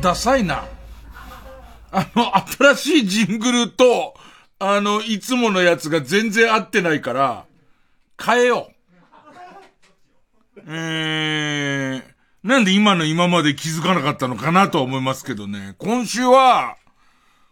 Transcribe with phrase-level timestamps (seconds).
[0.00, 0.64] ダサいな。
[1.90, 2.36] あの、
[2.74, 4.14] 新しいジングルと、
[4.58, 7.44] あの、いつものやつが全然合ってないから、
[8.22, 8.70] 変えよ
[10.56, 10.60] う。
[10.66, 12.02] えー、
[12.42, 15.74] なんで今の今まで気づかなかったのかなとは思いますけどね。
[15.78, 16.76] 今週は、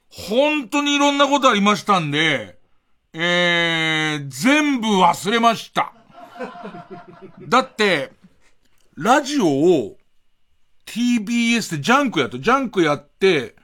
[0.08, 2.58] 本当にいろんなことありましたんで、
[3.12, 5.92] えー、全部忘れました。
[7.48, 8.12] だって、
[8.96, 9.96] ラジオを
[10.90, 13.54] TBS でジャンクやと、ジャンクやって、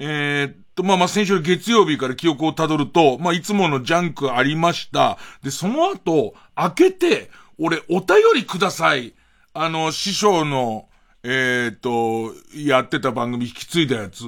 [0.00, 5.16] えー、っと、まあ、まあ、先週月曜日から記憶をたどると、まあ、いつものジャンクありました。
[5.44, 9.14] で、その後、開けて、俺、お便りください。
[9.54, 10.88] あの、師匠の、
[11.22, 14.24] えー、っと、やってた番組引き継いだやつ、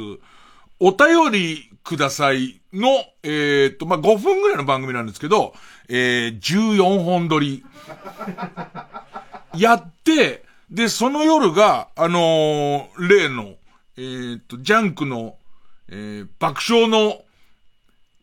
[0.79, 2.89] お便りくださいの、
[3.25, 5.55] えー、っと、まあ、5分ぐらいの番組なんですけど、
[5.89, 7.64] えー、14本撮り。
[9.57, 13.55] やって、で、その夜が、あのー、例の、
[13.97, 15.37] えー、っと、ジャンクの、
[15.89, 17.23] えー、爆笑の、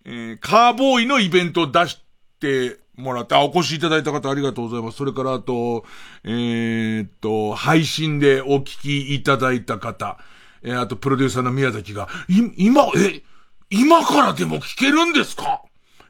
[0.06, 2.02] えー、カーボーイのイベントを出し
[2.40, 4.98] てもらって、あ、お越しいただいた方ありがとうございます。
[4.98, 5.86] それからあと、
[6.24, 10.18] えー、っと、配信でお聞きいただいた方、
[10.64, 13.22] えー、あとプロデューサーの宮崎が、い、今、え、
[13.70, 15.62] 今からでも聞けるんですか？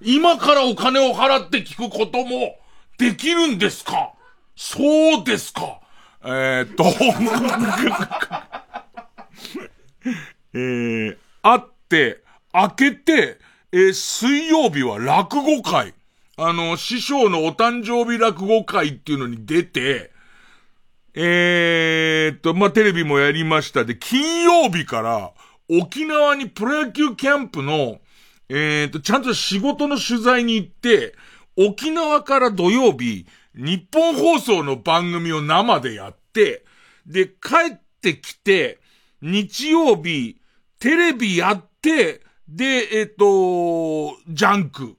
[0.01, 2.55] 今からお金を払って聞くことも
[2.97, 4.13] できるんですか？
[4.55, 5.80] そうですか？
[6.23, 6.83] えー、っと、
[10.53, 13.39] えー、あって、開けて、
[13.71, 15.93] えー、水曜日は落語会。
[16.37, 20.11] あの、師匠のお誕生日落語会っていうのに出て、
[21.13, 25.31] えー、っと、まあ、テレビもやりましたで、金曜日から
[25.69, 27.99] 沖縄にプロ野球キャンプの、
[28.49, 31.15] えー、っと、ちゃんと仕事の取材に行って、
[31.57, 36.65] 沖縄から土曜日、ニッポン放送の番組を生でやって、
[37.05, 38.79] で、帰ってきて、
[39.21, 40.37] 日曜日、
[40.79, 44.97] テレビやって、で、えっ、と、ジャンク。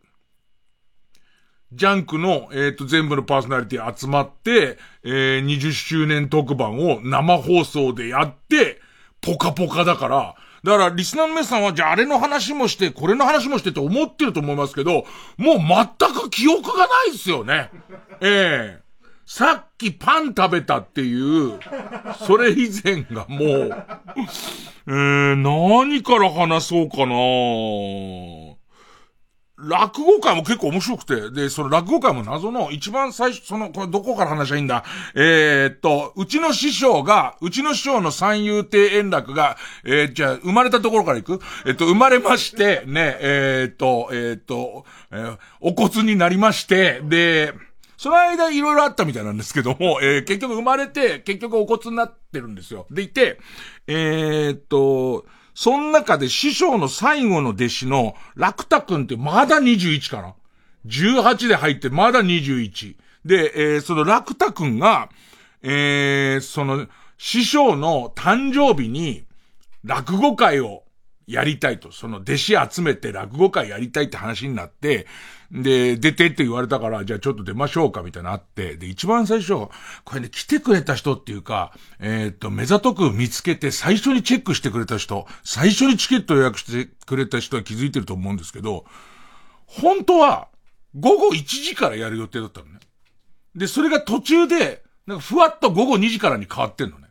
[1.72, 8.80] ジャンクの、えっ、と、全部のパーソナリティ集まって、えー、20周年特番を生放送でやって、
[9.22, 10.34] ポカポカだから、
[10.64, 15.04] だから、リスナーの皆さんは、じゃああれの話もして、これの話もしてって思ってると思いますけど、
[15.36, 17.70] もう全く記憶がないですよね。
[18.20, 18.78] ええ。
[18.78, 18.82] ー
[19.24, 21.58] さっきパン食べたっていう、
[22.26, 23.86] それ以前がもう、
[24.86, 27.14] えー、何から話そうかな。
[29.62, 34.84] 落語会も結構面白くて、で、その落語会も謎の一番最初、その、これどこから話しゃいいんだ？
[35.14, 41.44] えー、っと、うちの師匠が、うちの師匠の三遊亭円楽が、えー、じゃあ、生まれたところから行く？
[41.64, 47.52] えー、っと、生まれまして、ね、えー、っと、えっと、えー、お骨になりまして、で、
[47.96, 52.86] その間いろいろあったみたいなんですけども、えー、結局生まれて、結局お骨になってるんですよ。
[52.90, 53.38] でいて、
[53.86, 60.34] えー、っと、その中で師匠の最後の弟子の楽太くんってまだ21かな
[60.86, 62.96] ?18 で入ってまだ21。
[63.24, 65.10] で、えー、その楽太くんが、
[65.62, 66.86] えー、その、
[67.18, 69.24] 師匠の誕生日に
[69.84, 70.82] 落語会を
[71.26, 75.06] やりたいと、その弟子集めて落語会やりたいって話になって、
[75.50, 79.68] で、出てって言われたから、じゃあちょっと出ましょうか、みたいなあって、で、一番最初、
[80.04, 88.86] これね、来てくれた人っていうか、えー、っと、目ざとく見つけて最初にチェックしてくれた人、最初にチケット予約してくれた人は気づいてると思うんですけど、
[89.66, 90.48] 本当は、
[90.98, 92.80] 午後1時からやる予定だったのね。
[93.54, 97.01] で、それが途中で、なんかふわっと午後2時からに変わってんの。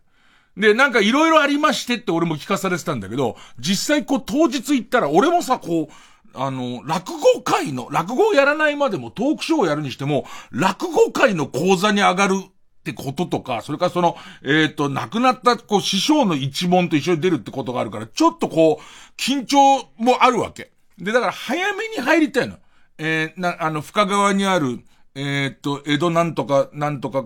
[0.58, 5.94] で、なんかいろいろありましてって俺も聞かされてたんだけど、実際こう当日行ったら俺もさ、こう、
[6.34, 12.36] あの、落語会の、落語をやらないまでもトークショーをやるにしても、落語会の講座に上がる
[12.82, 20.72] ってこととか、それからその、えっ、ー、と、亡くなった、こう、師匠の一問と一緒に出るってことがあるから、ちょっとこう、緊張もあるわけ。
[20.98, 22.58] で、だから早めに入りたいの。
[22.98, 24.80] えー、な、あの、深川にある、
[25.16, 27.26] えっ、ー、と、江戸なんとか、なんとか、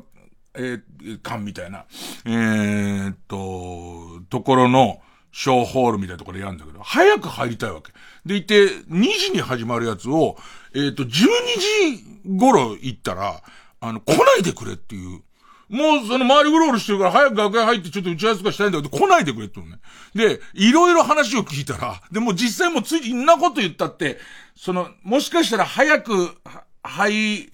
[0.57, 1.85] えー、館みたいな、
[2.25, 4.99] えー、っと、ところの、
[5.35, 7.91] ショーホールみたいなところでやるんだけど、早く入りたいわけ。
[8.25, 10.37] で、いて、2時に始まるやつを、
[10.73, 13.41] えっ、と、12時頃行ったら、
[13.81, 15.21] あの、来ないでくれっていう。
[15.67, 19.79] もう、その周りうろうろしてるから、早く楽屋入ってちょっと打ち合わせとかしたいんだけど、来ないでくれってのね。
[20.13, 24.19] で、いろいろ話を聞いたら、でも実際もつい、いんなこと言ったって、
[24.55, 26.37] その、もしかしたら早く、
[26.81, 27.51] 入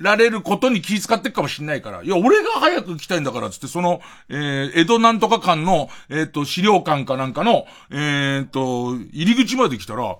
[0.00, 4.00] られることに気遣ってっかもしんないから、いや、俺が早く来たいんだからつって、その、
[4.30, 10.16] えー、江戸なんとか館の、えっ、ー、と、資料館かなんかの、えっ、ー、と、入り口まで来たら、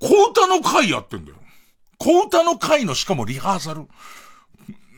[0.00, 1.36] 小歌の会やってんだよ。
[1.98, 3.86] 小歌の会のしかもリハーサル、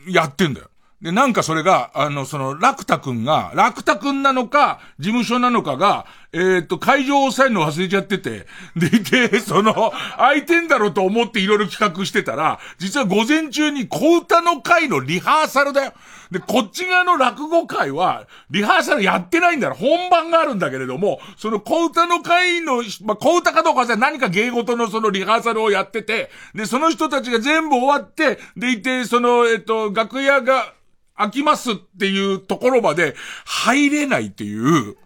[0.07, 0.69] やってんだよ。
[1.01, 8.45] で、なんかそれが、あの、その、楽太くんが、楽太くんなのか、事務所なのかが、えー、っと、会場を抑えるの忘れちゃってて、
[8.75, 15.93] でいて、その、空いてんだろうと思っていろいろ企画してたら、実は午前中に小歌の会のリハーサルだよ。
[16.31, 19.75] で、こっち側の落語会は、リハーサルやってないんだよ。
[19.75, 30.73] 本番があるんだけれども、その小歌の会の、まあ、小歌かどうかは何か芸事のそのリハーサルをやってて、で、その人たちが全部終わって、でいて、その、えっと、楽屋が、
[31.17, 33.15] 開きますっていうところまで
[33.45, 34.97] 入れないっていう、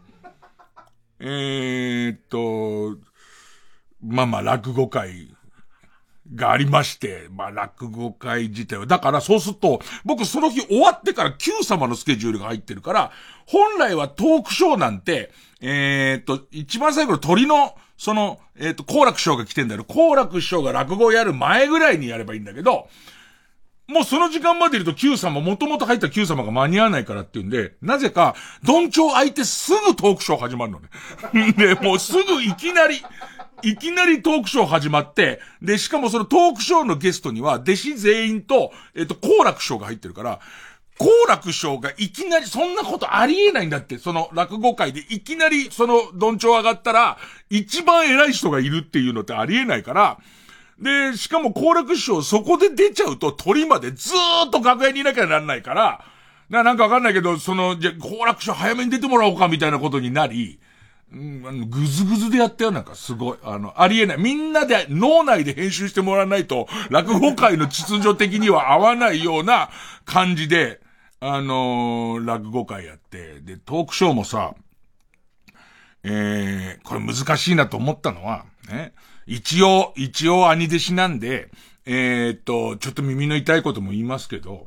[1.19, 2.97] えー、っと、
[4.01, 5.27] まあまあ落語会
[6.35, 13.11] がありまして、まあ落語会自体は、だからそうすると、僕その日終わってから Q 様のスケジュールが入ってるから、
[13.45, 15.31] 本来はトークショーなんて、
[15.61, 19.83] えー、っと、一番最後の鳥の、その、えー、っと、好楽師匠が来てんだよ。
[19.83, 22.87] 好楽師匠が落語をやる前ぐらいにやればいいんだけど、
[23.89, 31.53] もうその時間までいると Q 様、もともと入った Q 様が間に合わないからっていうんで、なぜか、どんちょう空いてすぐトークショー始まるのね。
[31.57, 33.03] で、もうすぐいきなり、
[33.63, 40.39] いきなりトークショー始まって、で、しかもそのトークショーのゲストには、弟子全員と、えっと、好楽師匠が入ってるから、
[40.99, 47.17] 好楽師匠がいきなり、そんなことありえないんだって、その落語会でいきなりそのどんちょう上がったら、
[47.49, 50.19] 一番偉い人がいるっていうのってありえないから、
[50.79, 56.05] で、しかも好楽師匠そこで出ちゃうと鳥までずーっと楽屋にいなきゃならないから、
[56.49, 60.59] な、なんかわかんないけど、その、じゃ、好楽師匠早めに出てもらおうかみたいなことになり、
[61.11, 63.37] うん、ぐずぐずでやったよ、なんかすごい。
[63.43, 64.17] あの、ありえない。
[64.19, 69.69] みんなで脳内で編集してもらわないと、落語界の秩序的には合わないような
[70.05, 70.81] 感じで、
[71.19, 74.53] あのー、落語会やって、で、トークショーもさ、
[76.03, 78.93] えー、これ難しいなと思ったのは、ね、
[79.29, 81.51] 一応、一応兄弟子なんで、
[81.85, 84.65] えー、っと、ちょっと耳の痛いことも言いますけど、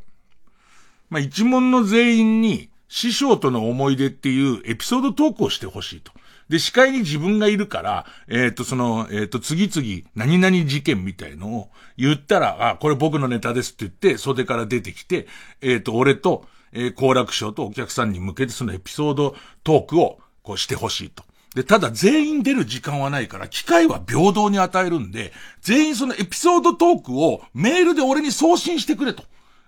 [1.11, 6.13] まあ、一門の全員に師匠との思い出っていうエピソードトークをしてほしいと。
[6.49, 15.27] で、司会に自分がいるから、えっ、と、その、えっ、と、次々、何々事件みたいのを言ったら、あ、これ僕のネタですって言って、袖から出てきて、
[15.61, 21.25] えっ、と、俺と、えー、好楽師とお客さんに向けてそのエピソードトークを、こうしてほしいと。
[21.55, 29.25] で、ただ全員出る時間はないから、機会は平等に与えるんで、全員そのエピソードトークをメールで俺に送信してくれと。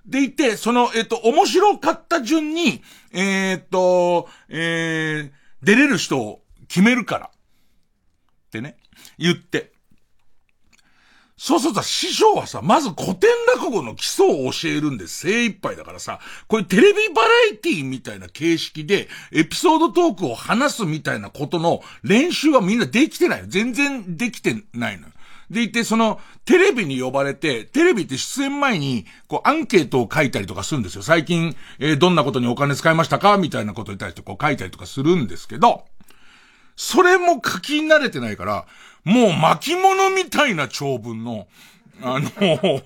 [0.07, 2.83] でいて、その、えっと、面白かった順に、
[3.13, 5.33] えー、っと、えー、
[5.63, 7.27] 出れる人を決めるから。
[7.27, 7.31] っ
[8.51, 8.77] てね、
[9.19, 9.74] 言って。
[11.46, 16.19] そうすると師匠はさ、まず古典落語の基礎を教えるんで精一杯だからさ、
[16.49, 25.08] これテレビバラエティみたいな形式で、エピソードトークを話すみたいなことの練習はみんなできてない全然できてないの。
[25.50, 31.02] でいて、その、テレビに呼ばれて、テレビって出演前に、こう、アンケートを書いたりとかするんですよ。
[31.02, 33.37] 最近、えー、どんなことにお金使いましたか？
[33.37, 35.85] みたいなことに対してこう書いたりとかするんですけど、
[36.77, 38.67] それも書き慣れてないから、
[39.05, 41.47] もう巻物みたいな長文の、
[42.03, 42.83] あの、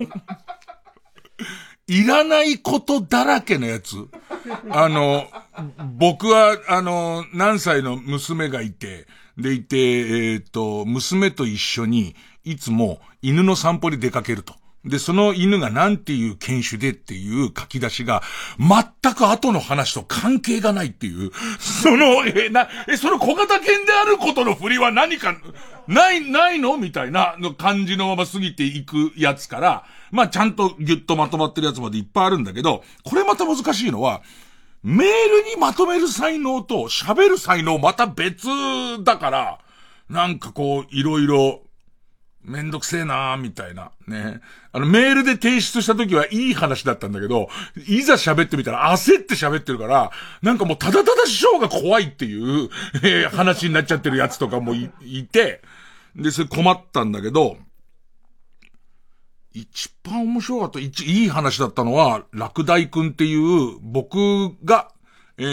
[1.87, 3.95] いらないことだらけのやつ。
[4.69, 5.27] あの、
[5.97, 9.77] 僕は、あの、何歳の娘がいて、でいて、
[10.33, 14.58] えっ、ー、と、娘と一緒に、いつも犬の散歩に出かけると。
[14.85, 18.23] で、その犬がなんていう犬種でっていう書き出しが、
[18.57, 25.35] 全く後の話と関係がないっていう、その、え、な、え、その小型犬であることの振りは何か、
[25.87, 26.77] ない、ないの？
[26.77, 34.21] みたいな感じのまま過ぎていくやつから、まあちゃんとギュッとまとまってるやつまでいっぱいあるんだけど、これまた難しいのは、
[34.81, 38.47] メールにまとめる才能と喋る才能また別
[39.03, 39.59] だから、
[40.09, 41.61] なんかこう、いろいろ、
[42.43, 43.91] めんどくせえなーみたいな。
[44.07, 44.39] ね。
[44.71, 47.49] あの、メールで提出した時はいい話だったんだけど、
[47.87, 52.69] いざ喋ってみたら焦って喋ってるから、なんかもうただただ師匠が怖いっていう、
[53.03, 55.61] えー、話になっちゃってるやつとかもいいて、
[56.15, 57.57] で、それ困ったんだけど、
[59.53, 64.91] 一番面白かった、一、いい話だったのは、落第くんっていう、僕が、
[65.37, 65.43] え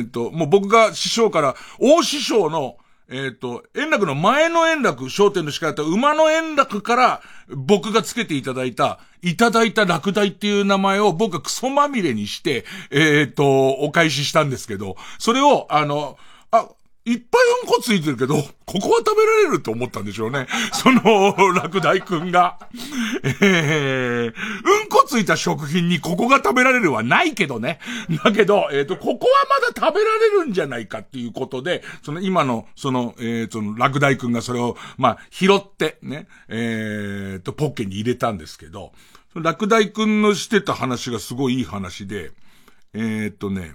[0.00, 2.76] ー、と、もう僕が師匠から、大師匠の、
[3.08, 16.18] えっ、ー、と、円楽の前の円楽、商店の司会だった馬の円楽から僕がつけていただいた、いただいた落第っていう名前を僕がクソまみれにして、えっ、ー、と、お返ししたんですけど、それを、あの、
[16.50, 16.68] あ、
[17.06, 20.48] いっぱいうんこついてるけど、ここは食べられると思ったんでしょうね。
[20.74, 22.58] その、落第くんが。
[23.22, 27.78] えー、うんこついた食品にここが食べられるはないけどね。
[28.24, 38.90] だけど、えっ、ー、と、ここはまだ食べられるんじゃないかっていうことで、その今の、その、えー、その、落第くんがそれを、まあ、拾って、ね、えー、と、ポッケに入れたんですけど、
[39.36, 42.32] 落第くんのしてた話がすごいいい話で、
[42.94, 43.74] えー、っとね、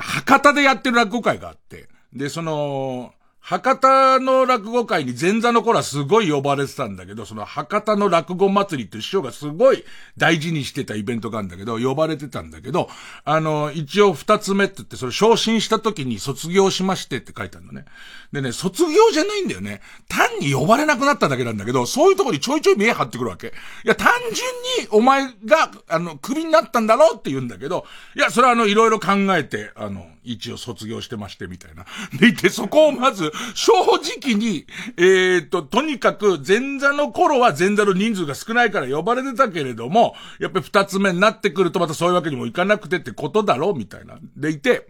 [0.00, 3.12] 博多でやってる落語会があって、で、その、
[3.44, 9.84] 博多の落語会に前座の頃はすごい呼ばれてたんだけど、その博多の落語祭りって師匠がすごい
[10.16, 12.88] 大事にしてたイベントがあるんだけど、呼ばれてたんだけど、
[13.24, 17.84] あの、一応二つ目って言って、それ昇進した時に卒業しましてって書いてあるのね。
[18.32, 19.80] でね、卒業じゃないんだよね。
[20.08, 23.48] 単に呼ばれなくなっただけなんだけど、そういうとこにちょいちょい見え張ってくるわけ。
[23.84, 31.84] いや、単純にお前が、あの、クビになったんだろうって言うんだけど、いや、それはあの、いろいろ考えて、あの、一応卒業してまして、みたいな。
[32.18, 44.18] でいて、そこをまず、正直に、えー、っと、とにかく、前座の頃は前座の人数が少ないから呼ばれてたけれども、やっぱり二つ目になってくるとまたそういうわけにもいかなくてってことだろうみたいな。
[44.36, 44.88] でいて、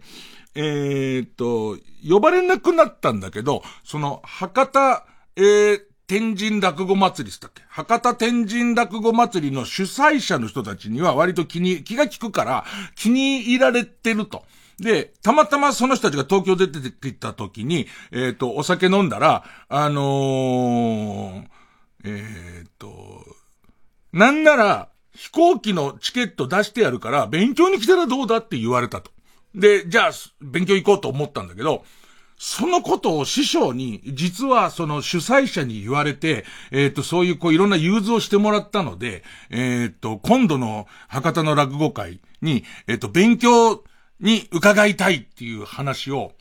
[0.55, 7.63] えー、っと、呼ばれなくなったんだけど、その、博多、えー、天神落語祭りしたっけ？
[7.69, 14.45] 博多天神落語祭りの主催者の人たちには割と気に、気が利くから気に入られてると。
[14.79, 21.47] で、たまたまその人たちが東京出てきた時に、えっ、ー、と、お酒飲んだら、あのー、
[22.05, 23.25] えっ、ー、と、
[24.11, 29.11] なんなら、飛行機のチケット出してやるから、勉強に来たらどうだって言われたと。
[29.53, 30.11] で、じゃあ、
[30.41, 31.83] 勉強行こうと思ったんだけど、
[32.37, 43.83] そのことを師匠に、実はその主催者に言われて、えっ、ー、と、そういうこういろんな融通をしてもらったので、えっ、ー、と、今度の博多の落語会に、えっ、ー、と、勉強
[44.23, 46.31] に伺いたいっていう話を、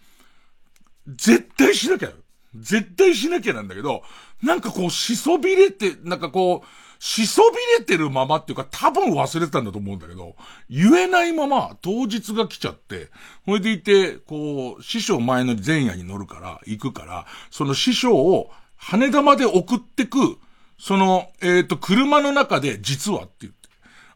[1.07, 2.11] 絶対しなきゃ。
[2.55, 4.03] 絶対しなきゃなんだけど、
[4.43, 6.67] なんかこう、しそびれて、なんかこう、
[7.05, 10.37] しそびれてるままっていうか、多分忘れてたんだと思うんだけど、
[10.71, 13.11] 言えないまま当日が来ちゃって、
[13.45, 20.39] ほいでいて、こう、師匠前の前夜に乗るから、行くから、その師匠を羽田まで送ってく、
[20.79, 23.62] その、えっ、ー、と、車の中で、実はって言って、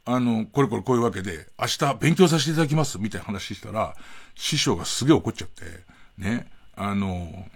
[0.08, 3.94] あの、これこれこういうわけで、明日勉強させていただきます、みたいな話したら、
[4.36, 5.64] 師匠がすげえ怒っちゃって、
[6.16, 6.46] ね、
[6.76, 7.46] あの、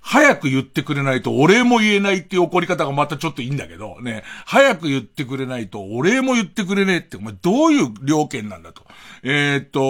[0.00, 8.82] 早く言ってくれないとお礼も言えないっていう怒り方がまたちょっといいんだけど、ね、早く言ってくれないとお礼も言ってくれねえって、お前どういう料件なんだと。
[9.22, 9.80] えー、っと、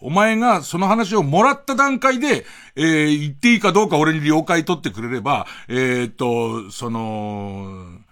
[0.00, 2.44] お前がその話をもらった段階で、
[2.76, 8.03] えー、言っていいかどうか俺に了解取ってくれれば、えー、っと、その、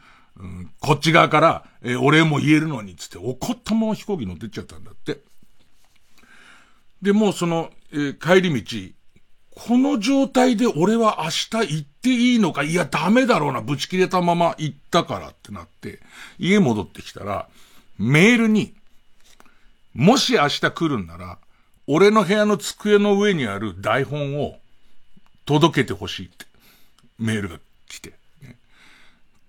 [0.42, 5.20] うん、こっち側から、えー、お礼も言えるのに、つって怒ったまま飛行機乗ってっちゃったんだって。
[7.00, 8.94] で、もうその、えー、帰り道、
[9.54, 16.00] この状態で俺は明日行っていいのかいや、ダメだろうな、ぶち切れたまま行ったからってなって、
[16.40, 17.48] 家戻ってきたら、
[17.98, 18.74] メールに、
[19.94, 21.38] もし明日来るんなら、
[21.86, 24.56] 俺の部屋の机の上にある台本を
[25.44, 26.46] 届けてほしいって、
[27.18, 28.14] メールが来て、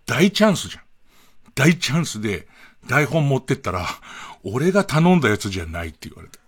[0.05, 0.83] 大チャンスじゃん。
[1.55, 2.47] 大チャンスで
[2.87, 3.87] 台本持ってったら、
[4.43, 6.39] 俺が頼んだやつじゃないって言われた。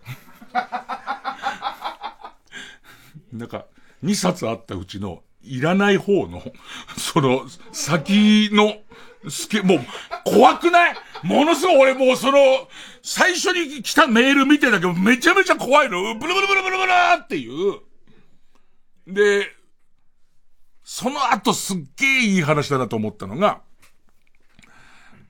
[3.33, 3.65] なんか、
[4.03, 6.43] 2冊あったうちの、いらない方の、
[6.97, 8.77] その、先の、
[9.29, 9.79] すけ、もう、
[10.24, 10.95] 怖くない？
[11.24, 12.67] ものすごい俺もうその、
[13.01, 16.15] 最初に来たメール見てたけど、めちゃめちゃ怖いの。
[16.15, 17.79] ブルブルブルブルブルっていう。
[19.07, 19.47] で、
[20.86, 23.62] その後すっげえいい話だなと思ったのが、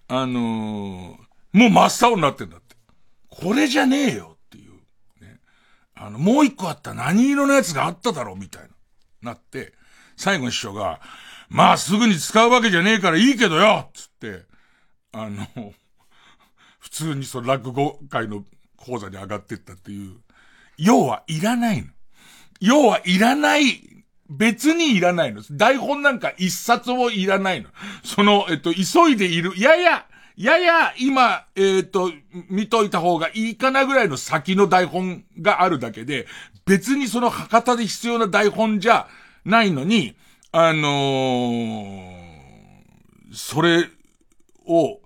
[0.09, 1.17] あのー、も
[1.53, 2.75] う真っ青になってんだって。
[3.29, 4.73] これじゃねえよっていう。
[5.23, 5.39] ね。
[5.95, 9.31] あの、もう一個あった何色のやつがあっただろうみたいな。
[9.31, 9.73] なって、
[10.17, 10.99] 最後に師匠が、
[11.47, 14.43] まあすぐに使うわけじゃねえからいいけどよつって、
[15.13, 15.73] あの、
[16.79, 18.43] 普通にその落語会の
[18.75, 20.17] 講座に上がってったっていう。
[20.77, 21.87] 要はいらないの。
[22.59, 23.94] 要はいらない、
[24.29, 25.43] 別にいらないの。
[25.51, 27.69] 台本なんか一冊もいらないの。
[28.03, 29.53] その、えっと、急いでいる。
[29.59, 30.05] やや、
[30.35, 32.11] やや今、えっ、と、
[32.49, 36.27] 見といた方がいいかなぐらいの先の台本があるだけで、
[36.65, 39.07] 別にその博多で必要な台本じゃ
[39.45, 40.15] ないのに、
[40.51, 42.13] あのー、
[43.31, 43.89] それ
[44.65, 44.99] を、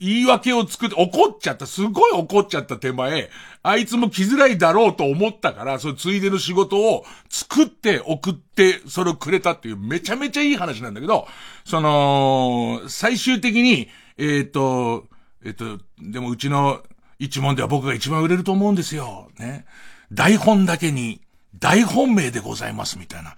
[0.00, 3.30] 言い訳を作って、怒っちゃった、すごい怒っちゃった手前、
[3.62, 11.26] あいつも来づらいだろうと思ったから、そのついでの仕事を作って送って、それをくれたっていうめちゃめちゃいい話なんだけど、
[11.64, 15.06] その、最終的に、えっ、ー、と、
[15.44, 16.82] えっ、ー、と、でもうちの
[17.18, 19.30] 一問では僕が一番売れると思うんですよ。
[19.38, 19.64] ね。
[20.12, 21.20] 台本だけに、
[21.58, 23.36] 大本命でございますみたいな。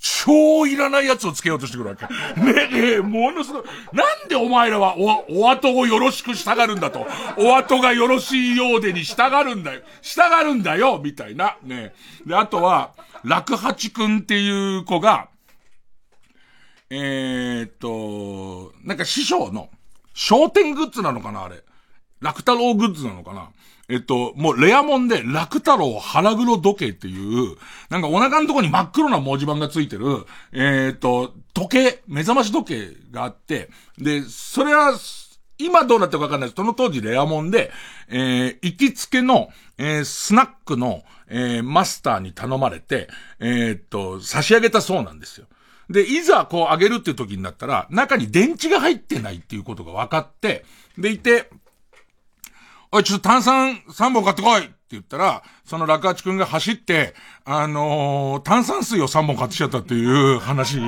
[0.00, 2.06] 超いらないやつをつけようとしてくるわけ。
[2.40, 3.64] ねえ、ものすごい。
[3.92, 7.06] なんでお前らはお、お後をよろしく従うんだと。
[7.36, 9.82] お後がよろしいようでに従うんだよ。
[10.00, 11.56] 従うんだよみたいな。
[11.64, 15.28] ねで、あとは、楽八くんっていう子が、
[16.90, 19.68] えー、っと、なんか師匠の、
[20.14, 21.62] 商店グッズなのかなあれ。
[22.20, 23.50] 楽太郎グッズなのかな
[23.88, 27.56] えっと、もうレアモンで、楽太郎腹黒時計っていう、
[27.88, 34.92] なんかお腹のとこに真っ黒な文字盤がついてる、えー、っと、時計、目覚まし時計があって、で、それは、
[35.56, 36.56] 今どうなってるかわかんないです。
[36.56, 37.72] その当時レアモンで、
[38.08, 43.08] えー、行きつけの、えー、スナックの、えー、マスターに頼まれて、
[43.40, 45.46] えー、っと、差し上げたそうなんですよ。
[45.90, 50.64] で、いざこう上げるっていう時になったら、中に電池が入ってないっていうことが分かって、
[50.98, 51.50] でいて、
[52.90, 57.14] おい、ちょっと炭酸3本買ってこいって言ったら、その落八くんが走って、
[57.44, 60.78] あのー、炭酸水を3本買ってきちゃったっていう話。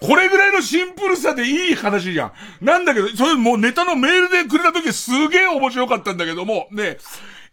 [0.00, 2.32] これぐらいのシンプルさでいい話じゃん。
[2.64, 6.98] なんだけど、それもうネタのメールでくれた時すげえ面白かったんだけども、ね、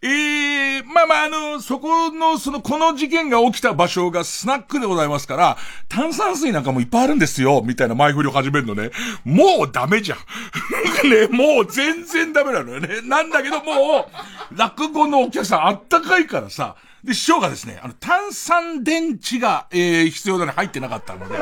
[0.02, 8.90] ええー、まあまあ、あの、そこの、その、この事件が起きた場所がスナックでございますから、炭酸水なんかもいっぱいあるんですよ、みたいな前振りを始めるのね。
[9.24, 10.18] もうダメじゃん。
[11.08, 13.02] ね、もう全然ダメなのよね。
[13.02, 14.08] なんだけども
[14.52, 21.38] う、落語のお客さんあったかいからさ、で、師匠がですね、あの、炭酸電池が、えー、必要だね、入ってなかったので、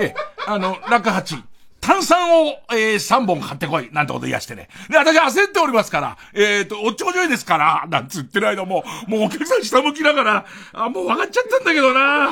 [0.00, 0.14] え、
[0.46, 1.36] あの、落八、
[1.80, 4.68] 炭酸を、えー、3本買ってこい、なんてこと言いやしてね。
[4.90, 12.28] で、私焦っておりますから、えっ、ー、と、おっちょこちょいですから、なんつってる間も、もうお客さん下向きながら、あ、もう分かっちゃったんだけどな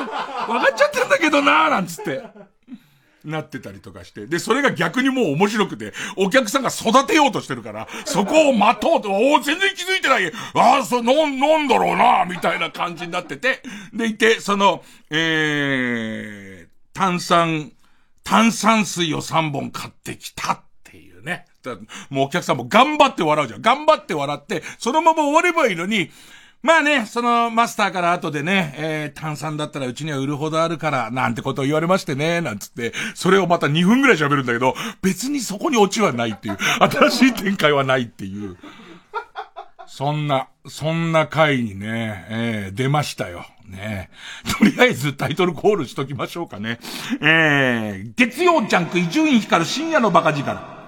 [0.47, 2.21] 分かっちゃったんだけどななんつって。
[3.25, 4.27] なってたりとかして。
[4.27, 10.31] で、それが逆にもう面白くて、お客さんが育てようとしてるから、そこを待とうと、おお、全然気づいてない。
[10.53, 13.61] ああ、そう、飲ん、飲んだろうな、みたいな感じになってて。
[13.93, 17.71] でいて、その、えー、炭酸、
[18.29, 21.47] 炭酸水を3本買ってきたっていうね。
[22.11, 23.61] もうお客さんも頑張って笑うじゃん。
[23.63, 26.11] 頑張って笑って、そのまま終わればいいのに、
[26.61, 38.57] まあね、そのマスターから後でね、えー、炭酸だったらうちには売るほどあるから、なんてことを言われましてね、なんつって、それをまた2分ぐらい喋るんだけど、別にそこにオチはないっていう、新しい展開はないっていう。
[39.87, 43.47] そんな、そんな回にね、えー、出ましたよ。
[43.69, 44.09] ね
[44.57, 46.79] とりあえずタイトルコールしときましょうかね。
[47.21, 50.79] えー、月曜ジャンク伊集院光深夜のバカ力。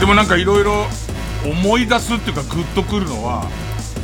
[0.00, 0.86] でもなんかいろいろ
[1.44, 3.46] 思い出すっていうかグッとくるのは、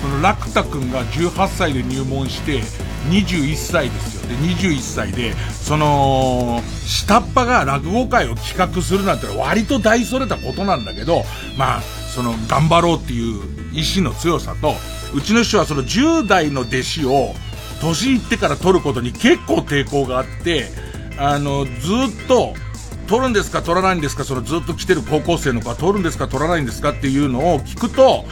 [0.04, 2.60] その楽太くんが18歳で入門して
[3.08, 4.28] 21歳ですよ。
[4.28, 11.22] で、21歳で、その、下っ端が落語会を企画するなんて割と大それたことなんだけど、
[11.56, 11.80] まあ、
[12.14, 14.74] その、頑張ろうっていう意志の強さと、
[15.14, 17.34] うちの師匠はその10代の弟子を、
[17.80, 20.68] 年いってから取ることに結構抵抗があって、
[21.16, 22.52] あの、ずっと、
[23.06, 28.24] 取るんですか取らないんですかそのずっと来てる高校生の子は取るんですか取らないんですかっていうのを聞くと、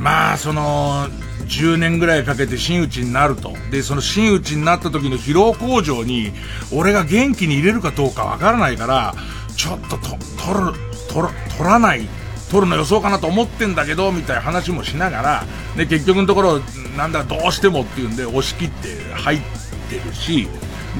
[0.00, 1.08] まあ、その、
[1.48, 3.52] 10年ぐらいかけて真打ちになると。
[3.70, 6.32] で、その真打ちになった時の疲労工場に、
[6.72, 9.14] 俺が元気に入れるかどうかわからないから、
[9.56, 11.28] ちょっとと、取る、取、
[11.64, 12.06] らない、
[12.50, 15.44] 取るの予想かなと思ってんだけど、みたいな話もしながら、
[15.76, 16.60] で、結局のところ、
[16.96, 19.40] なんだ、どうしてもっていうんで、押し切って入っ
[19.88, 20.48] てるし、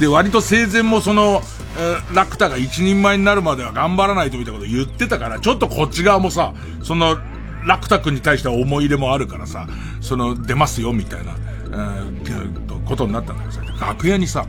[0.00, 1.42] で、割と生前もその、
[1.78, 7.18] えラクタが一人前になるまでは頑張らないとみたいなこと言ってたから、ちょっとこっち側もさ、その、
[7.66, 9.66] 楽太くに対しては思い入れもあるからさ、
[10.00, 14.46] その、出ますよ、みたいな、えー、ことになったんだけどさ、楽屋にさ、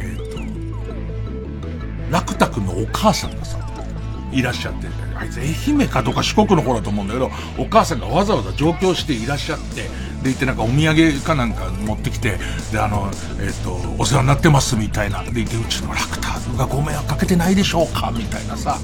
[0.00, 0.38] えっ、と、
[2.12, 3.58] 楽太くんのお母さんがさ、
[4.32, 9.82] いらっしゃって、あいつ愛媛かどうか四国の方だと思うんだけど、お母さんがわざわざ上京していらっしゃって、
[10.22, 12.38] で、行ってなんかお土産かなんか持ってきて、
[12.72, 15.22] で、あの、えっ、ー、と、お世話になってますみたいな。
[15.22, 18.78] で、いて、うちの楽太がご迷惑かけてないでしょうかみたいなさ、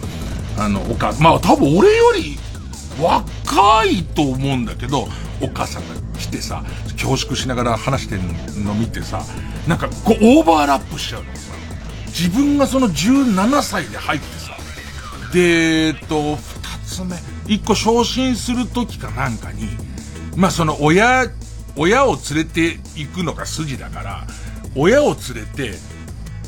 [0.59, 2.39] あの、お母、まあ多分俺より
[3.01, 5.09] 若いと思うんだけど、
[5.41, 8.23] お母さんが来てさ、恐縮しながら話してる
[8.63, 9.23] の見てさ、
[9.67, 11.55] なんかこうオーバーラップしちゃうのさ。
[12.07, 14.57] 自分がその17歳で入ってさ、
[15.33, 16.39] で、えっと、二
[16.87, 17.17] つ目、
[17.53, 19.69] 一個昇進する時かなんかに、
[20.37, 21.27] まあその親、
[21.77, 24.27] 親を連れて行くのが筋だから、
[24.77, 25.77] 親を連れて、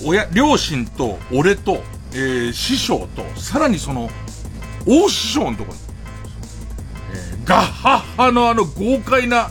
[0.05, 1.83] 親、両親と俺と
[2.18, 4.09] えー、師匠と、さらにその、
[4.87, 5.81] 大師匠のところに、
[7.12, 9.50] えー、ガッハッハのあの豪快な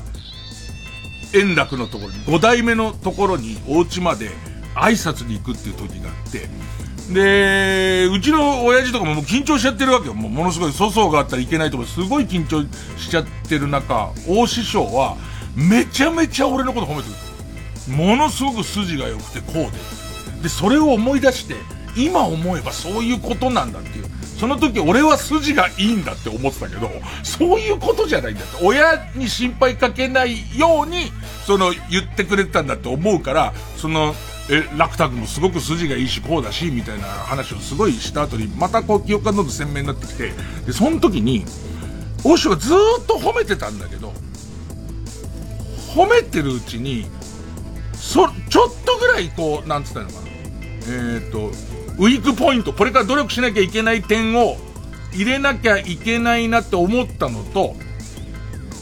[1.35, 4.31] 円楽のところに、五代目のところに、お家まで
[4.73, 6.49] 挨拶に行くっていう時があって、
[7.13, 10.15] で、うちの親父とかももう緊張しちゃってるわけよ。
[10.15, 12.63] もうものすごい粗相があったらいけないとか、すごい緊張
[12.97, 15.17] しちゃってる中、大師匠は、
[15.55, 17.95] めちゃめちゃ俺のこと褒めてくる。
[17.95, 19.53] ものすごく筋が良くてこう
[20.37, 20.41] で。
[20.41, 21.55] で、それを思い出して、
[21.95, 24.05] 今思えばそういうことなんだっていう。
[24.37, 26.89] その時俺は筋がいいんだって思ってたけど、
[27.23, 28.57] そういうことじゃないんだって。
[28.61, 31.11] 親に心配かけないように、
[31.45, 34.13] その、言ってくれてたんだって思うから、その、
[34.49, 40.33] え、楽太君もすごく筋がいいし、こうだし、みたいな話をすごいした後に、またこう記憶がどんどん鮮明になってきて、
[40.65, 41.45] で、その時に、
[42.23, 44.13] オシュがずっと褒めてたんだけど、
[45.95, 47.07] 褒めてるうちに、
[47.93, 50.19] そ、ちょっとぐらいこう、なんつったのかな。
[50.87, 51.51] えっ、と、
[51.97, 54.57] ウィークポイント、これから努力しなきゃいけない点を
[55.13, 57.75] 入れなきゃいけないなって思ったのと、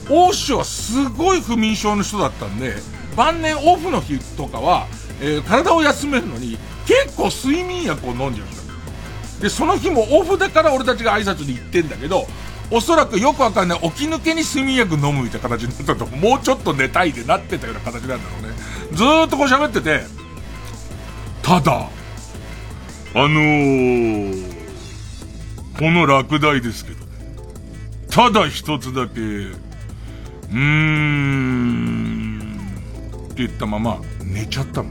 [0.10, 2.76] オーシュはすごい不眠症の人だったんで、
[3.16, 4.88] 晩年オフの日とかは、
[5.22, 8.64] えー、体を休めるのに、結構睡眠薬を飲んじゃうんだ。
[9.42, 12.28] で、その日もオフだから俺たちが挨拶に行ってんだけど、
[12.72, 18.56] おそらくよくわかんない起き抜けに睡眠薬飲むみたいな形になったと、もうちょっと寝たいでなってたような形なんだろうね。
[18.94, 20.02] ずーっとこう喋ってて、
[21.44, 21.88] ただ、
[23.16, 24.54] あのー、
[25.78, 27.12] この落第ですけどね。
[28.10, 32.60] ただ一つだけ、うーん、
[33.32, 34.90] って言ったまま寝ちゃったの。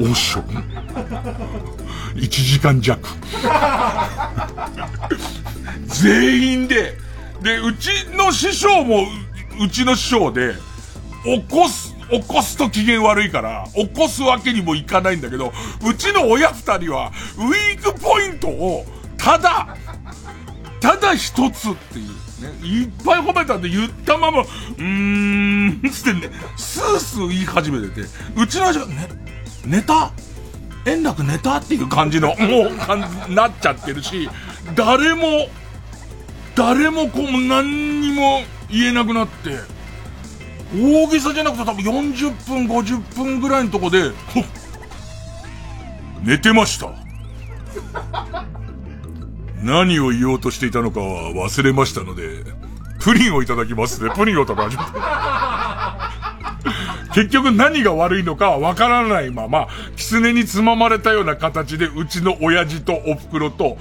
[0.00, 0.40] おっしょ。
[2.14, 3.08] 1時間弱。
[5.86, 6.94] 全員で、
[7.42, 9.06] で、うちの師匠も、
[9.60, 10.54] うちの師匠で、
[11.24, 15.52] 起こす、起こすと機嫌悪いから、起こすわけにもいかないんだけど、
[15.84, 18.84] うちの親二人は、ウィークポイントを、
[19.16, 19.76] ただ、
[20.80, 22.26] ただ一つっていう。
[22.36, 29.08] ね、いっぱい褒めたんで言ったまま、うーん、つってね、スースー言い始めてて、うちの親父が、ね、
[29.64, 30.12] 寝た
[30.86, 34.28] 円楽寝たっていう感じの、もう、なっちゃってるし、
[34.74, 35.48] 誰も、
[36.54, 39.58] 誰もこう、何にも言えなくなって、
[40.76, 44.10] 大げさじゃなくて多分40分、50分ぐらいのとこで、
[46.22, 46.90] 寝てました。
[49.62, 52.44] 何を言おうとしていたのかは忘れましたので、
[53.00, 54.10] プリンをいただきますね。
[54.14, 54.90] プリンを食べ始めて。
[57.16, 63.78] 結局何が悪いのかはわからないまま、狐につままれたような形で、うちの親父とお袋と、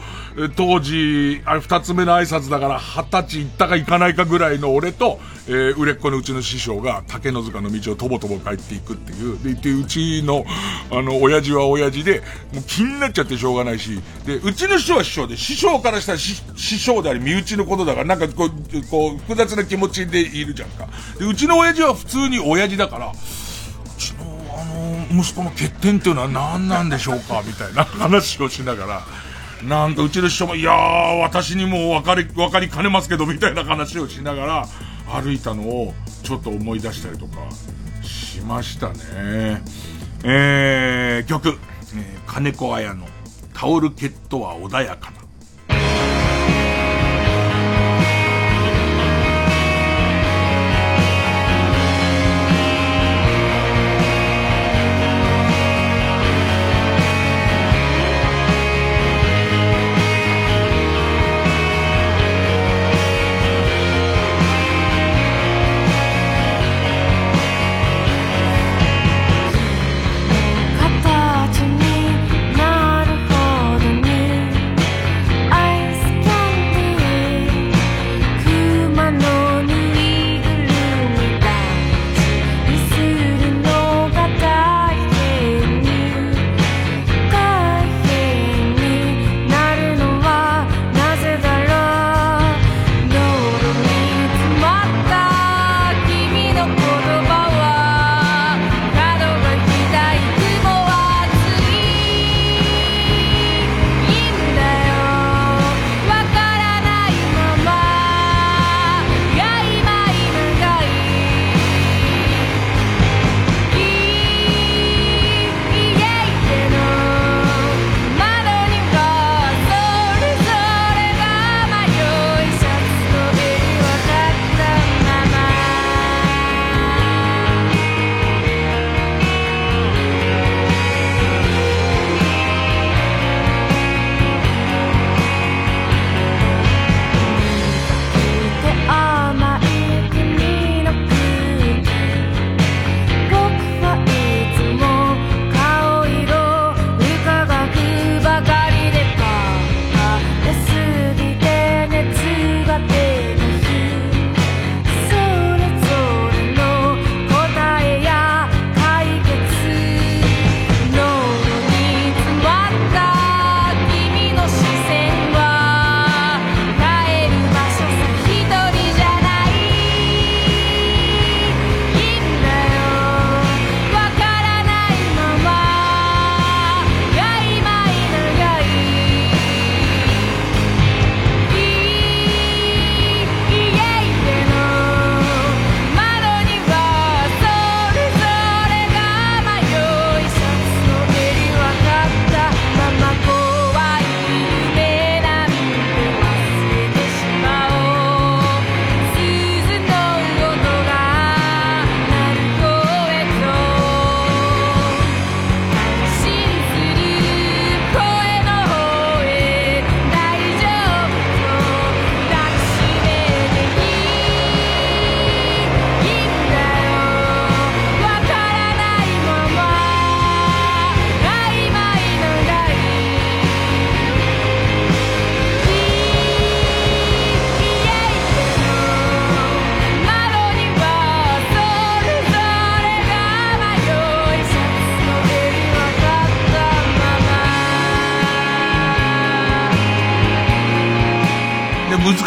[0.56, 9.38] 当時、あれ二つ目の挨拶だから二十歳行ったか行かないかぐらいの俺と、えー、売れっ子のうちの師匠が竹の塚の道をとぼとぼ帰っていくっていう。
[9.44, 10.46] で、で、うちの、
[10.90, 12.22] あの、親父は親父で、
[12.54, 20.88] もう気になっちゃってしょうがないし、で、うちの師匠は師匠で、師匠からしたら師匠であり身内のことだから、なんかこう、こう、複雑な気持ちでいるじゃんか。
[21.20, 23.12] で、うちの親父は普通に親父だから、
[25.12, 29.02] 息子の欠点っていうのは何なんでしょうかみたいな話をしながら、
[29.64, 34.68] なんかうちの師匠も、いやー、私にも分かり、分かりかねますけど、みたいな話をしながら、
[35.08, 37.38] 歩いたのを、ちょっと思い出したりとか、
[38.04, 39.64] しましたね。
[40.24, 43.08] えー、曲、えー、金子綾の、
[43.54, 45.25] タオルケットは穏やかな。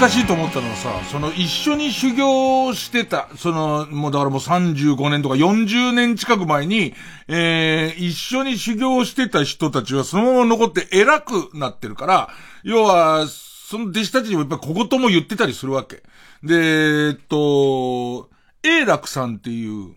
[0.08, 6.94] 難しいと思ったのはさ、その一緒に修行してた、その、もうだからもう35年とか40年近く前に、
[7.28, 12.28] えー、一緒に修行してた人たちはそのまま残って偉くなってるから、
[12.62, 16.02] 要は、その弟子たちにもやっぱり小言も言ってたりするわけ。
[16.42, 18.30] で、えっと、
[18.62, 19.94] 永楽さんっていう、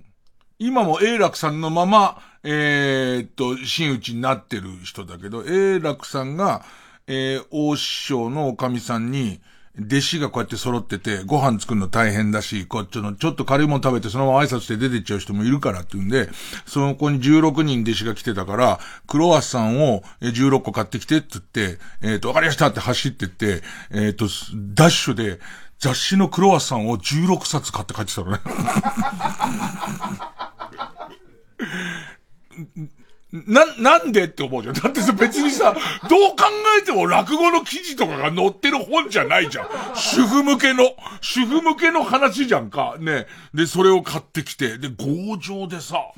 [0.59, 6.65] 今も永楽さんのまま、えー、っと、真打ちになってる人だけど、永楽さんが、
[7.07, 9.39] えー、大師匠のおかみさんに、
[9.85, 16.29] 弟子がこうやって揃ってて、ご飯作るの大変だし、こっちの、ちょっと軽いもの食べてそのまま挨拶して出てっちゃう人もいるからって言うんで、
[16.65, 24.25] その子に16人弟子が来てたから、クロワッサンを16個買ってきてって言って、えっ、ー、と、わかりましたって走ってって、えっ、ー、と、
[24.73, 25.39] ダッシュで、
[25.79, 28.39] 雑誌のクロワッサンを16冊買って帰ってたのね。
[33.31, 34.75] な、なんでって思うじゃん。
[34.75, 35.73] だってさ、別にさ、
[36.09, 36.45] どう考
[36.81, 39.67] えても落語の記事とかが載ってる本じゃないじゃん。
[39.95, 40.83] 主婦向けの、
[41.21, 42.97] 主婦向けの話じゃんか。
[42.99, 43.27] ね。
[43.53, 46.11] で、それを買ってきて、で、強情でさ、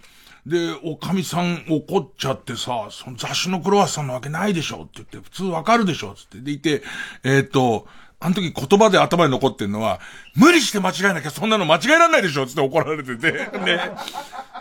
[0.45, 6.39] で、おかみさん怒っちゃってさ、その雑誌のクロワッサンなわけないでしょって言って、普通わかるでしょつって。
[6.39, 6.83] でいて、
[7.23, 7.87] えっ、ー、と、
[8.23, 9.99] あの時言葉で頭に残ってんのは、
[10.33, 13.91] 無理して間違えなきゃそんなの間違えらんないでしょつって怒られてて、 ね。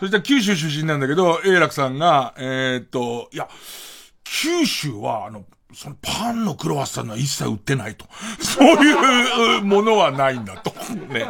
[0.01, 3.49] そしたら九州出身なんだけど、永楽さんが、えー、っと、いや、
[4.25, 5.45] 九州は、あの、
[5.75, 8.05] そのパンのクロワッサンは一切売ってないと。
[8.43, 10.75] そういうものはないんだと。
[11.09, 11.21] ね。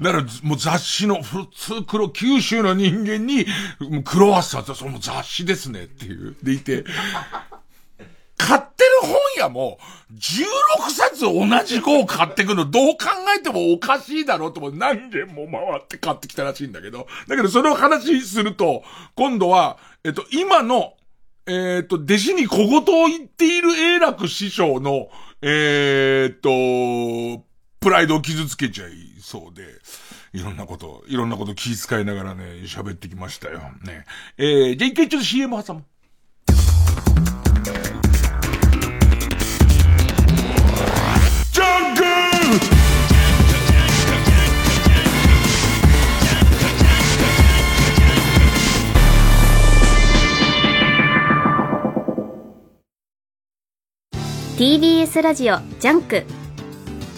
[0.00, 3.46] だからもう雑誌の普通黒、九州の人間に、
[4.04, 6.36] クロワッサンってその雑誌ですねっていう。
[6.42, 6.84] でいて、
[8.36, 9.78] 買ってる本屋も、
[10.12, 18.82] 16冊同じ号買ってくの、どう考えてもおかしいだろうとも何件も回って買ってきたらしいんだけど、だけどその話すると、
[19.14, 20.94] 今度は、えっと、今の、
[21.46, 25.08] えっと、弟子に小言を言っている永楽師匠の、
[25.40, 26.48] えっと、
[27.80, 29.64] プライドを傷つけちゃいそうで、
[30.32, 33.60] いろんなこと、いろんなこと気遣いながらね、喋ってきましたよ。
[33.84, 34.04] ね。
[34.38, 35.84] えー、じゃあ一回ちょっと CM 挟む。
[54.62, 56.22] TBS ラジオジャンク。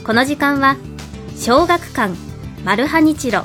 [0.03, 0.79] この時間は
[1.37, 2.15] 小学館
[2.65, 3.45] マルハニチロ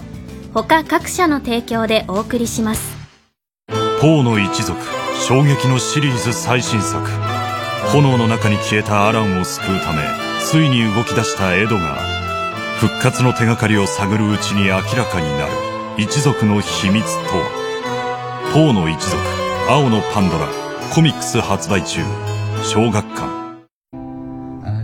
[0.53, 2.95] 他各社の提供でお送りします。
[3.99, 4.79] ポーの一族
[5.27, 7.05] 衝撃のシリーズ最新作。
[7.91, 10.01] 炎の中に消えたアランを救うため
[10.45, 11.97] ついに動き出したエドガー
[12.79, 15.51] 復活の手がかりを探るうちに明らかになる。
[15.97, 18.51] 一族の秘密とは？
[18.53, 19.21] ポーの一族
[19.69, 20.47] 青のパンドラ
[20.95, 21.99] コミックス発売中。
[22.63, 23.38] 小学館。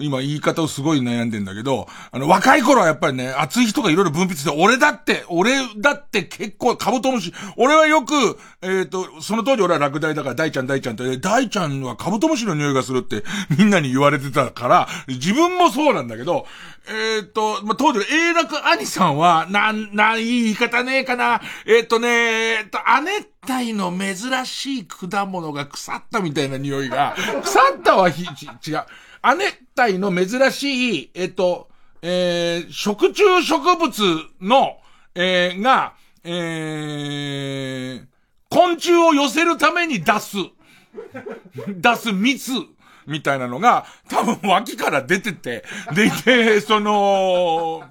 [0.00, 8.12] 今言い方をすごい悩んでんだけど、あの、若い頃はやっぱりね、熱い人がいろいろ分泌して、俺だって、俺だって結構カブトムシ、俺はよく、
[8.60, 13.22] えっ、ー、と、その当時俺は落第だから大ちゃん大ちゃんって、大ちゃんはカブトムシの匂いがするって
[13.56, 16.46] みんなに言われてたから、自分もそうなんだけど、
[16.88, 21.40] えっ、ー、と、まあ、当時の永楽兄さんは、なん、なな、いい言い方ねえかな。
[21.66, 28.84] えっ、とね、えっと、亜熱帯の珍しい果物が腐ったみたいな匂いが、腐ったはひ、違う。
[29.22, 31.68] 亜熱帯の珍しい、えっと、
[32.02, 34.02] えー、食虫植物
[34.40, 34.78] の、
[35.14, 38.06] えー、が、えー、
[38.50, 40.36] 昆虫を寄せるために出す、
[41.68, 42.52] 出す蜜
[43.06, 47.84] みたいなのが、多分脇から出てて、でいて、その、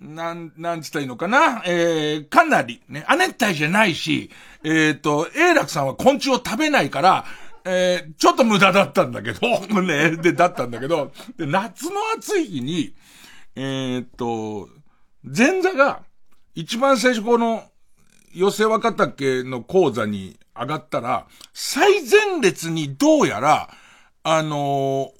[0.00, 1.62] なん、なんつったらいいのかな？
[1.66, 4.30] えー、かなり、ね、亜熱帯じゃないし、
[4.64, 7.24] えっ、ー、と、永楽さんは昆虫を食べないから、
[7.64, 12.94] えー、ちょっと無駄だったんだけど、 ね、で、だったんだけど、で、夏の暑い日に、
[13.56, 14.68] えー、っと、
[15.22, 16.02] 前座が、
[16.54, 17.64] 一番最初この、
[18.32, 23.70] 寄せ若竹の講座に上がったら、最前列にどうやら、
[24.22, 25.12] あの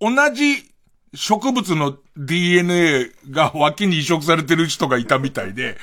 [0.00, 0.72] ー、同じ
[1.14, 5.78] 植物の DNA が脇に移植されてる人がいたみたいで、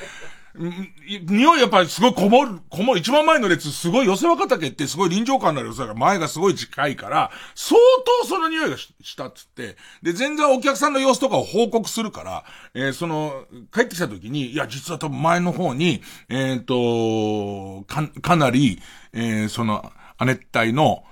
[0.56, 7.80] 匂いやっぱりすごいこもる、こもる、一番前の列すごい寄せ若竹ってすごい臨場感のある寄せが前がすごい近いから、相
[8.22, 18.80] 当その匂いがしたっつって、で、全然お客さんの様子とかを報告するから、えー、その、帰ってきた時に、いや、実は多分前の方に、えっ、ー、と、か、かなり、
[19.12, 21.02] えー、その、亜熱帯の、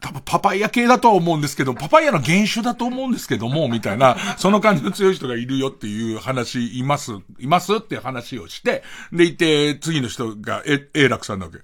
[0.00, 8.82] 多分パパイヤ系だとは思うんですけど、パパイヤの原種だと思うんですけども、みたいな、その感じの強い人がいるよっていう話、います、いますっていう話をして、
[9.12, 11.58] でいて、次の人が、え、永楽さんなわけ。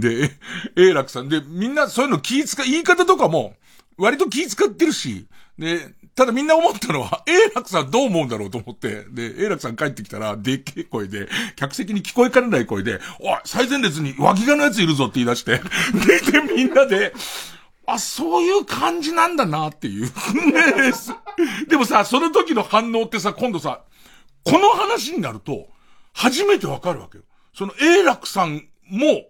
[0.00, 0.30] で、
[0.76, 3.54] 永楽さんで、みんなそういうの気使、言い方とかも、
[3.96, 5.26] 割と気使ってるし、
[5.58, 15.60] で、ただみんな思ったのは、永楽さんどう思うんだろうと思って、で、永楽さん帰ってきたら、でっけえ声で、客席に聞こえかねない声で、おい、最前列に脇がのやついるぞって言い出して、
[16.32, 17.14] で、で、みんなで、
[17.92, 20.10] あ、そういう感じなんだなっていう。
[21.68, 23.82] でもさ、その時の反応ってさ、今度さ、
[24.44, 25.68] この話になると、
[26.12, 27.24] 初めてわかるわけよ。
[27.54, 29.29] その、永楽さんも、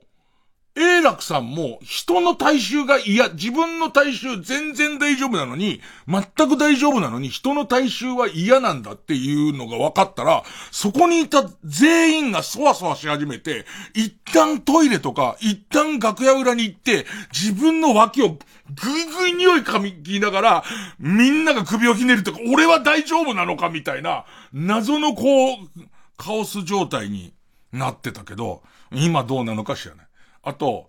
[0.80, 18.36] 永楽さんも人の体臭が嫌、自分の体臭全然大丈夫なのに、全く大丈夫なのに人の体臭は嫌なんだっていうのが分かったら、そこにいた全員がそわそわし始めて、一旦トイレとか、一旦楽屋裏に行って、自分の脇をぐ
[18.98, 20.64] いぐい匂い噛みながら、
[20.98, 25.56] みんなが首をひねるとか、俺は大丈夫なのかみたいな、謎のこう、
[26.16, 27.34] カオス状態に
[27.72, 30.09] なってたけど、今どうなのか知らない。
[30.42, 30.86] あと、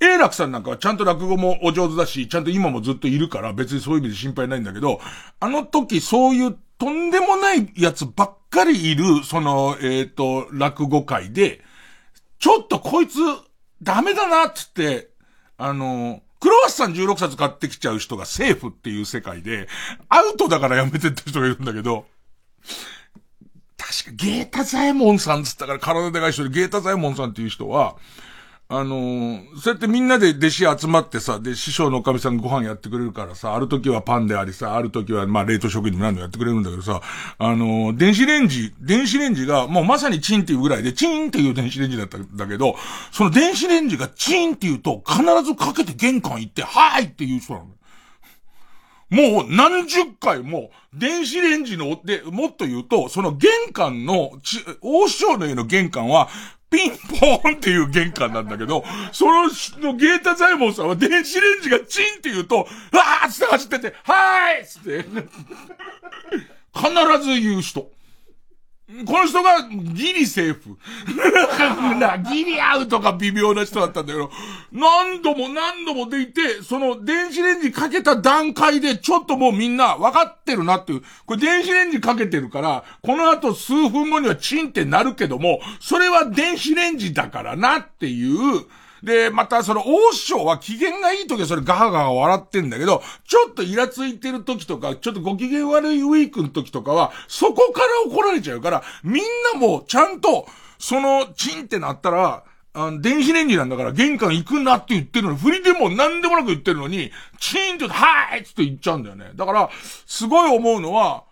[0.00, 5.00] 永楽さんなんかはちゃんと落語もお上手だし、ちゃんと今もずっといるから別にそういう意味で心配ないんだけど、
[5.40, 11.60] あの時そういうとんでもないやつばっかりいる、その、えっ、ー、と、落語会で、
[12.38, 13.18] ちょっとこいつ、
[13.82, 15.10] ダメだなっつって、
[15.58, 19.68] あの、クロワッサン16冊買ってきちゃう人がセーフっていう世界で、
[20.08, 22.06] アウトだからやめてって人がいるんだけど、
[23.76, 27.96] 確かゲータザエモンさんつったから体でかい人でゲータザエモンさんっていう人は、
[28.72, 37.00] あのー、そうやってみんなで弟子集まってさ、で、師匠のおかみさんご飯やってくれるからさ、ある時はパンでありさ、ある時は、まあ、冷凍食品でも何でもやってくれるんだけどさ、
[37.38, 42.76] あのー、電子レンジ、電子レンジが、もうまさにチンっていうぐらいで、チンっていう電子レンジだったんだけど、
[43.10, 47.66] その電子レンジがチンって言うと、必ずかけて玄関行って、はーいって言う人なの。
[49.10, 54.30] もう何十回も、電子レンジの、で、もっと言うと、その玄関の、
[54.80, 56.28] 王将の家の玄関は、
[56.70, 59.48] ピンポーンっていう玄関なんだけど、その、
[59.80, 65.04] のゲータザイモンさんは電子レンジがチンって言うと、わーって走ってて、はーいっつって、
[66.72, 67.90] 必ず言う人。
[69.06, 70.76] この人がギリセーフ。
[71.98, 74.30] な、ギリアウトか微妙な人だったんだけど、
[74.72, 81.02] 何度も何度もでいて、その電子レンジかけた段階でちょっともうみんな分かってるなっていう。
[81.24, 88.66] これ電子レンジかけてるから、この後数分後にはチンってなるけども、それは電子レンジだからなっていう、
[89.02, 99.24] で、またその王師匠は機嫌がいい時はそれガハガハ笑ってんだけど、ちょっとイラついてる時とか、ちょっとご機嫌悪いウィークの時とかは、そこから怒られちゃうから、みん
[99.54, 100.46] なもちゃんと、
[100.78, 109.32] その、チンってなったら、あの、電子レンジなんだから玄関行くなって言ってるのに、振りでも何でもなく言ってるのに、チーンってはーいって言っちゃうんだよね。
[109.34, 109.70] だから、
[110.06, 111.24] すごい思うのは、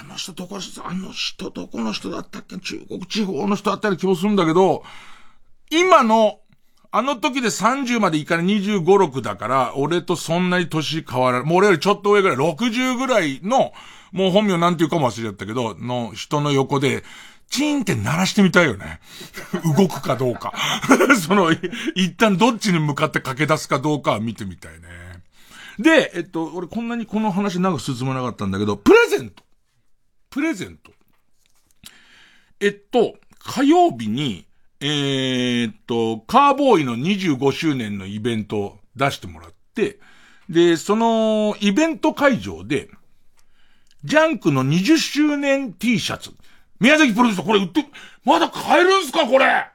[0.00, 2.58] あの人どこ、あの人どこの人だったっけ？
[2.58, 4.82] 中国地方の人だったり気もするんだけど、
[5.70, 6.40] 今の
[6.90, 11.46] あの時で30までいかない25、6だから、俺とそんなに年変わらない。
[11.46, 13.72] もう俺よりちょっと上ぐらい、60ぐらいの、
[14.12, 17.04] もう本名なんていうかも忘れちゃったけど、の人の横で、
[17.50, 19.00] チーンって鳴らしてみたいよね。
[19.76, 20.52] 動くかどうか。
[21.20, 21.50] その、
[21.94, 24.88] 一旦どっちに向かって駆け出すかどうかは見てみたいね。
[25.78, 29.44] で、えっと、俺こんなにこの話長く進まなかったんだけど、プレゼント。
[30.30, 30.92] プレゼント。
[32.60, 34.47] えっと、火曜日に、
[34.80, 39.98] えー、っと、カーボーイの25周年のイベントを出してもらって、
[40.48, 42.88] で、そのイベント会場で、
[44.04, 46.30] ジャンクの20周年 T シャツ。
[46.78, 47.84] 宮崎プロデューサーこれ売って、
[48.24, 49.66] まだ買えるんすかこれ？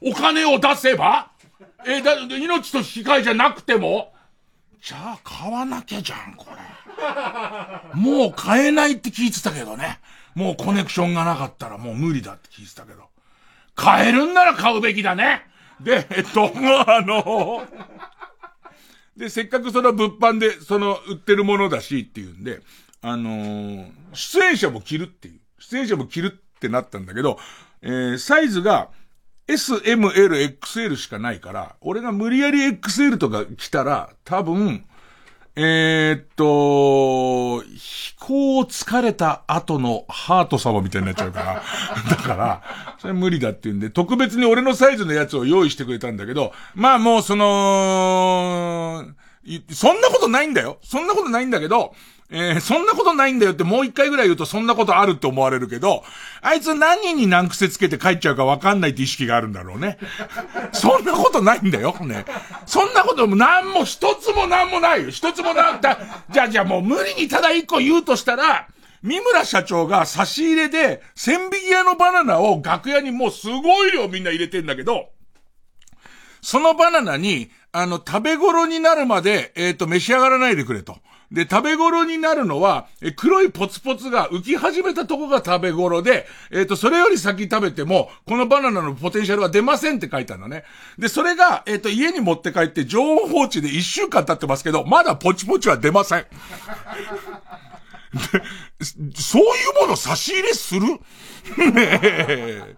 [0.00, 1.32] お金を出せば？
[1.86, 4.12] えだ、命と引き換えじゃなくても？
[4.80, 8.00] じゃあ買わなきゃじゃん、これ。
[8.00, 9.98] もう買えないって聞いてたけどね。
[10.36, 13.09] もうコネクションがなかったらもう無理だって聞いてたけど。
[13.80, 15.42] 買えるんなら買うべきだね。
[15.80, 16.52] で、えっと、
[16.86, 17.66] あの、
[19.16, 22.60] で、せっかくその物販で、その、売ってるものだしっていうんで、
[23.00, 25.40] あのー、出演者も着るっていう。
[25.58, 27.38] 出演者も着るってなったんだけど、
[27.80, 28.90] えー、サイズが、
[29.48, 34.84] S, M, L, XL しかないから、俺が無理やり XL とか来たら、多分、
[35.56, 37.64] えー、っと、
[38.30, 41.62] こう疲れた後のハート様みたいになっちゃうから。
[42.08, 42.62] だから、
[43.00, 49.04] それ無理だって言うんで、特別に俺のサイズのやつを用意してくれたんだけど、まあもうその、
[49.72, 50.78] そんなことないんだよ。
[50.84, 51.92] そんなことないんだけど、
[52.32, 56.04] えー、そんなことないんだよってもう一回ぐらい言うとそんなことあるって思われるけど、
[56.42, 59.98] あいつ何に難癖つけて帰っちゃうかわかんないって意識があるんだろうね。
[60.72, 62.24] そんなことないんだよ、ね。
[62.66, 65.10] そんなことも何も一つも何もないよ。
[65.10, 65.98] 一つもなだ、
[66.30, 68.68] じゃあじゃあもう無理にただ一個言うとしたら、
[69.02, 75.08] 三村社長が差し入れで、千匹屋のバナナを楽屋にもうすごい量みんな入れてんだけど、
[76.42, 80.98] そのバナナに、あの、食べ頃になるまで、えっ、ー、と、召し上がらないでくれと。
[81.32, 90.64] で、食べ頃になるのは、え黒いポツポツが浮き始めたとこが食べ頃で、えっ、ー、と、それより先食べても、このバナナのポテンシャルは出ませんって書いたのね。
[90.98, 96.22] で、それが、えっ、ー、と、家に持って帰って常温放置で1週間経ってますけど、まだポチポチは出ません。
[96.22, 96.28] で、
[99.14, 99.46] そうい
[99.78, 100.80] うもの差し入れする？
[101.72, 102.76] ね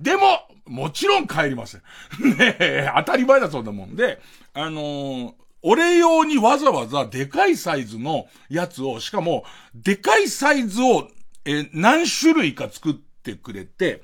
[0.00, 1.82] でも、もちろん帰りません。
[2.36, 4.20] ねえ、当たり前だそんなもんで、
[4.54, 5.32] あのー
[5.68, 9.44] 俺用にわざわざでかいサイズのやつを、しかも、
[9.74, 11.08] でかいサイズを、
[11.44, 14.00] え何種類か作ってくれて、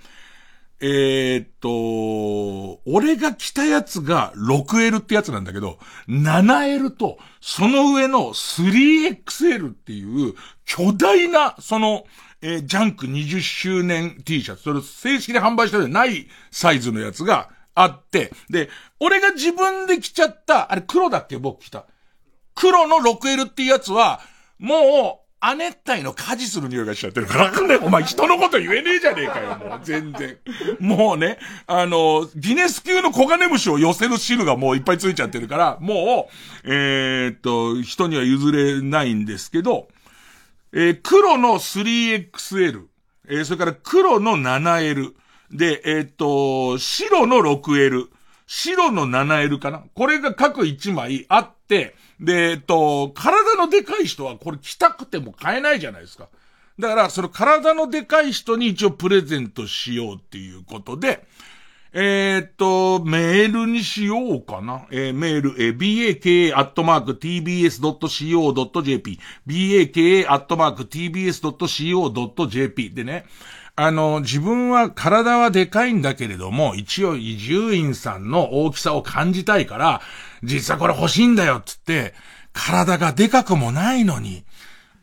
[0.81, 10.35] えー、っと、俺が着たやつが 6L ってやつなんだけど、7L と、その上の 3XL っていう
[10.65, 12.05] 巨大な、その、
[12.41, 18.69] えー、ジャンク20周年 T シャツ、それ正式で販売したでないサイズのやつがあって、で、
[19.01, 21.87] 俺が自分で着ちゃった、あれ黒だっけ僕着た。
[22.55, 24.21] 黒の 6L っていうやつは、
[24.59, 30.39] もう、亜熱帯の果実の匂いがしちゃってるから、ね、お前人のこと言えねえじゃねえかよ、もう、全然。
[30.79, 36.29] もうね、あの、ギネス級のコガネムシを寄せる汁がもういっぱいついちゃってるから、も
[36.65, 39.89] う、えー、っと、人には譲れないんですけど、
[40.73, 42.87] えー、黒の 3XL、
[43.29, 45.13] えー、それから黒の 7L、
[45.53, 48.07] で、えー、っと、白の 6L、
[48.47, 49.85] 白の 7L かな。
[49.95, 56.29] これが各1枚あって、で、えっと、体のでかい人はこれ着たくても買えないじゃないですか。
[56.79, 61.27] だから、その体のでかい人に一応プレゼントしようっていうことで、
[61.95, 64.87] え、っと、メールにしようかな。
[64.91, 66.81] えー、メール、えー、baka.tbs.co.jp、
[69.47, 70.31] baka.tbs.co.jp
[72.95, 73.27] でね、
[73.75, 80.03] あの、自分は体はでかいんだけれども、一応伊集院さんの大きさを感じたいから、
[80.43, 82.15] 実はこれ欲しいんだよっ、つって、
[82.53, 84.45] 体がでかくもないのに、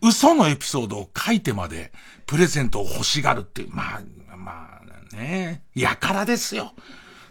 [0.01, 1.91] 嘘のエピソードを書いてまで、
[2.27, 4.79] プレゼントを欲しがるっていう、まあ、ま
[5.11, 6.73] あね、やからですよ。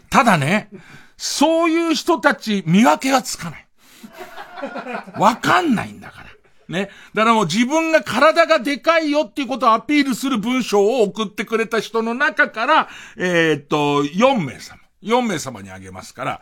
[0.09, 0.69] ただね、
[1.17, 3.67] そういう人たち見分けがつかない。
[5.17, 6.28] わかんないんだから。
[6.69, 6.89] ね。
[7.13, 14.79] だからもう自分が体がでかいよっていうことをアピールする文章を送ってくれた人の中から、えー、っと、4名様。
[15.03, 16.41] 4名様にあげますから、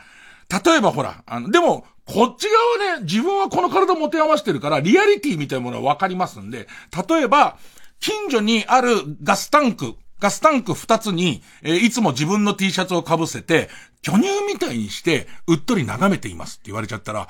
[0.64, 2.48] 例えばほら、あの、でも、こっち
[2.80, 6.68] 側はね、自分はこの体持て余してるから、リアリティみたいなものはわかりますんで、
[7.10, 7.58] 例えば、
[8.00, 13.70] 近所にあるガスタンク、ガスタンク二つに、えー、いつも自分の T シャツを被せて、
[14.01, 17.28] 巨乳みたいにして、うっとり眺めていますって言われちゃったら、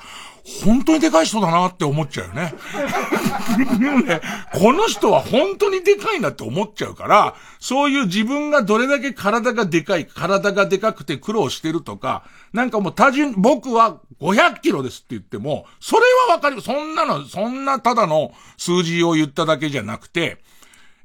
[0.64, 2.54] 本当にでかい人だなって思っちゃうよね。
[4.06, 4.20] ね
[4.54, 16.60] この人は本当にでかいなって思っちゃうから、そういう自分がどれだけ体がでかい、体がでかくて苦労してるとか、なんかもう多順、僕は500キロですって言っても、それはわかる。
[16.60, 20.38] そんなの、そんなただの数字を言っただけじゃなくて、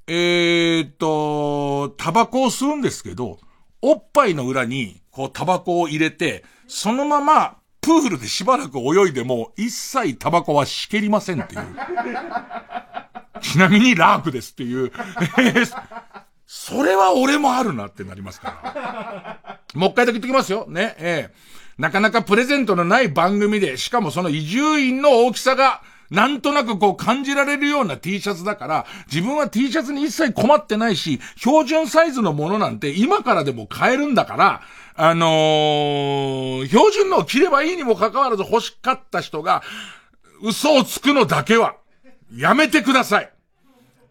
[0.08, 3.40] えー、っと、タバコを吸うんですけど、
[3.82, 11.62] おっぱいの裏に、こう、タバコを入れて、そのまま、プールでしばらく泳いでも、一切タバコはしけりませんっていう。
[13.42, 14.92] ちなみにラークですっていう。
[16.48, 19.60] それは俺もあるなってなりますから。
[19.74, 20.66] もう一回だけ言ってきますよ。
[20.70, 25.82] ね、ええなかなかプレゼントのない番組で、しかもその移住院の大きさが、
[26.14, 34.62] なんとなくこう感じられるような T シャツだから、自分は T シャツに一切困ってないし、標準サイズのものなんて今からでも買えるんだから、
[34.96, 39.64] あのー、標準のを着ればいいにもかかわらず欲しかった人が、
[40.44, 41.78] 嘘をつくのだけは、
[42.32, 43.32] やめてください。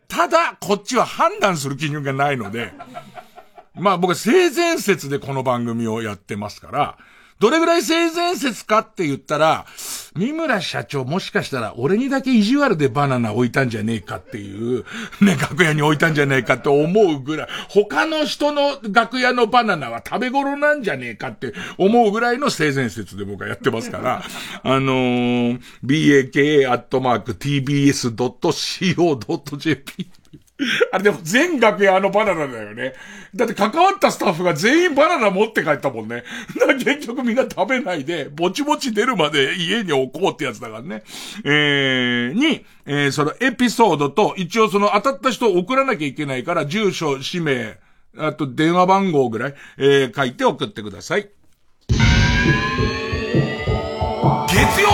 [0.08, 2.72] ただ、こっちは判断する基準がないので、
[3.76, 6.98] まあ僕は性善説でこの番組をやってますから、
[7.42, 9.66] どれぐらい性善説かって言ったら、
[10.14, 14.84] 三村社長もしかしたら俺にだけ意地悪でバナナ置いたんじゃねえかっていう、
[15.20, 24.22] ね、楽屋に置いたんじゃねえかって思うぐらい、他の人の楽屋のバナナは食べ頃なんじゃねえかって思うぐらいの性善説で僕はやってますから、
[24.62, 26.92] あのー、baka.tbs.co.jp
[30.92, 32.94] あれでも全楽屋あのバナナだよね。
[33.34, 36.24] だって関わったスタッフが全員バナナ持って帰ったもんね。
[36.58, 41.02] だから結局みんな食べないで、ぼちぼち出るまで家に置こうってやつだからね。
[41.44, 47.78] えー、に、えー、そのエピソードと、一応その当たった人を送らなきゃいけないから、住所、氏名、
[48.18, 51.28] あと電話番号ぐらい、えー、書いて送ってください。
[54.48, 54.91] 月曜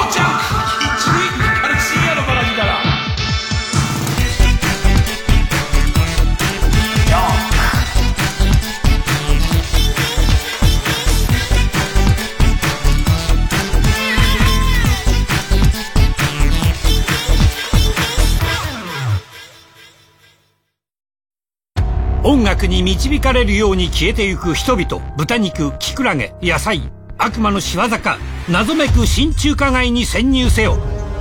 [22.28, 26.82] 音楽に導かれるように消えてゆく人々豚肉キクラゲ野菜
[27.16, 28.18] 悪魔の仕業か
[28.50, 30.76] 謎めく新中華街に潜入せよ。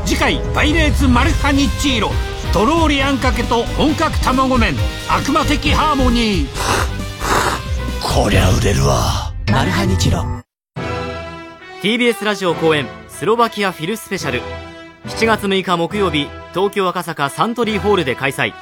[0.06, 2.12] 次回「パイレーツマルハニッチーロ」
[2.52, 4.76] とろーりあんかけと本格卵麺
[5.08, 6.48] 悪魔的ハーモニー。
[8.04, 9.34] こりゃ売れるわ。
[9.50, 10.26] マルハニチロ。
[11.82, 14.42] TBS ラジオ公演スロバキアフィルスペシャル。
[15.06, 18.54] 7月6日木曜日東京赤坂サントリーホールで開催。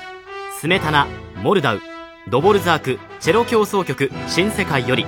[0.62, 1.08] スメタナ
[1.42, 1.82] モルダウ
[2.28, 5.06] ドボルザークチェロ協奏曲新世界より。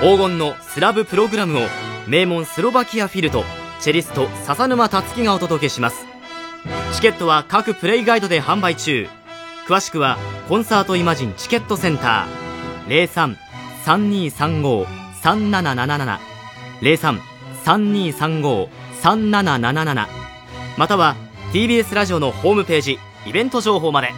[0.00, 1.60] 黄金のスラブプログラムを
[2.08, 3.44] 名門スロバキアフィルと
[3.80, 6.04] チェリスト笹沼達樹がお届けします。
[6.94, 9.06] チケットは各プレイガイドで販売中。
[9.68, 10.18] 詳しくは
[10.48, 13.36] コンサートイマジンチケットセンター。
[13.84, 16.18] 03-3235-3777
[19.02, 20.06] 03-3235-3777
[20.76, 21.14] または
[21.52, 24.12] TBS ラジオのホームページイベント情報まで。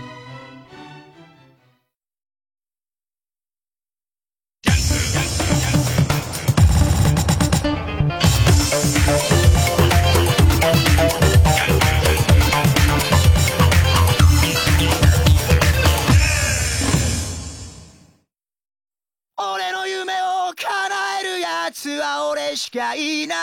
[22.59, 23.39] しかいない。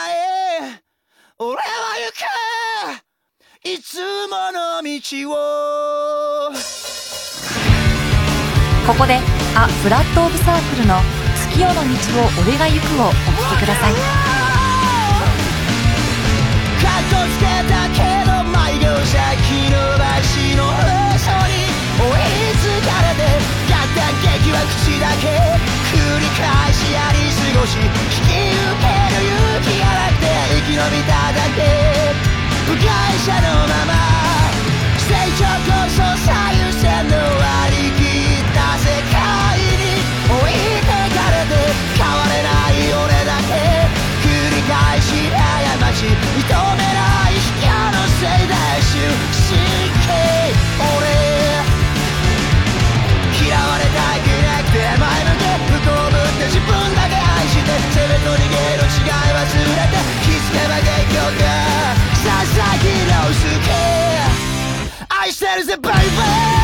[1.38, 1.62] 俺は
[2.04, 2.12] 行
[3.64, 3.96] くいつ
[4.28, 6.52] もの道を。
[8.86, 9.18] ここで
[9.56, 11.00] 「あフラット・オブ・サークル」の
[11.50, 11.86] 「月夜の道
[12.20, 13.16] を俺が行く」をお聴
[13.56, 13.92] きください。
[13.94, 13.98] か
[17.00, 18.00] っこつけたけ
[18.30, 19.95] ど毎秒先延
[33.18, 33.96] 者のまま
[35.08, 38.76] 成長こそ最優先の割り切った。
[38.76, 41.56] 世界に置いてかれて
[41.96, 43.88] 変われない俺だけ
[44.20, 48.52] 繰り返し過ち認めない卑怯のせいだ
[48.84, 49.00] 終
[49.48, 49.64] 身
[50.04, 50.12] 刑
[50.76, 51.08] 俺
[53.40, 53.96] 嫌われた。
[54.16, 60.06] くなくて前向け不幸ぶって自分だけ愛して攻めと逃げる違い忘れて
[60.56, 61.85] けば結局
[62.86, 63.72] 佐々木朗介
[65.08, 66.00] 愛してるぜバイバ
[66.52, 66.55] イ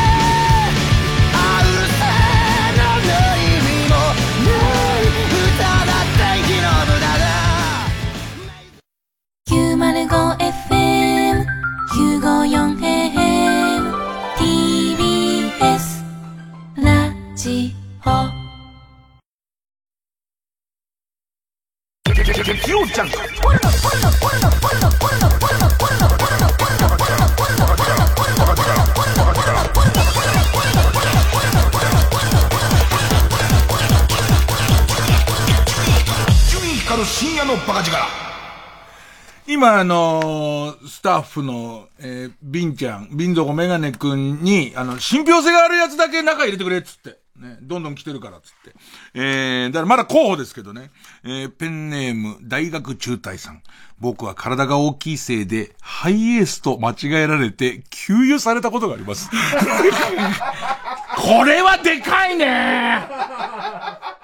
[39.63, 47.21] 今、あのー、スタッフの、えー、ビンちゃん、ビンゾコメガネくんに、あの、信憑性があるやつだけ中入れてくれっつって。
[47.37, 48.75] ね、どんどん来てるからっつって。
[49.15, 50.91] えー、だからまだ候補ですけどね。
[51.23, 53.63] えー、ペンネーム、大学中退さん。
[54.01, 59.31] 僕は体が大きいせいで、ハイエースと間違えられて、給油されたことがあります。
[61.15, 63.07] これはでかいね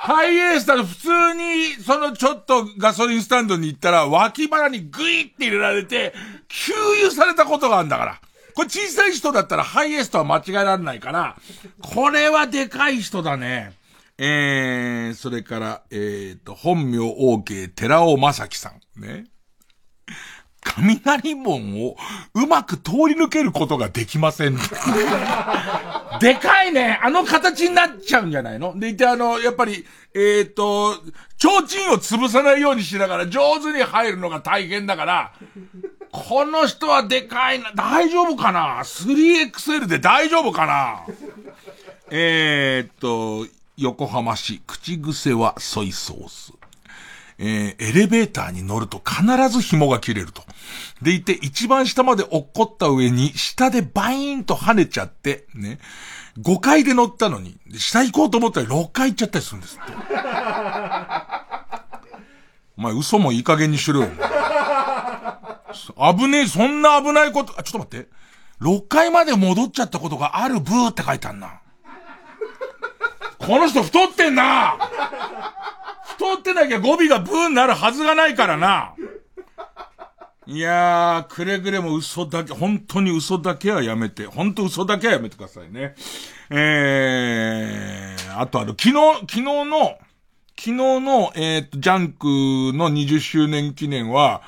[0.09, 6.15] ハイエースだと普通に、そのちょっとガソリンスタンドに行ったら、脇腹にグイって入れられて、
[6.49, 8.21] 給油されたことがあるんだから。
[8.55, 11.37] これ小さい人だったらハイエースとは間違えられないから、
[11.83, 13.75] これはでかい人だね。
[14.17, 19.01] えー、それから、えーと、本名 OK、寺尾正樹さん。
[19.01, 19.27] ね。
[20.77, 21.97] 雷門を
[22.35, 24.57] うまく通り抜けることができません。
[26.21, 28.79] でかいねあの形になっちゃうんじゃないの？
[28.79, 30.95] でいてあの、やっぱり、えっ、ー、と、
[31.39, 35.33] 提灯を潰さないようにしながら上手に入るのが大変だから、
[36.11, 37.73] この人はでかいな。
[37.75, 41.05] 大丈夫かな ?3XL で大丈夫かな？
[42.11, 43.47] えっと、
[43.77, 46.53] 横浜市、口癖はソイソース。
[47.39, 50.43] えー、エレベーターに乗ると必ず紐が切れると。
[51.03, 55.79] でいて、一番下まで落っこった上に、下でバイーンと跳ねちゃって、ね。
[56.41, 59.93] 5階で乗ったのに、下行こうと思ったら6階行っちゃったりするんですって。
[62.79, 64.09] お前嘘もいい加減にしろよ。
[66.16, 68.09] 危ねえ、そんな危ないこと、あ、ちょっと待って。
[68.61, 71.61] 6階まで戻っちゃったことがあるブーって書いてあんな。
[73.39, 74.77] この人太ってんな
[76.03, 78.95] 太ってなきゃ語尾がブーになるはずがないからな。
[80.51, 85.94] いやー、くれぐれも嘘だけ、本当に嘘だけはやめて、本当嘘だけはやめてくださいね。
[86.49, 89.99] えー、あとあの、昨日、昨日の、
[90.57, 92.24] 昨日の、えー、っと、ジャンク
[92.74, 94.40] の20周年記念は、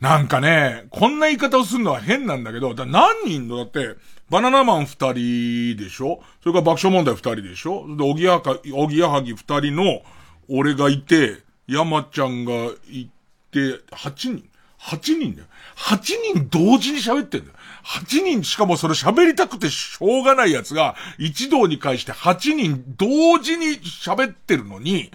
[0.00, 3.94] なんかね、こんな言い方をするのは変なんだけど、だ何人のだって、
[4.30, 6.20] バナナマン二人でしょ？
[6.42, 7.86] それから爆笑問題二人でしょ？
[7.96, 10.02] で、おぎやか、おぎやはぎ二人の、
[10.48, 12.52] 俺がいて、山ちゃんが
[12.90, 13.08] い
[13.52, 14.48] て、八人。
[14.86, 15.46] 八人だよ。
[15.74, 17.54] 八人同時に喋ってんだよ。
[17.82, 25.10] 八人、しかもそれ喋りたくてしょうがない奴が、一堂に会して八人同時に喋ってるのに、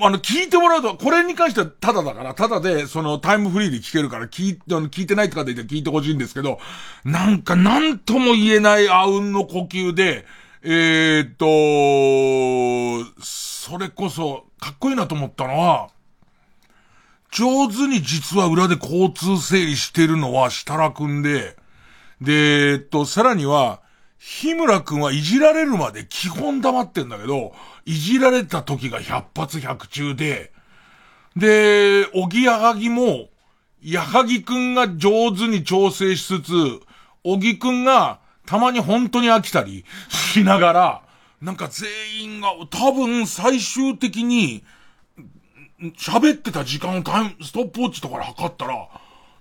[0.00, 6.58] あの、聞いてもらうと、これに関してはタダだから、タダで、その、タイムフリーで聞けるから、聞い、あの、聞いてないって方いて聞いてほしいんですけど、
[7.04, 10.24] なんか、なんとも言えないあうんの呼吸で、
[10.62, 11.34] えーっ
[13.04, 15.90] と、それこそ、かっこいいなと思ったのは、
[17.34, 21.56] 上手に実は裏で交通整理してるのは設楽くんで、
[22.20, 23.82] で、えっと、さらには、
[24.18, 27.52] 日村くんはいじられるまで基本黙ってんだけど、
[27.84, 30.52] いじられた時が百発百中で、
[31.34, 33.28] で、おぎやはぎも、
[33.82, 36.52] やはぎくんが上手に調整しつつ、
[37.24, 41.02] おぎくんがたまに本当に飽きたりしながら、
[41.42, 41.88] なんか全
[42.22, 44.62] 員が多分最終的に、
[45.92, 48.88] 喋ってた時間をタイム、ストップウォッチとかで測ったら、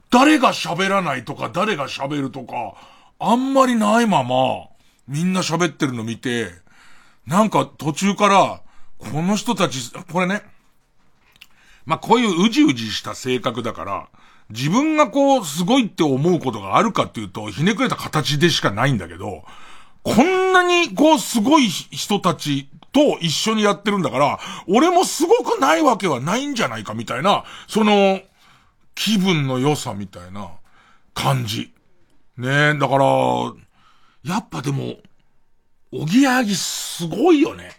[0.09, 2.75] 誰が喋らないとか、誰が喋るとか、
[3.19, 4.67] あんまりないまま、
[5.07, 6.51] みんな喋ってるの見て、
[7.25, 8.61] なんか途中から、
[8.97, 10.43] この人たち、これね、
[11.85, 14.07] まあ、こういううじうじした性格だから、
[14.49, 19.43] 自分がこう、すごいって思うことがあるかっていうと、ひねくれた形でしかないんだけど、
[20.03, 28.21] こんなにこう、すごい人たちと一緒にやってるんだから、俺もすごくないわけはないんじゃないかみたいな、その、
[28.95, 30.51] 気分の良さみたいな
[31.13, 31.73] 感じ。
[32.37, 33.05] ねえ、だから、
[34.23, 34.97] やっぱでも、
[35.91, 37.71] おぎやはぎすごいよね。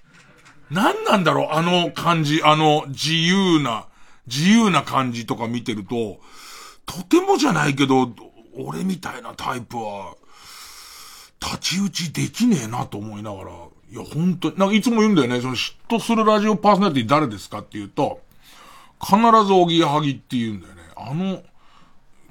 [0.70, 3.86] 何なんだろう、あの感じ、あの自由な、
[4.26, 6.18] 自由な感じとか見てると、
[6.86, 8.10] とてもじゃないけど、
[8.56, 10.16] 俺みたいなタイプは、
[11.40, 13.50] 立ち打ちできねえなと思いながら、
[13.94, 18.20] いや、本当に、なんかいつも言うんだよね、その嫉妬するラジオパーソナリティ誰ですかって言うと、
[19.00, 19.16] 必
[19.46, 20.82] ずおぎやはぎって言うんだよね。
[20.96, 21.42] あの、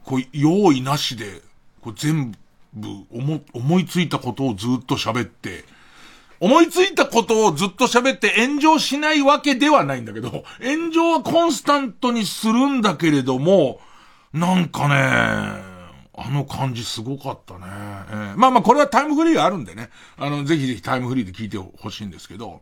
[0.04, 1.42] こう、用意なしで、
[1.80, 2.36] こう全
[2.74, 5.64] 部思、思いついたことをずっと喋って、
[6.42, 13.80] 思いついたことをずっと喋って炎上しないわけではないんだけど、炎上はコンスタントにするんだけれども、
[14.34, 15.73] なんかね、
[16.16, 17.62] あの感じすごかったね。
[17.66, 19.90] えーまあまあこれはタイムフリーがあるんでね。
[20.18, 22.62] あの、ぜひぜひタイムフリーで聞いてほしいんですけど。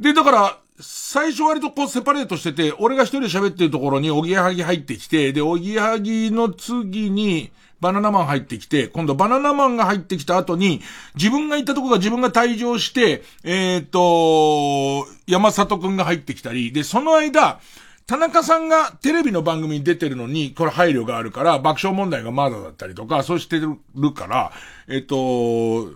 [0.00, 7.50] で、だから、最初割とこうセパレートしてて、俺が一人で喋ってるところにおぎやはぎ入ってきて、で、おぎやはぎの次に、
[7.80, 10.80] バナナマン入ってきて、今度バナナマンが入ってきた後に、
[11.14, 17.60] 自分が行ったとこが自分が退場して、えっ、と、山里くんが入ってきたり、で、その間、
[18.06, 24.52] 田中さんがテレビの番組に出てるのに、これ配慮があるから、爆笑問題がまだだったりとか、そうしてるから、
[24.86, 25.90] えっ、と、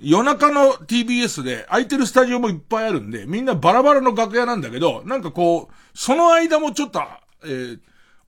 [0.00, 7.00] 夜中の TBS で空いてるスタジオもいっぱいあるんで、みんなバラバラの楽屋なんだけど、なんかこう、その間もちょっと、
[7.44, 7.80] えー、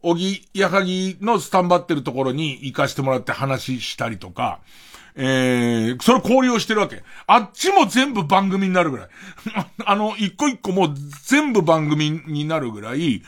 [0.03, 4.61] おぎ、やはぎのスタンバってるところに行かしてもらって話したりとか、
[5.17, 7.03] えー、それ交流してるわけ。
[7.27, 9.09] あっちも全部番組になるぐらい。
[9.87, 10.93] あの、一個一個も
[11.25, 13.23] 全部番組になるぐらい、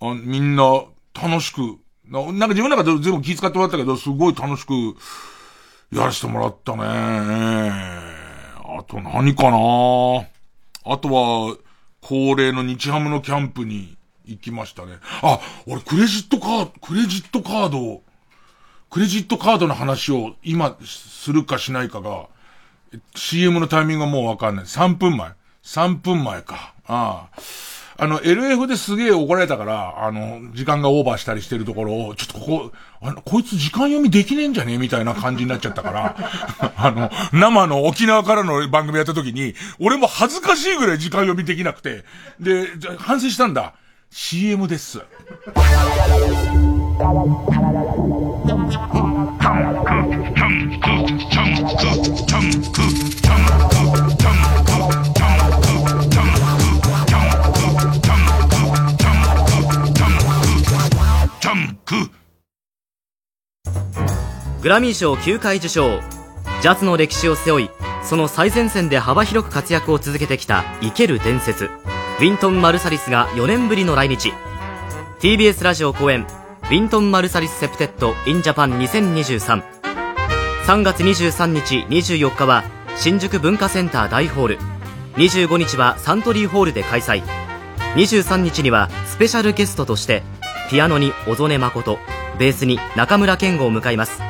[0.00, 0.84] あみんな
[1.14, 4.72] 楽しく、ななんか自分の中で全部気遣ってもらったけど、すごい楽しく
[5.90, 6.82] やらせてもらったね。
[6.82, 10.26] あと何かな？
[10.84, 11.56] あとは、
[12.02, 14.98] 恒例の日ハムのキャンプに行きましたね。
[15.22, 18.02] あ、俺クレジットカード、クレジットカード、
[18.90, 22.26] クレジットカードの話を今するかしないかが、
[23.14, 24.64] CM のタイミングがもうわかんない。
[24.64, 25.30] 3分前。
[25.62, 26.74] 3分前か。
[26.86, 27.40] ああ。
[28.02, 32.72] あの、LF ですげえ怒られたから、あの、時間がオーバーしたりしてるところを、ちょっとここ、
[33.02, 36.16] あの、こいつ時間読みできねえんじゃねえみたいな感じになっちゃったから、
[36.78, 42.04] あの、生の沖縄からの番組やった時に、俺も恥ずかしいぐらい時間読みできなくて、
[42.40, 42.68] で、
[42.98, 43.74] 反省したんだ。
[44.10, 45.00] CM です。
[64.62, 66.00] グラミー賞9回受賞。
[66.60, 67.70] ジャズの歴史を背負い
[68.02, 74.34] その最前線で幅広く活躍を続けてきた生ける伝説ウィントン・マルサリスが4年ぶりの来日。
[75.20, 76.26] TBS ラジオ公演
[76.70, 79.60] ウィントン・マルサリス・セプテット・イン・ジャパン20233
[80.66, 82.62] 3月23日24日は
[82.96, 84.58] 新宿文化センター大ホール。
[85.16, 87.24] 25日はサントリーホールで開催。
[87.96, 90.22] 23日にはスペシャルゲストとして
[90.70, 91.98] ピアノに小曽根誠
[92.38, 94.22] ベースに中村健吾を迎えます。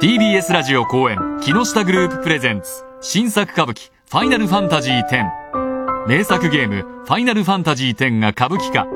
[0.00, 8.86] TBS ラジオ公演木下グループプレゼンツ新作歌舞伎ファイナルファンタジー10名作ゲームファイナルファンタジー10が歌舞伎化。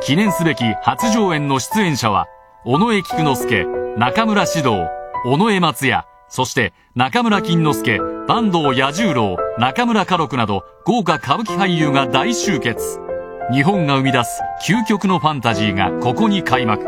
[0.00, 2.24] 記念すべき初上演の出演者は
[2.64, 3.66] 尾上菊之助
[3.98, 4.86] 中村獅童
[5.26, 13.00] 尾上松也そして中村金之助坂東彌十郎中村歌六など豪華歌舞伎俳優が大集結。
[13.52, 16.84] 日本が生み出す究極のファンタジーがここに開幕。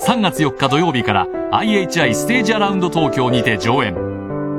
[0.00, 4.17] 3月4日土曜日から IHI ステージアラウンド東京にて上演。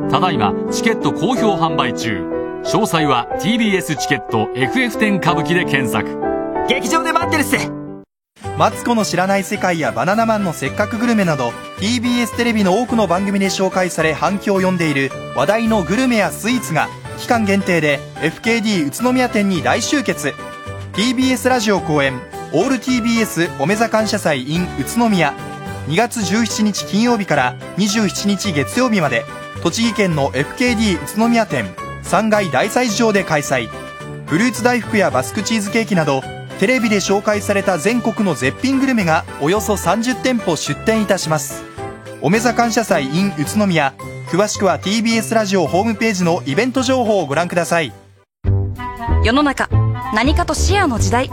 [0.10, 2.24] ただいまチケット好評販売中。
[2.64, 6.18] 詳細は TBS チケット FF10 歌舞伎で検索。
[6.68, 7.56] 劇場で待ってるっす
[8.58, 16.90] マツコの知らない世界やバナナマンのせっかくグルメなど TBS テレビの多くの番組で紹介され反響を呼んでいる話題のグルメやスイーツが
[17.20, 20.34] 期間限定で FKD 宇都宮店に大集結。
[20.94, 22.20] TBS ラジオ公演
[22.52, 25.36] オール TBS おめざ感謝祭 in 宇都宮。
[25.88, 29.24] 2月17日金曜日から27日月曜日まで。
[29.62, 31.66] 栃木県の FKD 宇都宮店
[32.04, 33.68] 3階大祭場で開催。
[34.26, 36.22] フルーツ大福やバスクチーズケーキなど
[36.60, 41.64] テレビで紹介された全国の絶品グルメがおよそ30店舗出店いたします。
[42.22, 43.94] おめざ感謝祭 in 宇都宮。
[44.28, 47.92] 詳しくは TBS ラジオホームページのイベント情報をご覧ください。
[49.24, 49.68] 世の中
[50.14, 51.30] 何かとシェアの時代。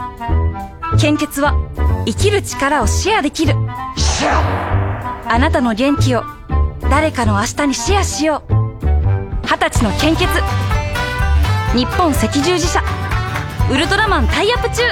[0.99, 1.53] 献血は
[2.05, 3.53] 生きる力をシェアできる。
[5.29, 6.23] あなたの元気を
[6.89, 8.53] 誰かの明日にシェアしよう。
[9.43, 10.25] 二十歳の献血。
[11.75, 12.81] 日本赤十字社。
[13.69, 14.83] ウルトラマンタイアップ中。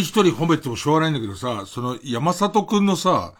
[0.00, 3.34] 人一人褒めてもしょうがないんだけどさ、その山里くんのさ、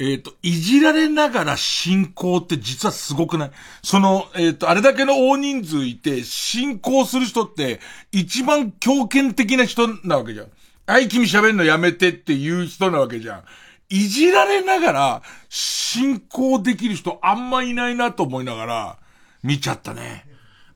[0.00, 3.50] えっ、と、いじられながら進行って実はすごくない？
[3.82, 7.80] その、えっ、と、あれだけの大人数いて、進行する人って
[8.12, 10.46] 一番強権的な人なわけじゃん。
[10.86, 13.44] はい、君喋るのやめてっていう人なわけじゃん。
[13.90, 18.98] いじられながら進行できる人あんまいないなと思いながら
[19.42, 20.26] 見ちゃったね。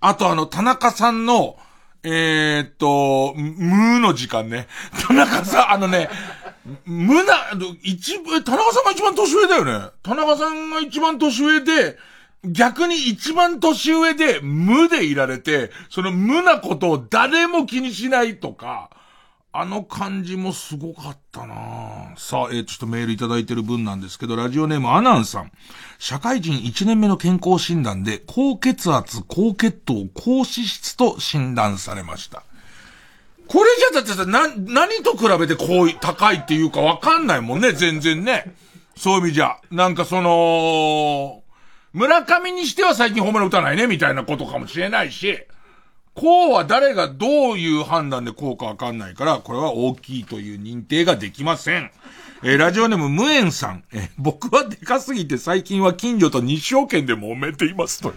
[0.01, 1.57] あとあの、田中さんの、
[2.05, 4.67] えー、っと、無の時間ね。
[5.07, 6.09] 田中さん、あのね、
[6.85, 7.35] 無な、
[7.83, 9.89] 一部、田中さんが一番年上だよね。
[10.03, 11.99] 田中さんが一番年上で、
[12.45, 18.91] 逆に一番年上で無でいられて、その無なことを誰も気にしないとか、
[19.55, 25.53] あの感じもすごかったなさあ、えー、ちょっとメールいただいてる分なんですけど、ラジオネームアナンさん。
[25.99, 32.45] 社会人1年目の健康診断で、高血圧、高血糖、高脂質と診断されました。
[33.47, 38.55] これじゃだってさ、な、何と比べてこう、高いっていうかわかんないもんね、全然ね。
[38.97, 39.59] そういう意味じゃ。
[39.71, 41.43] なんかその、
[41.93, 45.45] 村上にしては最近ホームラン打たないね、みたいなことかもしれないし。
[46.15, 51.91] こうは誰がどういう判断でこうかわかんないから、これは大きいという認定ができません。
[52.43, 53.85] えー、ラジオネーム無縁さん。
[53.93, 58.15] えー、僕はでかすぎて最近は近所と日照圏で揉めていますという。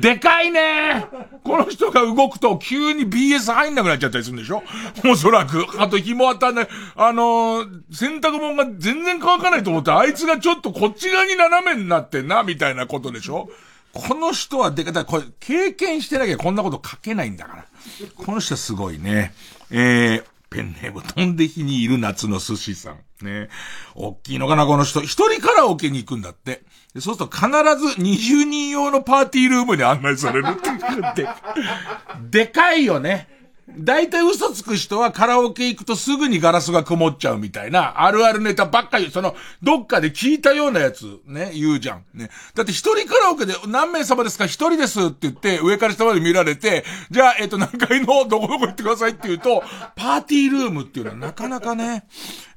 [0.00, 1.06] でかいね
[1.42, 4.62] この人が動くと急に BS 入んなくなっちゃったりするんでしょ
[5.10, 5.66] おそらく。
[5.78, 6.68] あと紐当たんない。
[6.94, 13.48] あのー、洗濯物が全然乾かないと思って、あいつがちょっとこっち側に斜めになってんな、みたいなことでしょ
[13.98, 17.64] この人はでか、だこれ、経験してなきゃこんなこと書けないんだから。
[18.16, 19.34] この人すごいね。
[19.72, 23.26] えー、ペンネーム、飛んで火にいる夏の寿司さん。
[23.26, 23.48] ね。
[23.96, 25.02] 大きいのかな、この人。
[25.02, 26.62] 一人カラオケに行くんだって。
[27.00, 31.28] そうすると必ず20人用のパーティールームに案内されるって。
[32.30, 33.37] でかいよね。
[33.76, 42.04] 大体嘘つく人はカラオケ行くとすぐにガラスが曇っちゃうみたいな、あるあるネタばっかり、その、どっかで聞いたようなやつ、ね、言うじゃん。
[42.14, 42.30] ね。
[42.54, 44.46] だって一人カラオケで何名様ですか?
[44.46, 49.62] 一人ですって言って、上から下まで見られて、じゃあ、えっ、と、何階のどこどこ行ってくださいって言うと、
[49.96, 52.06] パーティールームっていうのはなかなかね、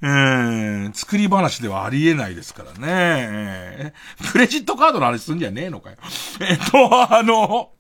[0.01, 2.78] えー、作り話ではありえないですからね。
[2.88, 5.97] えー、クレジットカードの話すんじゃねえのかよ。
[6.39, 7.72] えっと、あの、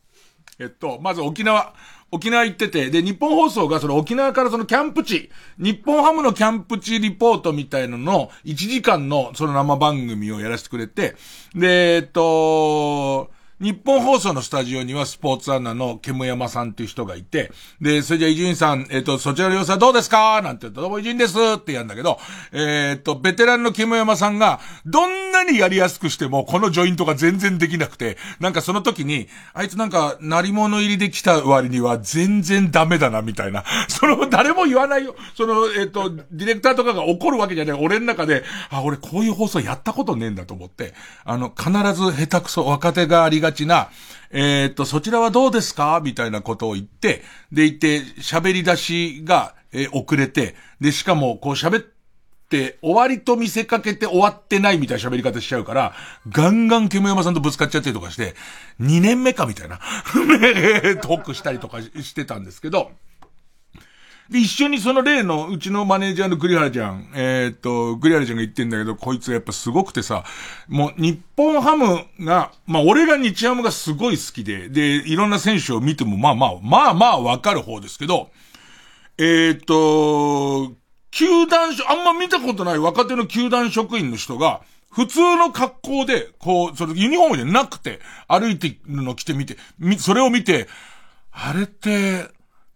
[0.59, 1.73] えっと、まず沖縄。
[2.11, 11.15] 沖縄行ってて、で、日本放送がその沖縄からそのキャンプ地、日本ハムのキャンプ地リポートみたいなのの1時間のその生番組をやらせてくれて、
[11.55, 13.31] で、えっと、
[13.61, 20.41] 日本放送のスタジオにはスポーツアナの煙山さんっていう人がいて、で、それじゃ伊集院さん、えっ、ー、と、そちらの様子はどうですか？
[20.41, 22.17] なんて言うと、どうも伊集院ですって言うんだけど、
[22.51, 33.63] えっ、ー、と、ベテランの煙山さんが、どんなにやりやすくしても、このジョイントが全然できなくて、なんかその時に、あいつなんか、鳴り物入りで来た割には全然ダメだな、みたいな。
[33.87, 35.15] その、誰も言わないよ。
[35.37, 37.79] その、えっ、ー、と、ディレクターとかが怒るわけじゃない。
[37.79, 40.95] 俺の中で、あ、俺こういう放送やったことねえんだと思って、
[41.25, 43.89] あの、必ず下手くそ、若手がありがちな、
[44.31, 46.01] えっ、と、そちらはどうですか？
[46.03, 51.83] みたいなことを言って、で、言って、喋り出しが、えー、遅れて、で、しかも、こう喋っ
[52.49, 55.93] て、終わりと見せかけて終わってないみたいな喋り方しちゃうから、
[56.29, 58.35] ガンガン煙山さんとぶつかっちゃったりとかして、
[58.81, 59.79] 2年目かみたいな、
[61.01, 62.91] トークしたりとかしてたんですけど、
[64.31, 70.23] で、一緒にその例の、うちのマネージャーの栗原ちゃん、えー、っと、栗原ちゃんが言ってんだけど、こいつやっぱすごくてさ、
[70.69, 78.29] もう日本ハムが、まあ俺が日ハムがすごい好きで、で、いろんな選手を見ても、まあまあ、まあまあわかる方ですけど、
[79.17, 80.75] えー、っと、
[81.11, 90.69] 球団、あんま見たことない若手の球団職員の人が、普通の格好で、こう、そのユニフォームじゃなくて、歩いてるの着てみて、み、それを見て、
[91.31, 92.29] あれって、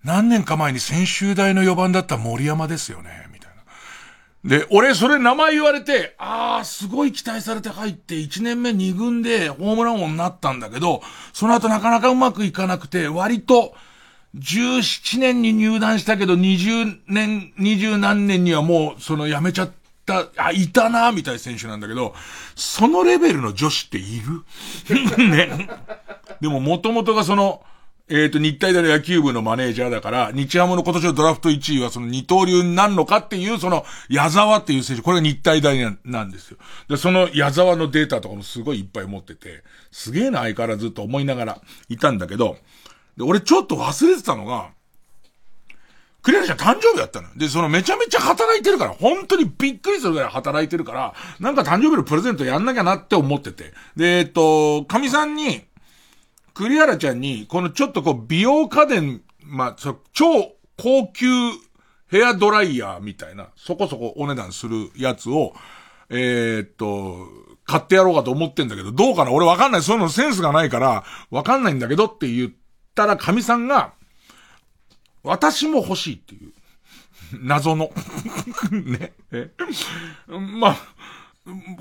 [0.06, 4.58] 何年か前に専修大の4番だった森山ですよね、みたいな。
[4.60, 11.02] で、俺それ名前言われて、ああ、すごい期待されて入って1年目2軍でホームラン王になったんだけど、
[11.34, 13.74] その後なかなかうまくいかなくて、割と、
[14.38, 19.72] 17年に入団したけど、20年、20何年にはもう、その辞めちゃっ
[20.06, 22.14] た、あ、いたな、みたいな選手なんだけど、
[22.56, 24.44] そのレベルの女子っている？
[25.30, 25.70] ね。
[26.42, 27.64] でも、もともとがその、
[28.08, 36.58] えっ、ー、と、日体大の野球部のマネージャーだから、日ハムの今年のドラフト1位はその二刀流になるのかっていう、その、矢沢っていう選手、これが日体大なんですよ。
[36.88, 42.58] で、その矢沢のデータとかもすごいいっぱい持ってて、すげえな、相変わらずと思いながらいたんだけど、
[43.18, 44.70] で、俺ちょっと忘れてたのが、
[46.22, 47.28] クリアちゃん誕生日だったの。
[47.36, 53.74] で、そのめちゃめちゃ働いてるから、本当にびっくりするぐらい働いてるから、なんか誕生日のプレゼントやんなきゃなって思ってて。
[53.96, 55.66] で、えっと、神さんに、
[56.56, 61.28] 栗原ちゃんに、このちょっとこう、美容家電、まあ、超高級
[62.08, 65.54] ヘアドライヤーみたいな、そこそこお値段するやつを、
[66.10, 67.28] えー、っと、
[67.66, 69.32] 買ってやろうかと思ってんだけど、どうかな？
[69.32, 69.82] 俺わかんない。
[69.82, 72.52] そういうのセンスがないから、わかんないんだけどって言っ
[72.94, 73.94] たら、神さんが、
[75.24, 76.54] 私も欲しいっていう。
[77.42, 77.92] 謎の。
[78.72, 79.14] ね。
[79.32, 79.50] え？
[80.30, 80.78] まあ、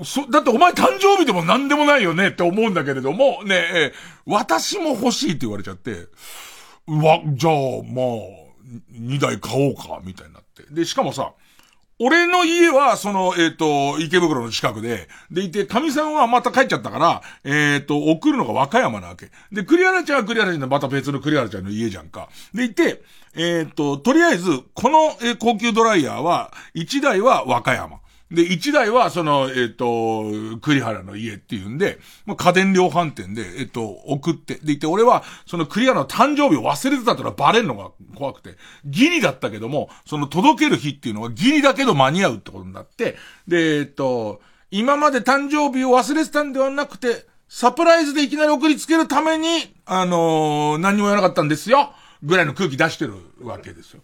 [0.03, 3.93] そ、だってお前誕生日でも何でもないよねって思うんだけれども、ねえ、
[4.25, 6.07] 私も欲しいって言われちゃって、
[6.87, 7.53] わ、じゃあ、
[7.83, 8.45] まあ、
[8.93, 10.63] 2台買おうか、みたいになって。
[10.71, 11.33] で、しかもさ、
[11.97, 19.31] 俺の家は、その、えっ、ー、と、池袋の近くで、でいて、神さんはまた帰っちゃったから、えっ、ー、と、送るのが和歌山なわけ。
[19.51, 22.27] で、栗原ちゃんは栗原ちゃんでまた別の栗原ちゃんの家じゃんか。
[22.53, 23.01] でいて、
[23.35, 28.01] えっ、ー、と、とりあえず、この、え高級ドライヤーは、1台は和歌山。
[28.31, 43.15] で、一台は、その、えっ、ー、と、栗原の家っていうんで、まあ、家電量販店で、えっ、ー、と、送って、でいて、俺は、その栗原の誕生日を忘れてたってのはバレるのが怖くて、ギリだったけども、その届ける日っていうのはギリだけど間に合うってことになって、
[43.47, 54.01] で、えっ、ー、と、今まで誕生日を忘れてたんではなくて、サプライズでいきなり送りつけるために、あの何もやらなかったんですよぐらいの空気出してるわけですよ。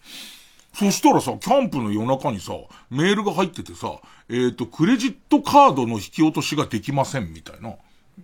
[0.73, 2.53] そしたらさ、キャンプの夜中にさ、
[2.89, 3.99] メールが入っててさ、
[4.29, 7.75] えっ、ー、と、クレジットカードの引き落としができませんみたいな、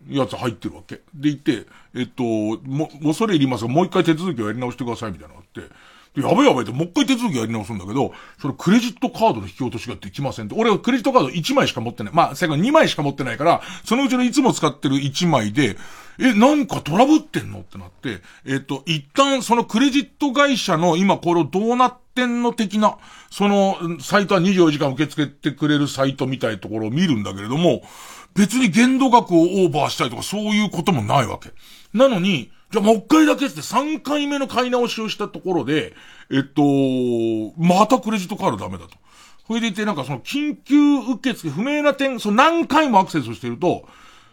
[0.10, 1.02] やつ入ってるわけ。
[1.14, 5.74] でいて、えっ、と、も、恐れ入りますが、もう一回手続きをやり直してくださいみたいなのがあって、
[6.22, 8.12] やべやべってもう一回手続きやり直すんだけど、
[8.42, 10.56] それクレジットカードの引き落としができませんって。
[10.58, 12.14] 俺はクレジットカード1枚しか持ってない。
[12.14, 15.78] まあ、最後2枚しか持ってないから、そのうちのいつも使ってる1枚で、
[16.20, 22.98] え、なんかトラブってんのってなって、えっ、と、一旦そのクレジット会社の今これをどうなってんの的な、
[23.30, 27.84] その、サイトは24時間受け付けてくれるサイトみたいなところを見るんだけれども、
[28.34, 31.52] 別に限度額をオーバーしたりとかそういうこともないわけ。
[31.94, 35.94] なのに、じゃあもう一回だけって3回目の買い直しをしたところで、
[36.30, 36.62] えっと、
[37.58, 38.96] またクレジットカードダメだと。
[39.48, 43.88] それでいてなんかその緊急受付不明な点、その何回もアクセスしてると、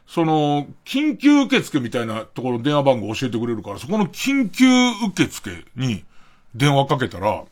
[0.06, 4.66] その、緊急受付みたいなところ電話番号教えてくれるから、そこの緊急
[5.08, 6.04] 受付に
[6.54, 7.44] 電話かけたら、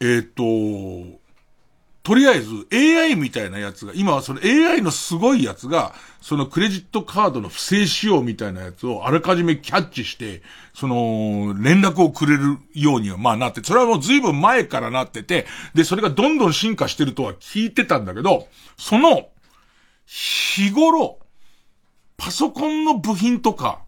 [0.00, 0.44] えっ、と、
[2.06, 10.40] とりあえず AI みたいなやつが、今はその AI のすごいやつが、そのクレジットカードの不正使用みたいなやつをあらかじめキャッチして、
[10.72, 18.46] その、連絡をくれるようにはまあなって、それはもう随分前からなってて、で、それがどんどん進化してるとは聞いてたんだけど、
[18.78, 19.30] その、
[20.04, 21.18] 日頃、
[22.16, 23.80] パソコンの部品とか、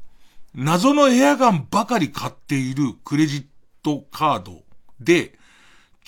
[0.57, 3.45] 謎のエアガンばかり買っているクレジッ
[3.85, 4.65] トカード
[4.99, 5.38] で、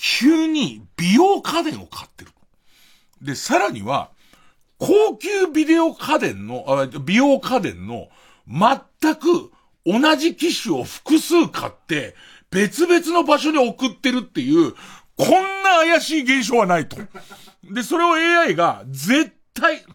[0.01, 2.31] 急に美容家電を買ってる。
[3.21, 4.09] で、さらには、
[4.79, 8.09] 高級ビデオ家電の、あ美容家電の、
[8.47, 9.51] 全く
[9.85, 12.15] 同じ機種を複数買って、
[12.49, 14.73] 別々の場所に送ってるっていう、
[15.17, 16.97] こんな怪しい現象はないと。
[17.63, 19.85] で、それを AI が絶対、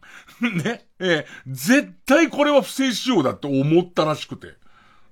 [0.40, 4.54] ね、えー、絶対これは不正使用だって思ったらしくて。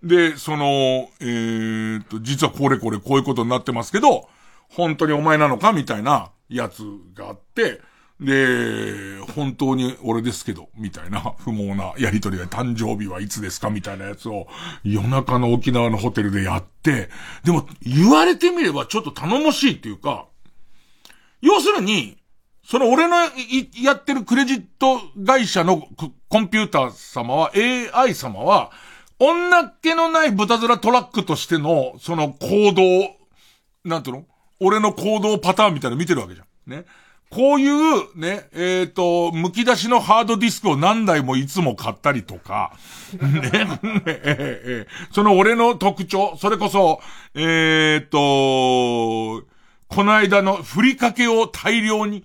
[0.05, 4.29] で、その、えー、と、実はこれこれこういうことになってますけど、
[4.77, 6.83] 本当にお前なのかみたいなやつ
[7.15, 7.81] があって、
[8.21, 14.47] で、本当に俺ですけど、みたいな不毛なやりとりが誕生日はいつですかみたいなやつを
[14.85, 17.09] 夜中の沖縄のホテルでやって、
[17.45, 20.27] でも言われてみればちょっと頼もしいっていうか、
[21.41, 22.17] 要するに、
[22.65, 23.17] その俺の
[23.83, 25.87] やってるクレジット会社の
[26.29, 28.71] コンピューター様は、AI 様は、
[29.19, 33.15] 女っ気のない豚面トラックとしての、その行動、
[33.85, 34.25] なんていうの？
[34.65, 36.71] 俺の行動パターンみたいなの見てるわけじゃん。
[36.71, 36.85] ね。
[37.31, 42.73] こういう、ね、えっ、ー、と、剥き出しのハードディスクを何台もいつも買ったりとか、
[43.13, 47.01] ね、えー、その俺の特徴、それこそ、
[47.35, 49.45] えっ、ー、と、
[49.89, 52.25] この間のふりかけを大量に、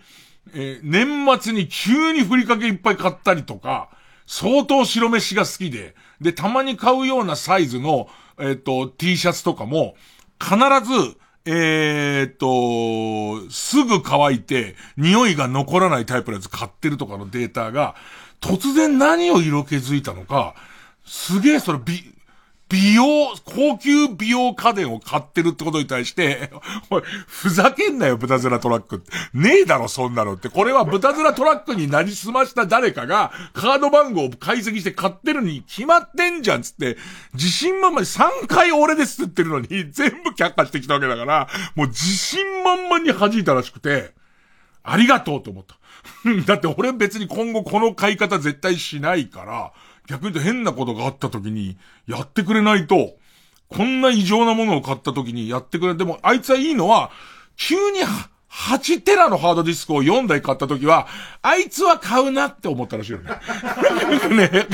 [0.54, 3.90] えー、年末に急にふりかけいっぱい買ったりとか、
[4.28, 8.10] 相当白飯が好きで、で、たまに買うようなサイズの、
[8.40, 9.96] えっ、と、T シャツとかも、
[10.40, 10.56] 必
[10.88, 17.96] ず、えー、っと、すぐ乾いて、匂いが残らないタイプのやつ買ってるとかのデータが、
[18.42, 20.56] 突然何を色気づいたのか、
[21.06, 22.14] すげえそれび、
[22.70, 23.04] 美容、
[23.46, 26.52] 高級美容家電を買ってるってことに対して、
[26.92, 29.12] おい、ふざけんなよ、豚面トラックって。
[29.34, 30.50] ねえだろ、そんなのって。
[30.50, 36.98] これは豚面トラックになりすました誰かが、カード番号を解析して買ってるに決まってんじゃん、つって。
[37.34, 44.14] 自信満々に3回俺ですって言ってるのに、全部却下してきたわけだから、もう自信満々に弾いたらしくて、
[44.84, 45.78] ありがとうと思った。
[46.46, 49.72] だって俺別に今後この買い方絶対しないから、
[50.10, 53.14] 逆に言うと変なことがあった時に、やってくれないと、
[53.70, 57.12] こんな異常なものを買った時にやってくれでも、あいつはいいのは、
[57.56, 58.00] 急に
[58.50, 61.08] 8テラのハードディスクを4台買った時は、
[61.44, 63.30] あいつは買うなって思ったらしいよね。
[64.36, 64.68] ね。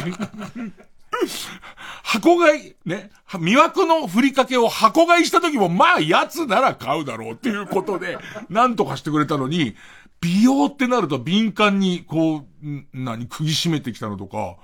[2.03, 8.17] 箱買い、ね、魅惑のふりかけを箱買いした時も、まあ、やつなら買うだろうっていうことで、
[8.49, 9.75] なんとかしてくれたのに、
[10.21, 12.43] 美容ってなると敏感に、こう、
[12.93, 14.55] 何、釘締めてきたのとか、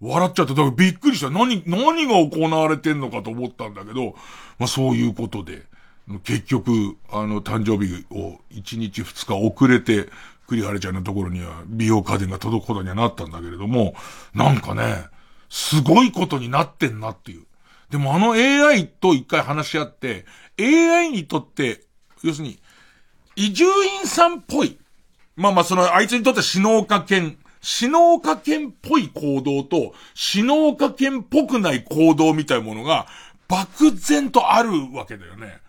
[0.00, 1.30] 笑っちゃって、だからびっくりした。
[1.30, 4.14] 何、何が行われてんのかと思ったんだけど、
[4.58, 5.62] まあそういうことで、
[6.24, 10.08] 結局、あの、誕生日を1日2日遅れて、
[10.48, 13.94] 栗原ちゃんのところには美容家電が届くことにはなったんだけれども、
[14.34, 15.04] なんかね、
[15.48, 17.44] すごいことになってんなっていう。
[17.90, 20.24] でもあの AI と一回話し合って、
[20.58, 21.84] AI にとって、
[22.22, 22.60] 要するに、
[23.36, 24.78] 移住院さんっぽい。
[25.36, 33.06] まあまあその、あいつにとっては死農家犬、死農家犬っぽい行動と、死農家犬っぽくない行動みたいなものが、
[33.48, 35.60] 漠然とあるわけだよね。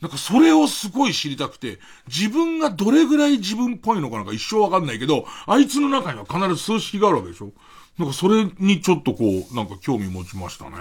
[0.00, 1.78] なんかそれをすごい知りたくて、
[2.08, 7.52] 自分がどれぐらい自分っぽいのかなんか一生わかんないけど、あいつの中には必ず数式があるわけでしょ
[7.98, 10.76] なんかそれにちょっとこう、なんか興味持ちましたね。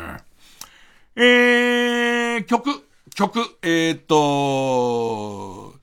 [1.15, 2.69] えー、曲、
[3.15, 5.75] 曲、えー、っと、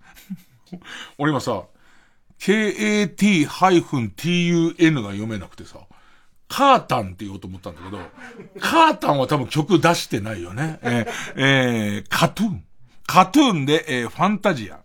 [1.18, 1.64] 俺今さ、
[2.40, 5.78] kat-tun が読めなくてさ、
[6.48, 7.98] カータンって言おうと思ったんだけど、
[8.58, 10.80] カータンは多分曲出してないよね。
[10.82, 12.64] えー、えー、カトゥーン。
[13.06, 14.80] カトゥーンで、えー、ファンタジア。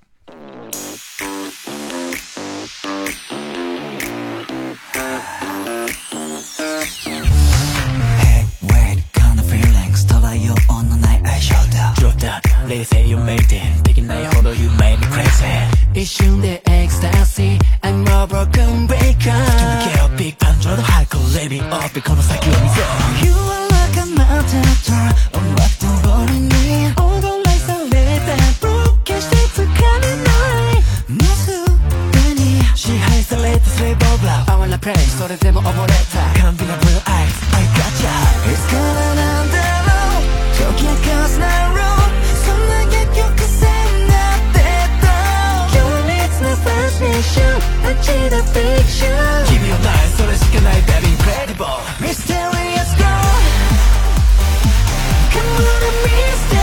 [12.67, 15.45] 冷静よメイテンできないほど You made me crazy
[15.93, 22.81] 一瞬でエクスタシー I'm a broken breaker 吹き抜けよビッグパンチョのハイコレビオーピこの先を見せ
[23.25, 25.85] You are like a matador 音楽通
[26.33, 26.47] りに
[26.97, 27.87] 踊らされ
[28.25, 28.35] た
[29.03, 30.31] 決してつかめな
[30.71, 30.75] い
[35.51, 35.61] も
[47.25, 53.07] ファスネーションあっちだフィクション君のないそれしかない Baby incredible Mysterious girl
[55.33, 56.54] Come on a mysterious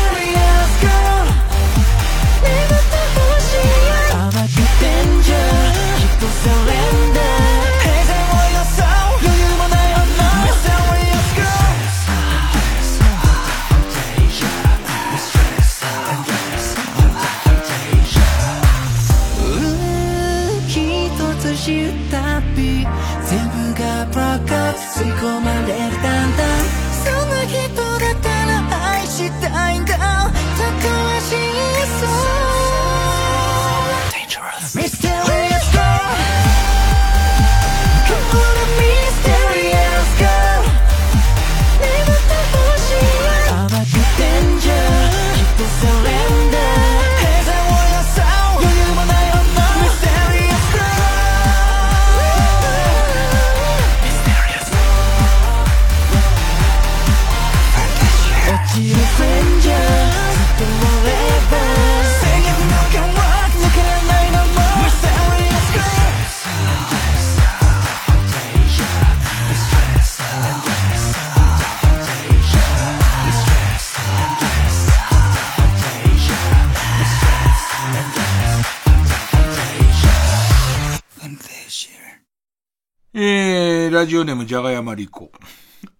[84.02, 85.30] ラジオネームじゃがやまりこ。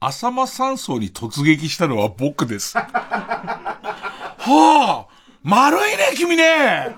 [0.01, 2.77] 浅間山荘に突撃したのは僕です。
[2.77, 2.89] は
[4.45, 5.07] あ
[5.45, 6.97] 丸いね、君ね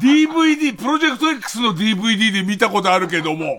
[0.00, 3.58] !DVD、プロジェクト X の DVD で見たことあるけども。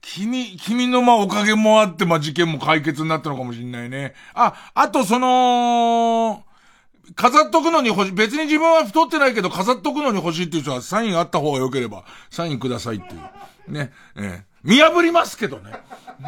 [0.00, 4.14] 君、君のまあおかげもあってまあ事件も解決になったのかもしんないね。
[4.34, 6.42] あ、あとその、
[7.14, 8.12] 飾っとくのに欲しい。
[8.12, 13.18] 別に自分は太ってないけど飾っとくのに欲しいっていう人はサインあった方が良ければ、サインくださいってい
[13.68, 13.72] う。
[13.72, 13.92] ね。
[14.16, 15.72] ええ見破りますけどね。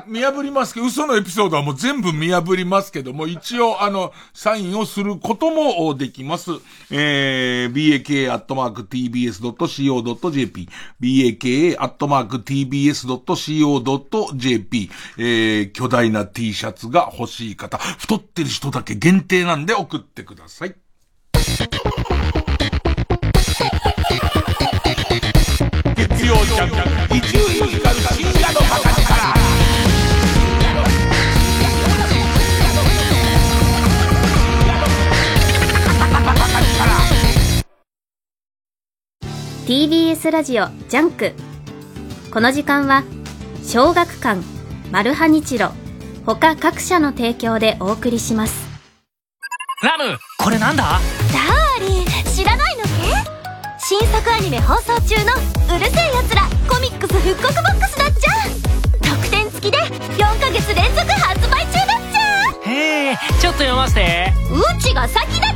[0.06, 6.50] 見破りますけど、嘘のエピソードはもう全部見破りますけども、一応あの、サインをすることもできます。
[6.90, 8.68] えー、baka.tbs.co.jp、
[11.00, 11.80] baka.tbs.co.jp、
[15.18, 20.74] えー、巨大な T シャツが欲しい方、太ってる人だけ限定なんで送ってください。
[25.96, 26.70] 月曜ジャン
[39.66, 41.32] TBS ラジオジャンク。
[42.32, 43.02] この時間は
[43.64, 44.40] 小学館
[44.92, 45.70] マルハニチロ
[46.24, 48.66] 他各社の提供でお送りします。
[49.82, 50.84] ラムこれなんだ？
[50.84, 52.88] ダーリン知らないのけ
[53.80, 55.32] 新作アニメ放送中の
[55.76, 59.10] 「うるせえやつらコミックス復刻ボックス」だっちゃ！
[59.16, 62.70] 特典付きで4ヶ月連続発売中だっちゃ！
[62.70, 64.32] へえちょっと読ませて。
[64.52, 65.55] うちが先だっ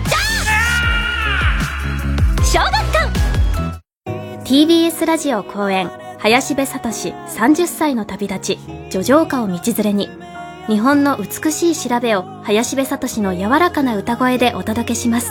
[4.50, 8.58] TBS ラジオ公演林部聡30歳の旅立ち
[8.90, 10.10] 叙情歌を道連れに。
[10.66, 15.30] 日本の美しい調べを林部聡の柔らかな歌声でお届けします。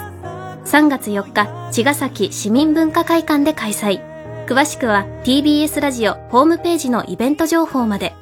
[0.64, 4.00] 3月4日茅ヶ崎市民文化会館で開催。
[4.46, 8.16] 詳しくは TBS ラジオホームページのイベント情報まで。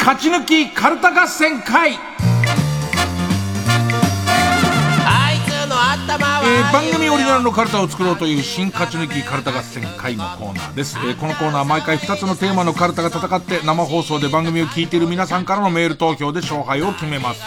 [0.00, 2.29] 勝ち抜きカルタ合戦会。
[6.12, 17.42] えー番組オリジナルのカルタを作ろうという新勝ち抜きカルタ合戦会のコーナーです、えーこのコーナーは毎回2つのテーマのカルタが戦って生放送で番組を聞いている皆さんからのメール投票で勝敗を決めます。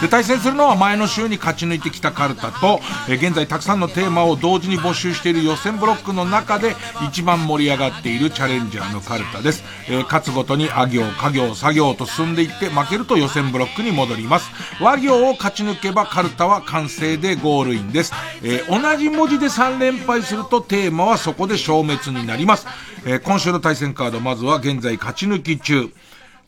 [0.00, 6.76] で対戦するのは前の週に勝ち抜いてきたカルタと、えー現在たくさんのテーマを同時に募集している予選ブロックの中で
[7.08, 14.50] 一番盛り上がっているチャレンジャーのカルタです、えー勝つごとにあ行家行作業と進んでいって負けると予選ブロックに戻ります。
[14.80, 18.03] 和行を勝ち抜けばカルタは完成でゴールインです、
[18.42, 22.66] えー同じ文字で3連敗するとテーマはそこで消滅になります、
[23.06, 25.90] えー今週の対戦カードまずは現在勝ち抜き中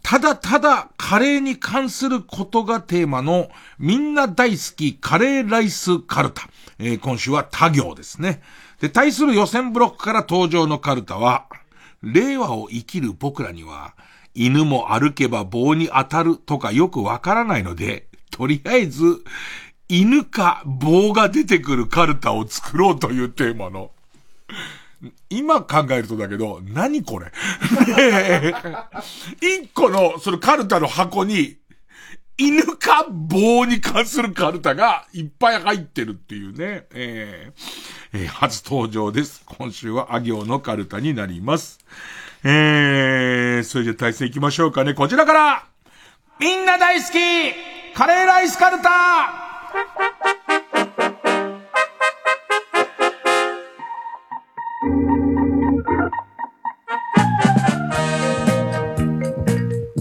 [0.02, 6.48] ただただカレーに関することがテーマのみんな大好きカレーライスカルタ。
[6.78, 8.40] えー今週は他行ですね。
[8.80, 11.46] で、対する予選ブロックから登場のカルタは、
[12.02, 13.94] 令和を生きる僕らには、
[14.34, 19.24] 犬も歩けば棒に当たるとかよくわからないので、とりあえず、
[19.88, 23.90] 犬か棒が出てくるカルタを作ろうというテーマの、
[25.30, 27.30] 今考えるとだけど、何これ？
[29.40, 31.56] 一個の、そのカルタの箱に、
[32.38, 36.84] 犬か棒に関するカルタがいっぱい入ってるっていうね。
[36.92, 39.42] えーえー初登場です。
[39.46, 41.78] 今週はあ行のカルタになります。
[42.44, 44.92] えー、それじゃ対戦行きましょうかね。
[44.94, 45.64] こちらから
[46.38, 47.14] みんな大好き
[47.94, 49.45] カレーライスカルタ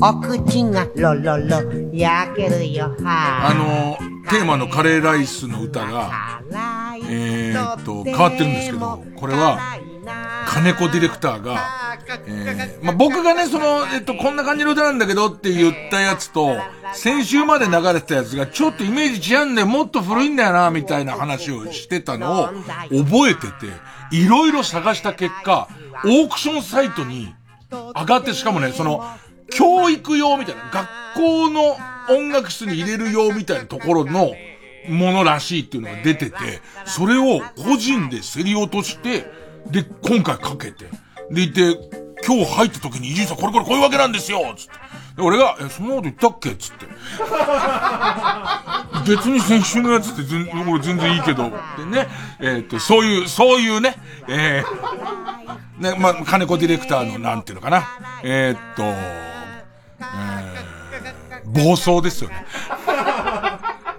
[0.08, 3.98] お口がロロロ焼けるよはあの、
[4.30, 6.42] テーマのカレーライスの歌が、
[7.10, 9.60] えーっと、変わってるんですけど、これは、
[10.48, 11.60] 金子ディレクターが、
[12.28, 16.56] えーまあ、僕がね、その、えっと、こんな感じの歌なんだけどって言ったやつと、
[16.94, 23.68] 先週まで流れてたやつが、ちょっとイメージ違うんだよ、もっと古いんだよな、みたいな話をしてたのを覚えてて、
[24.12, 25.68] いろいろ探した結果、
[26.03, 27.34] オークションサイトに
[27.72, 29.06] 上がって、しかもね、その、
[29.52, 31.78] 教育用みたいな、学校の
[32.10, 34.34] 音楽室に入れる用みたいなところの
[34.90, 39.26] ものらしいっていうのが出てて、それを個人で競り落として、
[39.68, 40.86] で、今回かけて、
[41.32, 41.76] でいて、
[42.26, 44.85] 今日入った時に伊集院さんこれこれこういうわけなんですよつって。
[45.16, 46.56] で、俺が、え、そんなこと言ったっけ？
[46.56, 46.86] つって。
[49.08, 52.08] 別に先週のやつって全俺全然いいけど、でね、
[52.40, 53.96] えっ、と、そういう、そういうね、
[54.28, 57.84] えー、ね、まあ、金子ディレクターのなんていうのかな。
[58.24, 62.46] えーっと、えー、暴走ですよね。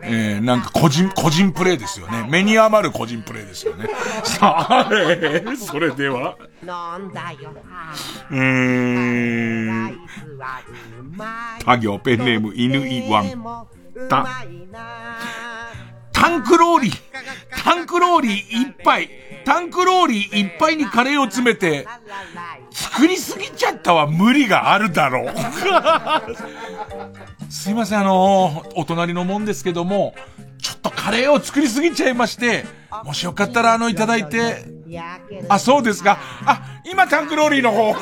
[0.09, 2.27] えー、なんか個人、個人プレイですよね。
[2.31, 3.89] 目に余る個人プレイですよね。
[4.25, 7.53] さあ、えー、それでは、飲んだよ
[8.31, 9.99] うーん、
[11.65, 13.67] 他行ペンネーム犬イワン。
[14.09, 14.27] た、
[16.13, 16.95] タンクローリー、
[17.63, 19.11] タンクローリーいっぱい、
[19.47, 21.87] タンクローリーいっぱいにカレーを詰めて、
[22.73, 25.33] 作りすぎちゃったは無理があるだろう。
[27.49, 30.17] すいません、あのお隣のもんですけども、
[30.61, 32.67] ちょっとカレーを作りすぎちゃいまして、
[33.05, 34.65] もしよかったらあのいただいて、
[35.49, 36.19] あ、そうですか。
[36.45, 37.95] あ、今タンクローリーの方。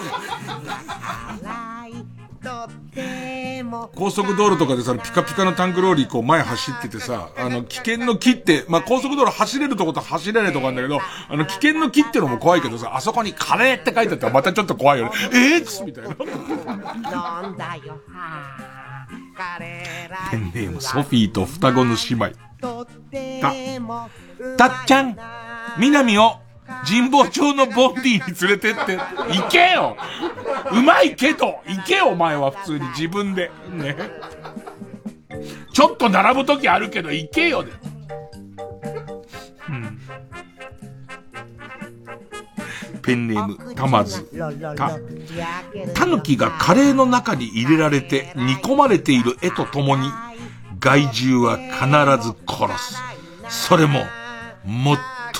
[3.95, 15.13] 高速道路とかでさ、ピカピカのタンクローリーこう前走っててさ、あの、危険の木って、まあ、高速道路走れるとこと走れないとこあるんだけど、あの、危険の木ってのも怖いけどさ、あそこにカレーって書いてあったらまたちょっと怖いよね。
[15.33, 16.11] えー、みたいな。
[17.11, 18.01] なんだよ、
[20.31, 22.31] ペンネームソフィーと双子の姉妹。
[24.57, 25.17] た、たっちゃん、
[25.79, 26.44] 南を
[26.87, 29.97] 神保町のボンディに連れてって、行けよ
[30.73, 33.51] うまいけど、行けよお前は普通に自分で。
[33.71, 33.97] ね。
[35.73, 37.73] ちょっと並ぶ時あるけど、行けよで。
[39.69, 39.99] うん。
[43.03, 44.25] ペンネーム、たまず。
[44.77, 44.91] た、
[45.95, 50.09] たぬきがカレーの中に入れられて煮込まれている絵とともに、
[50.79, 53.69] 害獣は必ず殺す。
[53.69, 54.01] それも、
[54.65, 54.97] 最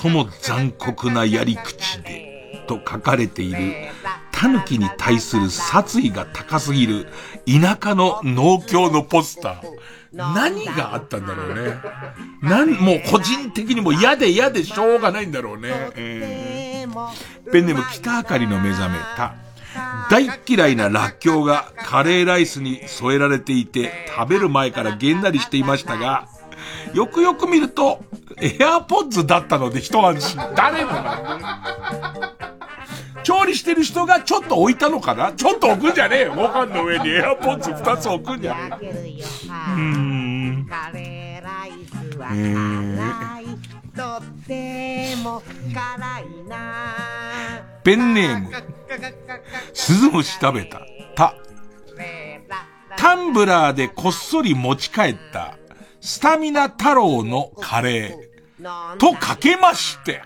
[0.09, 3.75] も残酷なやり口で、と書かれている、
[4.31, 7.07] 狸に対する殺意が高すぎる
[7.45, 9.85] 田舎の農協のポスター。
[10.13, 11.77] 何があったんだろうね。
[12.41, 15.91] なん、もう個人的にも嫌で嫌でしょうがないんだろうね。
[15.95, 19.35] えー、ペンネーム北あかりの目覚めた。
[20.09, 26.29] 大嫌いならっきょうがカレーライスに添えられていて食べる前からげんなりしていましたが、
[26.93, 28.03] よくよく見ると、
[28.41, 30.41] エアポッズだったので一安心。
[30.55, 31.41] 誰もな
[33.23, 35.33] 調理してる人がちょっと置いたのかな？
[35.33, 36.35] ちょっと置くんじゃねえよ。
[36.35, 38.85] ご飯の上にエアポッズ二つ置くんじゃねえ。
[38.85, 40.67] うーん。
[40.93, 41.45] えー。
[43.95, 45.41] とっても
[45.73, 46.83] 辛いな
[47.81, 48.51] ペンネーム。
[49.73, 50.81] 鈴虫食べた。
[51.15, 51.33] た。
[52.97, 55.57] タンブラーでこっそり持ち帰った
[56.05, 60.21] スタミナ太郎のカレーとかけまして、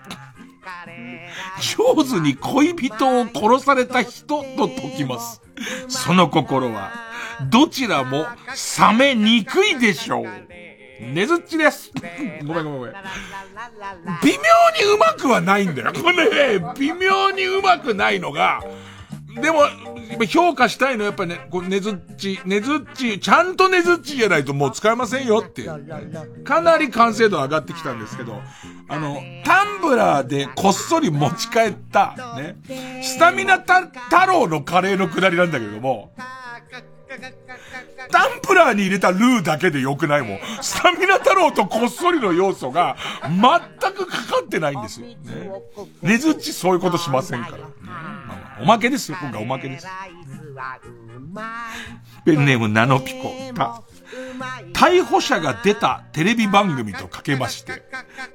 [1.61, 5.41] 上手に恋人を殺された人と解きます。
[5.87, 6.91] その心は、
[7.49, 8.25] どちらも
[8.91, 10.23] 冷めにくいでしょう。
[11.13, 11.93] ねずっちです。
[12.45, 12.93] ごめんごめんごめん。
[14.21, 15.93] 微妙にうまくはないんだよ。
[15.93, 18.61] これね、微妙にうまくないのが、
[19.35, 19.61] でも、
[20.25, 26.43] 評価したいのはやっぱね、こう、ねずっち、ねずっち、ちゃんとねずっちじゃないともう使えませんよっていう。
[26.43, 28.41] かなり完成度上がってきたんですけど、
[28.87, 32.55] あの、タンブラーでこっそり持ち帰った、ね、
[33.03, 33.81] スタミナ太
[34.27, 36.11] 郎のカレーのくだりなんだけれども、
[38.11, 40.39] タンプラーに入れたルーだけでよくないもん。
[40.61, 45.07] スタミナ太郎とこっそりの要素が全くかかってないんですよ。
[45.07, 45.15] ね。
[46.01, 47.57] ねずっちそういうことしませんから。
[47.57, 47.63] ね、
[48.61, 49.87] おまけですよ、今回おまけです。
[52.25, 53.31] ペンネームナノピコ。
[53.53, 53.81] た、
[54.73, 57.83] 逮捕者が出たテレビ番組とかけまして、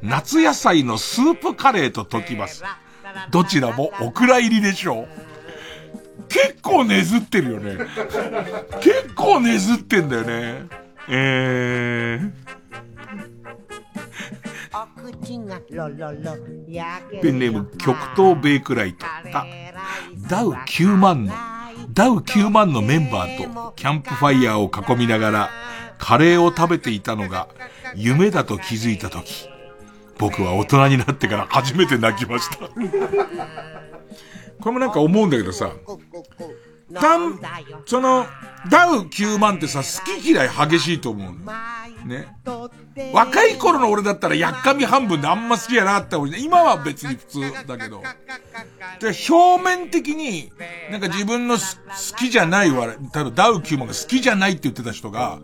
[0.03, 2.65] 夏野菜のスープカレーと解きます。
[3.31, 5.34] どちらもお蔵入りでしょう。
[6.35, 7.79] 結構ねずってるよね。
[8.81, 10.67] 結構ねずってんだよね。
[11.09, 12.33] えー。
[17.23, 19.07] ペンネーム極東ベイクライト。
[20.29, 21.33] ダウ9万の、
[21.93, 25.51] ダウ9万のメンバーとキャンプファイヤーを囲みながら
[25.99, 27.47] カレーを食べていたのが
[27.95, 29.49] 夢だと気づいたとき、
[30.19, 32.69] 僕は大人になってから初めて泣きました。
[34.61, 35.73] これもなんか思うんだけどさ、
[36.93, 37.41] たん、
[37.87, 38.27] その、
[38.71, 41.53] ダウ9万ってさ、好き嫌い激しいと思うの。
[42.05, 42.29] ね。
[43.13, 46.37] 若い頃の俺だったらやっかみ半分であんま好きやなって思う。
[46.37, 48.03] 今は別に普通だけど。
[49.01, 50.53] で、表面的に、
[50.91, 51.63] なんか自分の好
[52.19, 55.41] きじゃないわ、多分ダウ9万が好きじゃないって言ってた人が、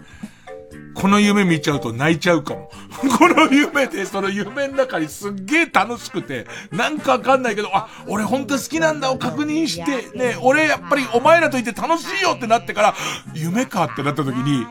[0.95, 2.71] この夢見ちゃうと泣いちゃうかも。
[3.19, 12.95] この夢で、その夢の中にすっげえ楽しくて、なんかわかんないけど、あ、俺ほんと好きなんだを確認して、ね、俺やっぱりお前らといて楽しいよってなってから、
[13.35, 14.67] 夢かってなった時に、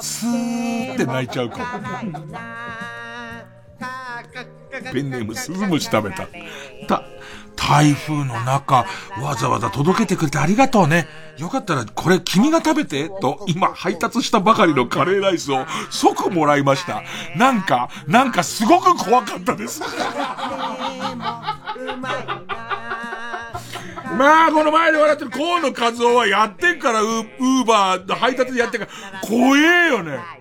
[0.00, 1.64] スーって泣いちゃうかも。
[4.92, 6.28] ペンネームスズムシ食べた。
[6.86, 7.02] た、
[7.60, 8.86] 台風の中、
[9.20, 11.06] わざわざ届けてくれてありがとうね。
[11.36, 17.02] よかったら、これ君が食べて、と、今配達したばかりのカレーライスを即もらいました。
[17.36, 19.82] なんか、なんかすごく怖かったです。
[24.18, 30.39] まあ、この前で笑ってる河野和夫はやってんから、ウーバー配達でやってんから、怖えよね。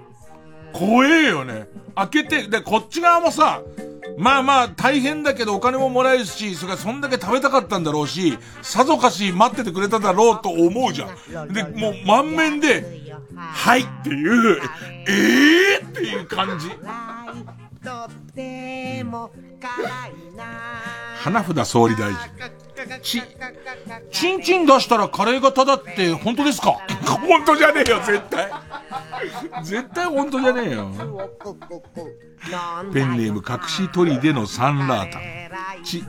[0.73, 1.67] 怖えよね。
[1.95, 3.61] 開けて、で、こっち側もさ、
[4.17, 11.53] まあまあ大変だけどお金ももらえるし、それからそんだけ食べたかったんだろうし、さぞかし待っててくれただろうと思うじゃん。
[11.53, 14.59] で、もう満面で、はいっていう、
[15.07, 16.69] ええー、っていう感じ。
[21.15, 22.19] 花札総理大臣。
[23.01, 23.21] ち、
[24.11, 26.71] チンチン出したらカレーがタダって本当ですか？
[27.27, 28.51] 本当じゃねえよ、絶対。
[29.63, 30.91] 絶対本当じゃねえよ。
[32.93, 35.21] ペンネーム隠し鳥でのサンラータン。
[35.83, 36.03] ち、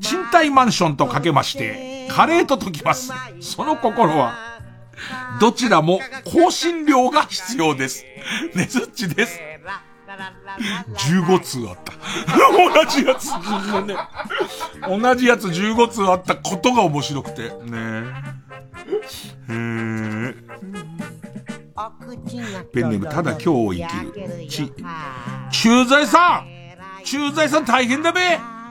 [0.00, 3.12] 賃貸マンションとかけまして、カレーと解きます。
[3.40, 4.34] その心は、
[5.40, 8.04] どちらも更新料が必要です。
[8.54, 9.40] ねずっちです。
[10.94, 11.92] 15通あった。
[12.52, 13.26] 同じやつ、
[13.86, 13.96] ね。
[14.88, 17.42] 同じやつ15通あったことが面白くて。
[17.42, 17.50] ね
[19.48, 19.50] え。
[19.50, 20.34] ー。
[22.72, 24.46] ペンネーム、ただ今日を生きる。
[24.48, 24.72] ち。
[25.50, 26.46] 駐在さん
[27.04, 28.20] 駐在さん大変だべ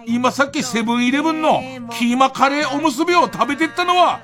[0.06, 1.62] 今さっきセブンイレブンの
[1.92, 4.22] キーマカレーおむすびを食べてったのは、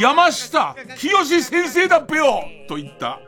[0.00, 3.20] 山下清先生だっぺよと言った。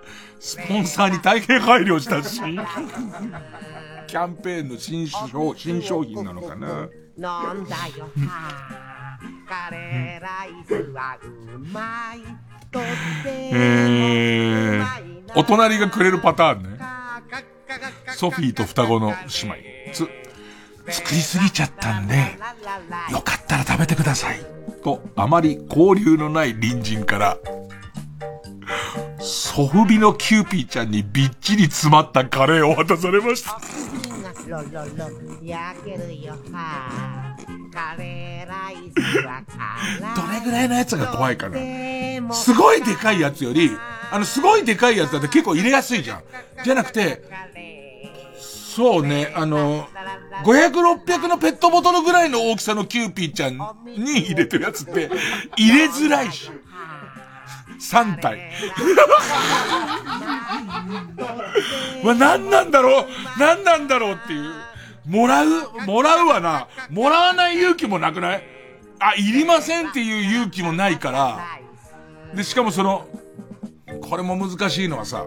[0.44, 2.38] スポンサーに大変配慮したし。
[4.06, 6.86] キャンペーンの新商新商品なのかな。
[7.16, 8.10] なんだよ、
[9.48, 12.20] カレーライスはうまい。
[13.52, 16.78] えー、お隣がくれるパターンね。
[18.08, 19.56] ソフィーと双子の姉妹。
[19.94, 20.08] つ、
[20.88, 22.36] 作りすぎちゃったんで、
[23.10, 24.44] よかったら食べてください。
[24.82, 27.38] と、あまり交流のない隣人から、
[29.24, 33.58] ソフビのキューピーちゃんにびっちり詰まったカレーを渡されました。
[40.14, 43.70] どれぐらいのやつが怖いかなすごいでかいやつより、
[44.10, 46.22] あの、すごいでかいやつだって結構入れやすいじゃん。
[46.62, 47.22] じゃなくて、
[48.76, 49.88] そうね、あの、
[50.44, 50.72] 500、
[51.04, 55.10] 600のペットボトルぐらいの大きさのキューピーちゃんに入れてるやつって、
[55.56, 56.50] 入れづらいし。
[57.80, 58.50] 3体。
[62.04, 63.06] ま何なんだろう？
[63.38, 64.52] 何なんだろうっていう。
[65.06, 65.48] もらう？
[65.86, 66.68] もらうわな。
[66.90, 68.42] もらわない勇気もなくない？
[69.00, 71.40] あ、いりませんっていう勇気もないから。
[72.34, 73.06] で、しかもその、
[74.08, 75.24] これも難しいのはさ、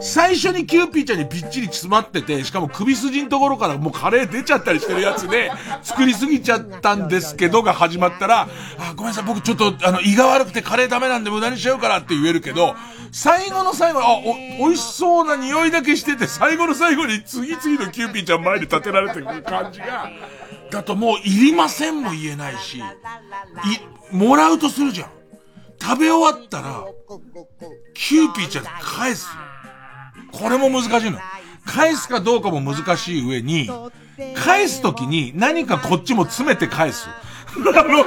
[0.00, 5.50] 最初にキューピーちゃんにぴっちり詰まってて、しかも首筋のところからもうカレー出ちゃったりしてるやつで、
[5.82, 8.48] 作りすぎちゃったんですけどが始まったら、
[8.78, 12.74] あ、ごめんなさい、僕ちょっと、あの、胃が悪くてカレーダメなんで無駄にしちゃうからって言えるけど、
[13.12, 20.10] 最後の最後、あ、お、美味しそうな匂いだけしてて、最後の最後に次々のキューピーちゃん前に立てられてる感じが、
[20.70, 22.82] だともういりませんも言えないし、い、
[24.14, 25.10] もらうとするじゃん。
[25.80, 26.84] 食べ終わったら、
[27.94, 29.28] キューピーちゃん返す。
[30.36, 31.18] これも難しいの。
[31.64, 33.68] 返すかどうかも難しい上に、
[34.34, 37.08] 返すときに何かこっちも詰めて返す。
[37.08, 38.04] あの、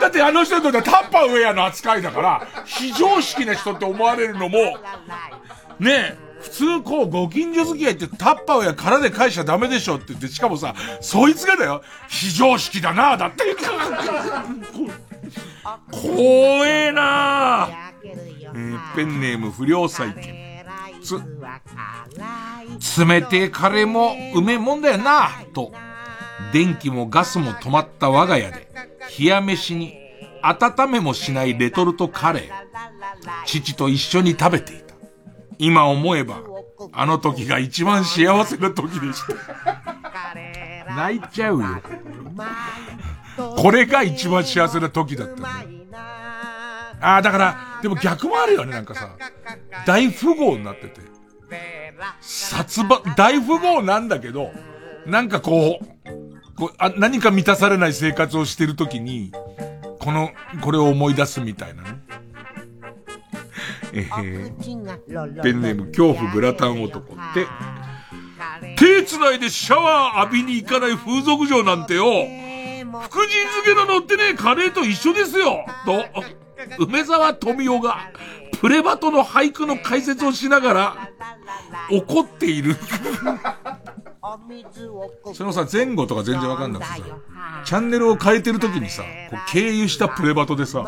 [0.00, 4.58] だってあの人にとってはタッパーウェアの扱いだから、非常識な人って思われるのも、
[5.78, 13.44] ねえ、普通こう、ご近所付き合いってタッパーウェア空で返しちゃダメでしょって言って、しかもさ、そいつがだよ、非常識だなだって。
[15.90, 17.68] 怖えな
[18.02, 20.49] えー、ペンネーム不良債権。
[21.00, 21.20] つ、
[23.04, 25.72] 冷てえカレーもうめえもんだよな、と、
[26.52, 28.68] 電気もガスも止まった我が家で、
[29.18, 29.94] 冷や飯に
[30.42, 34.94] 温めもしないレトルトカレー、父と一緒に食べていた。
[35.58, 36.40] 今思えば、
[36.92, 39.34] あの時が一番幸せな時でした。
[40.94, 41.66] 泣いちゃうよ。
[43.56, 45.79] これが一番幸せな時だったね。
[47.00, 49.10] ああ、だから、でも逆もあるよね、なんかさ。
[49.86, 51.00] 大富豪になってて。
[52.20, 54.52] 殺伐、大富豪なんだけど、
[55.06, 59.32] なんかこう、こうあ何か満たされない生活をしてるときに、
[59.98, 61.88] この、これを思い出すみたいなね。
[63.92, 67.46] えー、ペンネーム恐怖グラタン男って、
[68.76, 76.04] 手繋いでシャワー浴びに行かない風俗嬢なんてよ、福神漬けの乗ってねカレーと一緒ですよと、
[76.78, 78.10] 梅沢富美男が、
[78.60, 81.10] プレバトの俳句の解説をしながら、
[81.90, 82.76] 怒っている。
[85.34, 87.06] そのさ、前後とか全然わかんなくてさ、
[87.64, 90.84] チャンネルを変えてる時にさ、こう経由したプレバトでさ、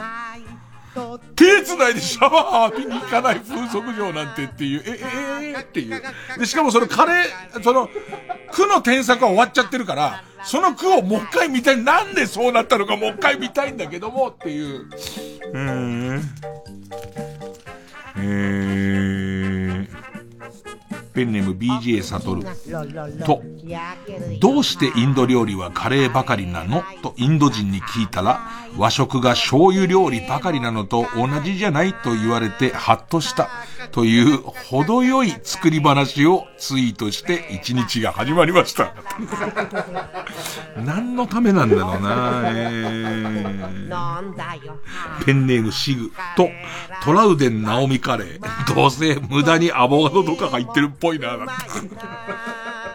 [1.36, 6.02] 手繋いでシャワー浴びに行かない風俗嬢なんてっていう、え、ええー、っていう。
[6.38, 7.88] で、しかもそのカレー、その、
[8.52, 11.82] 区の添削は終わっちゃってるから、その句をもう一回見たい。
[11.82, 14.88] なんでそうなったのかもう一回見たいんだけどもっていう。
[15.52, 16.22] うん。
[18.16, 19.21] えー。
[21.12, 22.42] ペンネーム BJ サトル。
[23.24, 23.42] と、
[24.40, 26.82] どうしてインド料理はカレーばかりなの？
[27.02, 28.40] とインド人に聞いたら、
[28.76, 33.50] 和食が醤油料理ばかりなのと同じじゃないと言われてハッとした。
[33.90, 38.94] という程よい作り話をツイートして一日が始まりました。
[40.76, 46.48] 何のためなんだろうな、えー、ペンネームシグと
[47.04, 48.74] トラウデンナオミカレー。
[48.74, 51.36] どうせ無駄にアボカドとか入ってるぽいな、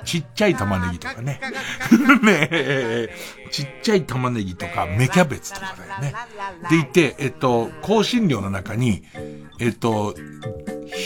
[0.06, 1.42] ちっちゃい玉ねぎとかね。
[2.24, 3.10] ねえ、
[3.52, 6.14] ちっちゃい玉ねぎとか、芽キャベツとかだよね。
[6.70, 9.04] でいて、えっと、香辛料の中に、
[9.60, 10.16] えっと、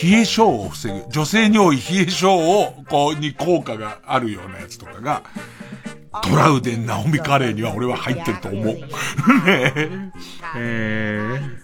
[0.03, 5.23] 冷え性を防ぐ、女性に多い冷え性を、こう、に効果があるようなやつとかが、
[6.21, 8.65] トラウデン・ナオミカレーには俺は入ってると思う。
[8.75, 8.83] ね
[9.47, 10.11] え。
[10.57, 11.61] えー、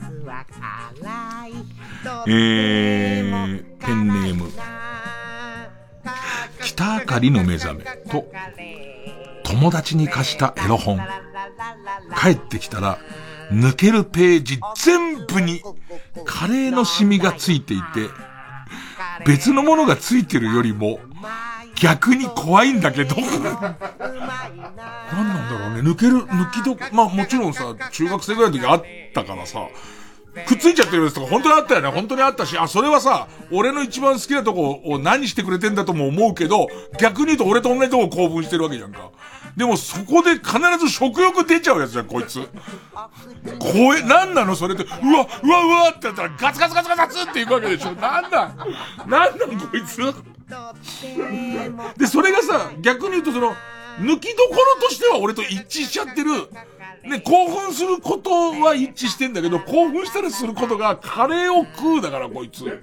[2.27, 4.49] えー、ペンネーム。
[6.61, 8.25] 北あかりの目覚めと、
[9.43, 10.99] 友達に貸したエロ本。
[12.21, 12.99] 帰ってきたら、
[13.51, 15.61] 抜けるページ全部に
[16.25, 18.09] カレーのシミがついていて、
[19.25, 20.99] 別のものがついてるよりも、
[21.79, 23.15] 逆に怖いんだけど。
[23.15, 23.27] 何
[24.01, 25.81] なんだろうね。
[25.81, 29.59] 抜ける、抜きど、まあもちろんさ、中学生ぐらいの時あったからさ、
[30.45, 31.89] くっついちゃってるやつとか本当にあったよね。
[31.89, 36.67] 本当にあったし、あ、それはさ、俺の一番好きなとこを何してくれてんだとも思うけど、
[36.99, 39.09] 逆に言うと俺と同じとこ興奮してるわけじゃんか。
[39.55, 42.47] でもそこで必ず食欲出ちゃうやつじゃん、こいつ。
[43.57, 44.55] 怖え、なんなの？
[44.55, 47.93] それって、うわ、うわ、うわってやったらガツガツガツガツっていくわけでしょ。
[47.93, 48.53] なんだ
[49.07, 49.97] なんなんこいつ？
[51.97, 53.55] で、それがさ、逆に言うとその、
[53.99, 56.29] 抜きどころとしては俺と一致しちゃってる。
[57.07, 58.29] ね、興奮すること
[58.61, 62.81] は一致してんだけど、興奮したりすることがカレーを食うだからこいつ。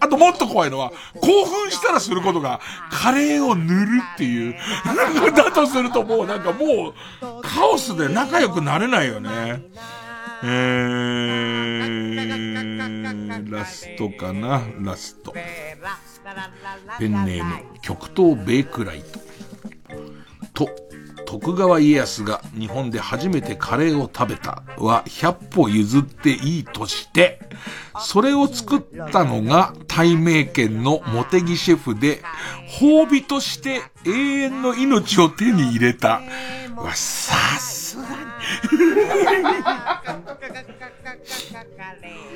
[0.00, 2.60] あともっと怖いのは、興奮したらすることが
[2.90, 4.56] カレーを塗るっていう。
[5.36, 6.94] だとするともうなんかもう、
[7.42, 9.62] カオスで仲良くなれないよね。
[10.42, 12.20] えー、
[13.52, 15.32] ラストかな、ラスト。
[16.98, 19.02] ペンネーム、極東ベイクライ
[20.54, 20.66] ト。
[20.66, 20.89] と、
[21.30, 27.38] 徳川家康が日本で初めてカレーを食べたは100歩譲っていいとして、
[28.00, 28.80] それを作っ
[29.12, 32.20] たのが大名県の茂木シェフで、
[32.80, 36.20] 褒美として永遠の命を手に入れた。
[36.76, 38.08] わ、さすがに。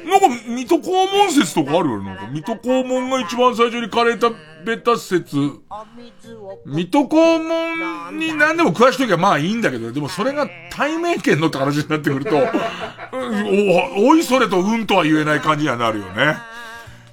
[0.05, 5.37] なんか、水戸黄門説とかあるよなんか、水戸黄門が一番最初にカレー食べた説。
[6.67, 16.37] 水戸黄門に何でも食わしときゃまあいいんだけど、でもそれが対面権のって話になってくると、お、おいそれとうんとは言えない感じにはなるよね。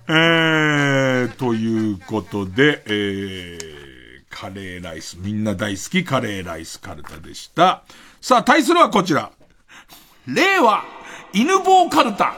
[0.08, 5.18] えー、ということで、えー、カレーライス。
[5.20, 7.84] みんな大好きカレーライスカルタでした。
[8.22, 9.32] さあ、対するはこちら。
[10.28, 10.84] 令和、
[11.34, 12.36] 犬棒カルタ。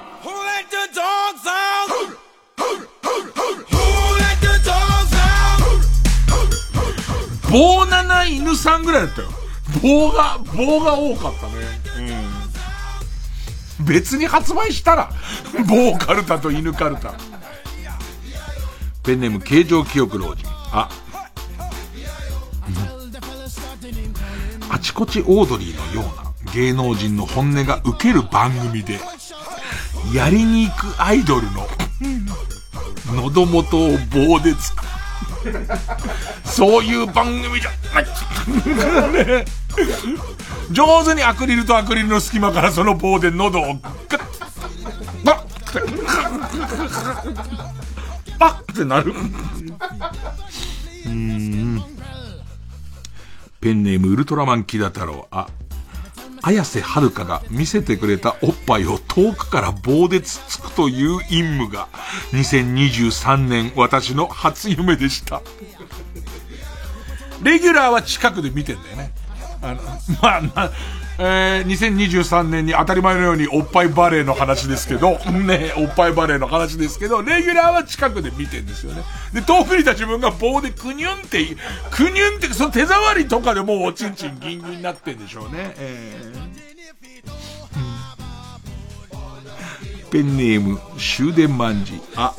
[7.52, 9.28] 棒七犬さんぐらいだったよ。
[9.82, 11.54] 棒が、棒が多かったね。
[13.80, 13.86] うん。
[13.86, 15.12] 別に発売したら、
[15.68, 17.14] 棒カルタと犬カルタ。
[19.04, 20.48] ペンネーム形状記憶老人。
[20.72, 20.90] あ、
[24.74, 29.00] あちこちオードリーのような芸能人の本音が受ける番組で、
[30.12, 31.68] やりに行くアイドルの、
[33.16, 34.84] 喉元を棒でつく。
[36.44, 38.06] そういう番組じゃない
[39.26, 39.46] ね、
[40.72, 43.80] 上手にアクリルとアクリルの隙間からその棒で喉を
[44.10, 44.22] ガッ
[45.24, 45.44] バッ
[48.40, 49.14] バッってなる。
[51.06, 51.93] うん。
[53.64, 55.26] ペンネームウルトラマンキダ太郎。
[55.32, 55.48] あ、
[56.42, 61.88] 綾瀬はるかが見せてくれたおっぱいを遠くから棒でつつくという任務が
[62.34, 65.42] 2023年私の初夢でした。
[67.42, 69.14] レギュラーは近くで見てんだよね。
[69.62, 69.82] あの、
[70.22, 70.72] まあ、まあ、
[71.20, 79.04] えー、2023年に当たり前のようにおっぱいバレーの話ですけど、 ね、おっぱいバレーの話ですけど、レギュラーは近くで見てんですよね。
[79.32, 81.46] で、遠くにいた自分が棒でクニュンって、
[81.92, 85.76] クニュンって、その手触りとかでもうおちんちんギンギンになってんでしょうね。
[85.78, 92.02] えー、ペンネーム、終電万事。
[92.16, 92.34] あ、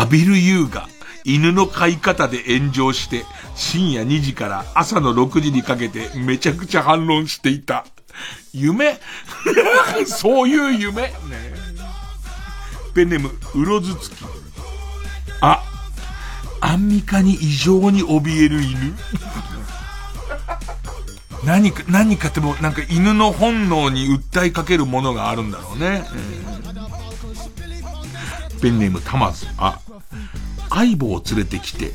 [0.00, 0.88] 浴びる優雅。
[1.24, 3.24] 犬の飼い方で炎上して、
[3.54, 7.84] 深夜2時から朝の6時にかけてめちゃくちゃ反論していた。
[8.52, 8.98] 夢？
[10.06, 11.02] そういう夢？
[11.02, 11.12] ね
[12.94, 14.14] ペンネーム、うろずつき。
[15.40, 15.62] あ、
[16.60, 18.94] アンミカに異常に怯える犬？
[21.44, 26.04] 何か、何かっても、なんか犬の本能に訴えかけるものがあるんだろうね。
[28.60, 29.46] ペンネームたまず。
[29.56, 29.80] あ、
[30.70, 31.92] 相棒を連れてきて、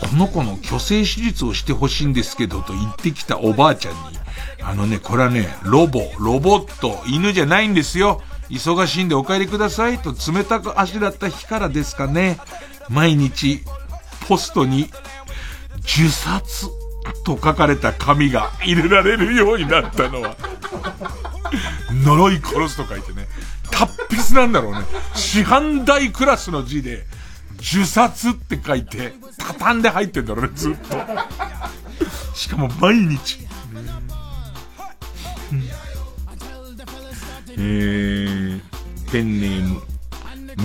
[0.00, 3.98] この子の虚勢手術をしてほしいんですけどと言ってきたおばあちゃんに、
[4.62, 8.22] あのね、これはね、ロボ、ロボット、犬じゃないんですよ。
[8.50, 12.38] 忙しいんでお帰りくださいと冷たくあしらった日からですかね。
[12.88, 13.62] 毎日、
[14.28, 14.90] ポストに、
[15.80, 16.68] 受殺
[17.24, 20.36] と書かれた紙が入れられるようになったのは、
[22.04, 23.26] 呪い殺すと書いてね、
[23.70, 24.80] 達筆なんだろうね。
[25.14, 27.04] 市販代クラスの字で、
[27.58, 30.96] 受殺って書いて、畳んで入ってんだろうね、ずっと。
[32.34, 33.43] しかも毎日。
[37.56, 38.60] えー、
[39.12, 39.80] ペンネーム、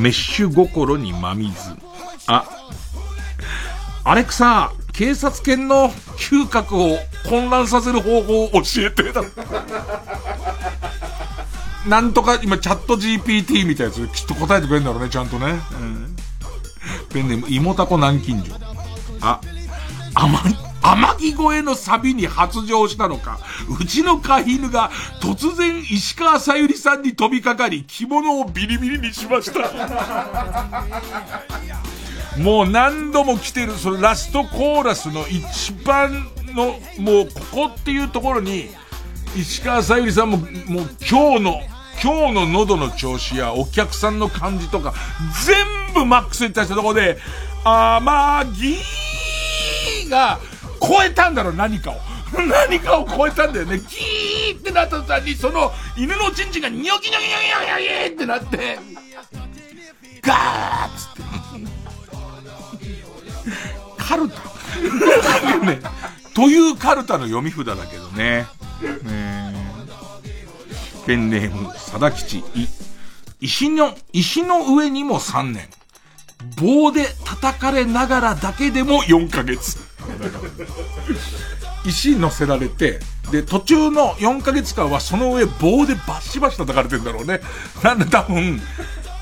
[0.02, 1.56] メッシュ心に真水。
[2.28, 2.44] あ、
[4.04, 6.98] アレクサ、警察犬の嗅覚を
[7.30, 9.04] 混乱させる方法を教えて。
[11.88, 15.62] なんとか、今、チャット GPT みたいなやつ、きっと答えてくれるんだろうね、ちゃんとね。
[15.72, 16.16] うん、
[17.10, 18.54] ペンネーム、芋タコ南京錠。
[19.22, 19.40] あ、
[20.14, 20.69] 甘い。
[20.82, 23.40] 天城越えのサビに発情したのか、
[23.80, 24.90] うちの飼い犬が
[25.22, 29.60] 突然石川さゆりさんに飛びかかり、着物をビリビリにしました。
[32.40, 38.70] もう何度も来てる、そのラストコーラスの一番の、もうここっていうところに、
[39.36, 40.48] 石川さゆりさんも、もう
[41.10, 41.62] 今日の、
[42.02, 44.94] 今日の喉の調子やお客さんの感じとか、
[45.46, 47.18] 全部マックスに達したところで、
[47.66, 50.40] 甘ぎーが
[50.82, 51.96] 超えたんだろ、何かを。
[52.68, 53.80] 何かを超えたんだよね。
[53.80, 58.80] ギーってなった途端に、その犬のチンチンがニョキニョキニョキニョキニョキってなって、
[60.22, 61.20] ガーッつって。
[63.98, 65.80] カルタね。
[66.34, 68.48] というカルタの読み札だけどね。
[69.04, 69.54] ね
[71.06, 72.68] ペンネーム、佐田吉、い。
[73.42, 75.70] 石の、石の上にも3年。
[76.56, 79.89] 棒で叩かれながらだけでも4ヶ月。
[81.86, 83.00] 石乗せられて、
[83.32, 87.42] で、途中の4ヶ月間はその上棒でバシバシ叩かれてんだろうね。
[87.84, 88.62] なんで多分、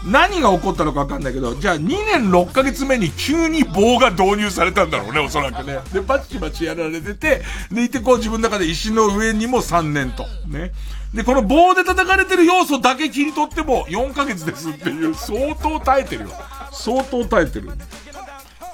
[0.06, 5.80] 何が起こったのかわかんないけど、じゃあ2年6ヶ月目に急に棒が導入されたんだろうね、おそらくね。
[5.92, 7.42] で、バチバチやられてて、
[7.72, 10.26] で、いてこう自分の中で石の上にも3年と。
[10.48, 10.72] ね。
[11.14, 16.30] で、この棒で叩かれてる要素だけ切り取っても4ヶ月ですっていう、相当耐えてるよ。
[16.72, 17.72] 相当耐えてる。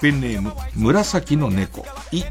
[0.03, 1.85] ペンネーム、紫の猫。
[2.11, 2.23] い。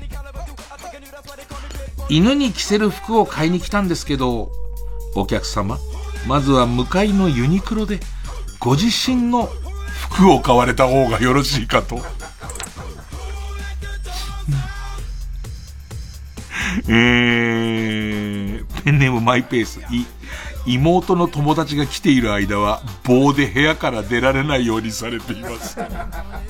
[2.11, 4.53] 犬に着せる服を買いに来たんですけど、
[5.15, 5.79] お客様、
[6.27, 8.01] まずは向かいのユニクロで、
[8.61, 9.49] ご自身の
[10.11, 11.97] 服を買われた方がよろしいかと。
[16.89, 19.81] えー、ペンネームマイペース。
[19.91, 20.05] い、
[20.67, 25.77] 妹の友達が来ている間は棒で部屋から出られないようにされています。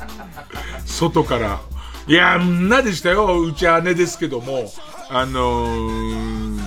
[0.84, 1.60] 外から。
[2.06, 3.40] いや、なでしたよ。
[3.40, 4.72] うち姉ですけども。
[5.08, 6.58] あのー、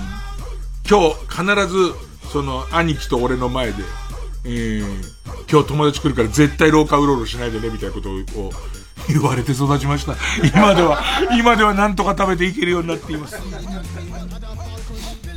[0.88, 1.94] 今日必ず、
[2.32, 3.82] その兄貴と俺の前で、
[4.44, 5.16] えー、
[5.50, 8.52] 今日友達来るから絶対廊下うろうろしないでね、みたいなことを
[9.08, 10.14] 言われて育ちました。
[10.56, 11.02] 今では、
[11.38, 13.36] 今ではなんとか食べていけるようになっています。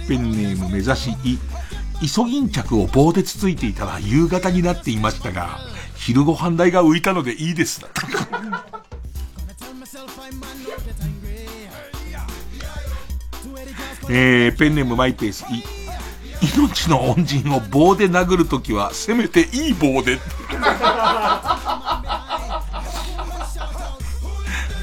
[0.08, 1.40] ペンネーム目指しい。
[2.02, 5.60] イソギンチャクを棒でつついていたら夕方になっていましたが、
[5.96, 7.86] 昼ご飯代が浮いたのでいいです。
[14.12, 15.64] えー、ペンネームマイペースい。
[16.56, 20.18] 命の恩人を棒で殴るときは、せめていい棒で。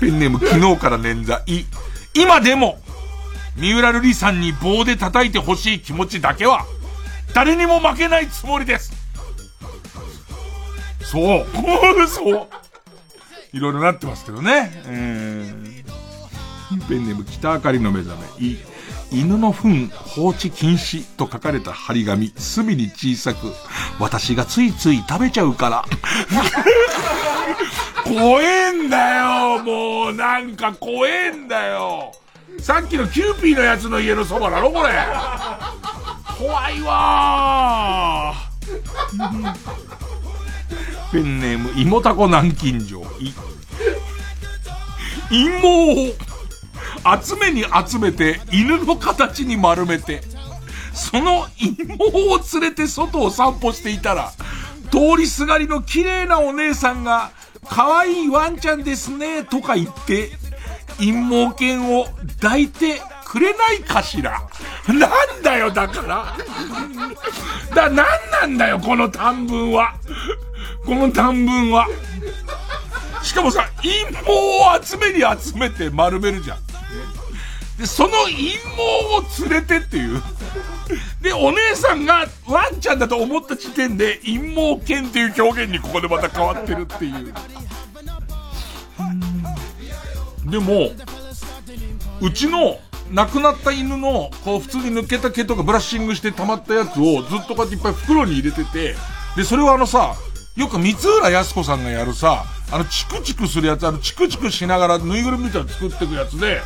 [0.00, 1.42] ペンネーム昨日から捻挫。
[1.46, 1.64] い、
[2.14, 2.78] 今でも、
[3.56, 6.66] 三浦瑠麗さんに棒で叩いてほしい気持ちだけは、
[7.34, 8.92] 誰にも負けないつもりです。
[11.02, 11.46] そう。
[12.08, 12.48] そう。
[13.52, 14.82] いろいろなってますけどね。
[14.86, 18.46] えー、ペンネーム北あかりの目覚め。
[18.46, 18.58] い、
[19.12, 23.52] 犬の糞放置禁止と書かれた張り紙、隅に小さく、
[24.00, 25.84] 私がついつい食べちゃうから。
[28.04, 32.12] 怖えんだよ、もう、なんか怖えんだよ。
[32.60, 34.90] さっきのキューピーのやつの家のそばだろ、これ。
[36.38, 38.34] 怖いわ
[41.12, 43.02] ペンネーム、芋たこ南京錠。
[43.20, 43.32] い、
[45.28, 46.12] 陰謀
[47.24, 50.22] 集めに集めて犬の形に丸めて、
[50.92, 51.94] その芋
[52.32, 54.32] を連れて外を散歩していたら、
[54.90, 57.30] 通りすがりの綺麗なお姉さんが、
[57.68, 60.32] 可愛いワンちゃんですね、とか言って、
[60.98, 62.06] 陰謀犬を
[62.40, 64.40] 抱いてくれないかしら？
[64.86, 66.36] なんだよ、だから。
[67.74, 69.96] だ、なんなんだよ、この短文は。
[70.84, 71.88] この短文は。
[73.24, 76.58] しかもさ、陰謀を集めに集めて丸めるじゃん。
[77.76, 78.82] で、その陰謀
[79.18, 80.22] を連れてっていう。
[81.20, 87.34] で、お姉さんがワンちゃんだと思った時点で陰謀犬っていう表現にここでまた変わってるっていう。
[90.48, 90.90] でも、
[92.20, 92.78] うちの
[93.12, 98.94] 亡くなった犬の、こう普通に抜けた毛とかブラッシングして溜まったやつをずっとこうやっていっぱい袋に入れてて、
[99.36, 100.14] で、それはあのさ、
[100.56, 106.60] よく三浦康子さんがやるさ、あの、チクチクするやつ、あの、チクチクしながらぬいぐるみみたいなの作っていくやつで、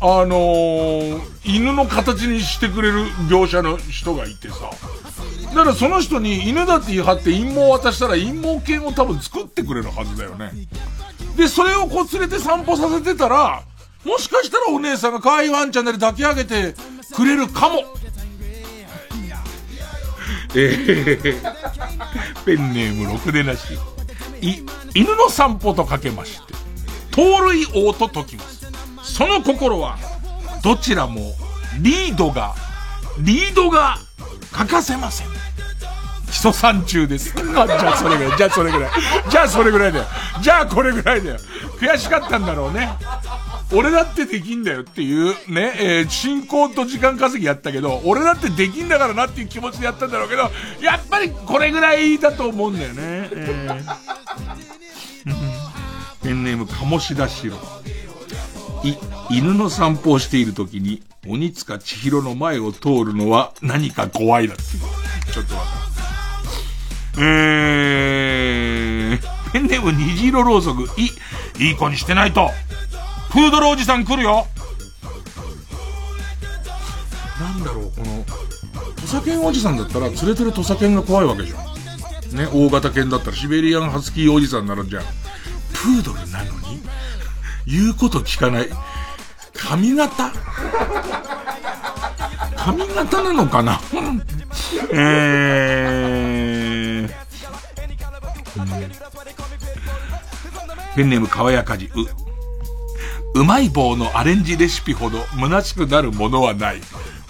[0.00, 4.70] あのー、犬の形にしてくれる業者の人がいてさ。
[5.54, 10.50] だからその人に犬だって言い張って陰謀を渡したら陰謀犬を多分作ってくれるはずだよね。
[11.36, 13.62] で、それをこう連れて散歩させてたら、
[14.04, 16.74] もしかしたらお姉さんが可愛いワンちゃんで抱き上げて
[17.14, 17.84] くれるかも。
[20.54, 23.74] えー、ペンネームろくでなし。
[24.42, 24.62] い、
[24.94, 26.52] 犬の散歩とかけまして、
[27.12, 28.70] 盗塁王と解きます。
[29.02, 29.96] その心は、
[30.62, 31.20] どちらも、
[31.80, 32.54] リードが、
[33.20, 33.98] リードが
[34.50, 35.28] 欠かせません。
[36.26, 37.34] 基礎山中です。
[37.34, 38.90] じゃあそれぐらい、じゃあそれぐらい。
[39.30, 40.04] じゃあそれぐらいだよ。
[40.40, 41.38] じゃあこれぐらいだよ。
[41.78, 42.88] 悔しかったんだろうね。
[43.74, 50.42] 俺だってできんだよっていう、ね、えー、進行と時間稼ぎやったけど、俺だってできんだからなっていう気持ちでやったんだろうけど、
[50.82, 52.94] やっぱりこれぐらいだと思うんだよね。
[53.32, 55.36] えー、
[56.22, 57.52] ペンネーム、鴨志田代。
[58.84, 58.96] い、
[59.30, 64.62] 犬の散歩をしている時に、鬼塚千尋の前を通るのは何か怖いだって。
[65.32, 65.70] ちょっと待っ
[67.14, 67.20] て。
[67.20, 71.12] えー、ペンネーム虹色ろうそく、い、
[71.64, 72.50] いい子にしてないと。
[73.32, 74.46] フードルおじさん来るよ
[77.40, 78.24] なんだろう、この、
[78.96, 82.36] 土佐犬おじさんだったら連れてる土佐犬が怖いわけじゃん。
[82.36, 85.02] ね、大型犬だったらシベリアンハスキーおじさんならじゃん。
[85.72, 86.82] プードルなのに？
[87.66, 88.68] 言うこと聞かない。
[89.54, 90.30] 髪型？
[92.54, 93.80] 髪型なのかな？
[94.92, 97.10] えー、
[100.94, 101.90] ペンネームかわやかじ、う、
[103.34, 106.80] うまい棒のアレンジレシピほど虚しくなるものはない。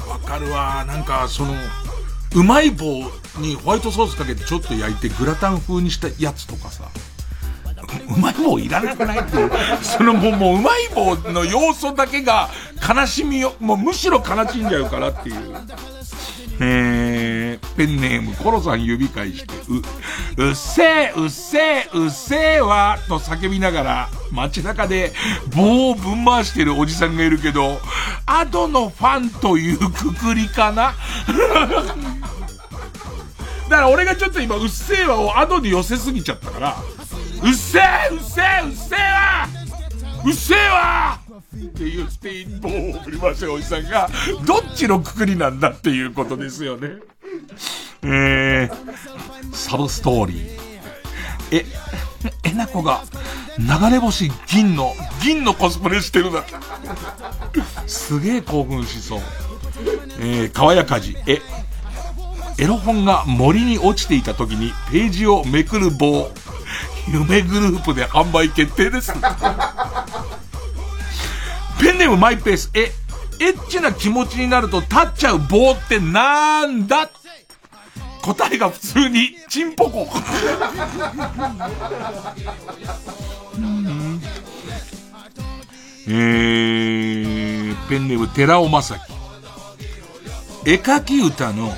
[0.08, 0.84] わかるわ。
[0.86, 1.54] なんか、その、
[2.34, 2.84] うまい棒
[3.38, 6.84] にホワイトソースかけてちょっと焼いてグラタン風にしたやつとかさ。
[8.08, 9.50] うまい棒いらなくないっていう。
[9.82, 12.48] そのもう、もううまい棒の要素だけが
[12.80, 15.54] 悲しみを、もうむしろ悲しんじゃうからっていう。
[16.64, 25.12] えー、ペンネームコロさん指返して、う、うっせえ、うっせえ、うっせえわ、と叫びながら、街中で
[25.56, 27.80] 棒をぶん回してるおじさんがいるけど、
[28.26, 30.94] アドのファンというくくりかな？
[33.68, 36.76] だから俺がちょっと今、うっせえわをアドに寄せすぎちゃったから、
[37.42, 37.82] うっせえ
[38.12, 39.61] うっせえうっせえわ
[40.24, 41.18] うっせえわ
[41.54, 44.08] って言って棒を振り回しておじさんが、
[44.46, 46.90] どっちのくくりなんだっていうことですよね。
[48.02, 50.72] えー、サブストーリー。
[51.52, 51.64] え、
[52.44, 53.02] えなこが、
[53.58, 56.44] 流れ星銀の、銀のコスプレしてるだ。
[57.86, 59.20] すげえ興奮しそう。
[60.20, 61.40] えー、川やかじ、え、
[62.58, 66.30] エロ本が森に落ちていた時にページをめくる棒。
[67.08, 69.12] 夢グループで販売決定です。
[71.80, 72.70] ペンネームマイペース。
[72.74, 72.92] え、
[73.40, 77.10] エッチな気持ちになると立っちゃう棒ってなんだ？
[78.22, 80.08] 答えが普通に、チンポコ。
[86.06, 89.00] えー、ペンネーム寺尾正樹。
[90.64, 91.72] 絵描き歌の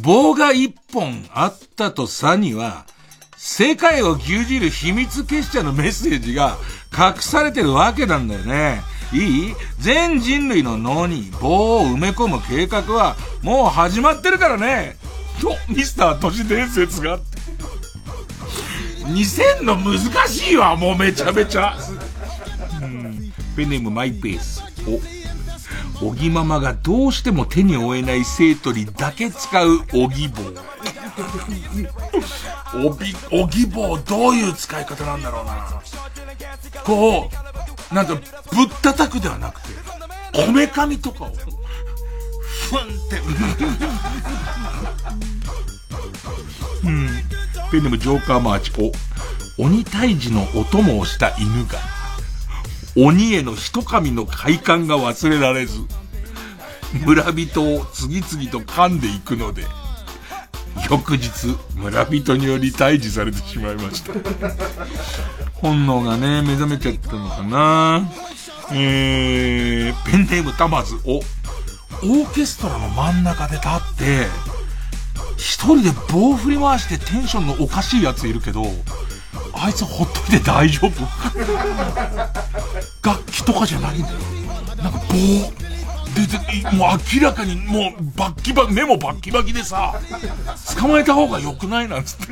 [0.00, 2.86] 棒が一本あったとさには、
[3.42, 6.58] 世界を牛耳る秘密結社のメッセージが
[6.92, 8.82] 隠されてるわけなんだよね。
[9.14, 9.54] いい？
[9.78, 14.98] 全人類の脳に棒を埋め込む計画はもう始まってるからね。
[15.40, 17.24] と、ミスター都市伝説があって。
[19.06, 21.78] 2000の難しいわ、もうめちゃめちゃ。
[22.82, 23.32] うん。
[23.56, 24.62] ペネームマイペース。
[24.86, 25.00] お、
[26.02, 30.42] おぎママがどうしても手に負えない生徒にだけ使うおぎ棒。
[32.74, 35.82] おび、おぎ棒どういう使い方なんだろうな。
[36.84, 37.28] こ
[37.90, 38.24] う、なんと、ぶっ
[38.82, 39.68] たたくではなくて、
[40.32, 41.42] こめかみとかを、ふんっ
[43.08, 43.18] て、
[46.84, 47.08] うん。
[47.70, 48.72] ペンネムジョーカーマーチ。
[49.58, 51.78] お、鬼退治のお供をした犬が、
[53.02, 55.80] 鬼への一噛の快感が忘れられず、
[57.06, 59.64] 村人を次々と噛んでいくので、
[60.90, 64.12] 翌日、村人により退治されてしまいました。
[65.54, 68.10] 本能がね、目覚めちゃったのかな
[68.72, 74.26] えー、ペンネームたまずを、オーケストラの真ん中で立って、
[75.38, 78.64] 一人で棒振り回してテンションのおかしいやついるけど、
[79.52, 81.02] あいつほっといて大丈夫
[83.02, 84.18] 楽器とかじゃないんだよ。
[84.76, 85.14] なんか棒、
[86.14, 89.94] で、で、もう明らかにもうバッキバキ、目もバッキバキでさ、
[90.78, 92.26] 捕まえた方が良くないなんつって。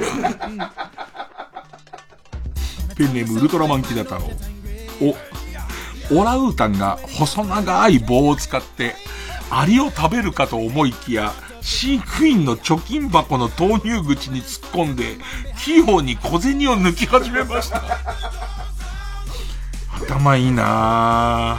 [2.97, 4.23] ペンネームウルトラマンキダ太郎。
[6.11, 8.97] お、オラウータンが細長い棒を使って
[9.51, 15.16] アリを食べるかと思いきや、飼育員の貯金箱の投入口に突っ込んで、
[15.59, 17.82] 器用に小銭を抜き始めました。
[19.98, 21.58] 頭いいな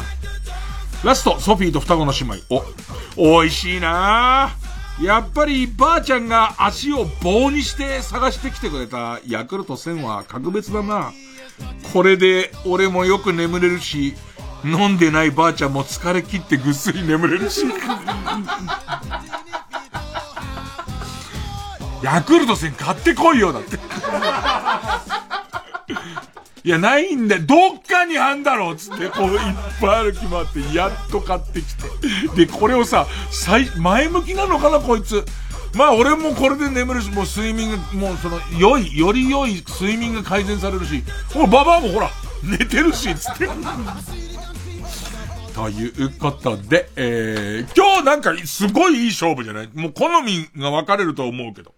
[1.03, 2.37] ラスト、ソフィーと双子の姉妹。
[2.49, 2.63] お、
[3.41, 4.51] 美味しいな
[5.01, 11.13] やっぱりばあちゃんが足を棒にして探してきてくれたヤクルト1000は格別だな。
[11.93, 14.13] これで俺もよく眠れるし、
[14.63, 17.65] 飲んでないばあちゃんも疲れ切ってぐっすり眠れるし。
[22.01, 23.77] ヤクルト1000買ってこいよ、だって。
[26.64, 27.41] いや、ないんだよ。
[27.45, 29.40] どっかにあんだろうつって、こう、いっ
[29.80, 31.76] ぱいある決まって、やっと買ってき
[32.36, 32.45] て。
[32.45, 35.26] で、これをさ、最、前向きなのかな、こいつ。
[35.76, 41.03] まあ、俺もこれで眠るし、もう睡眠が、もうその、良い、より良い睡眠が改善されるし、
[41.34, 42.10] ほら、ババアもほら、
[42.44, 43.48] 寝てるし、つって。
[45.53, 49.69] ということで、えー、今日なんかすごいいい勝負じゃない？
[49.73, 51.73] もう好みが分かれると思うけど。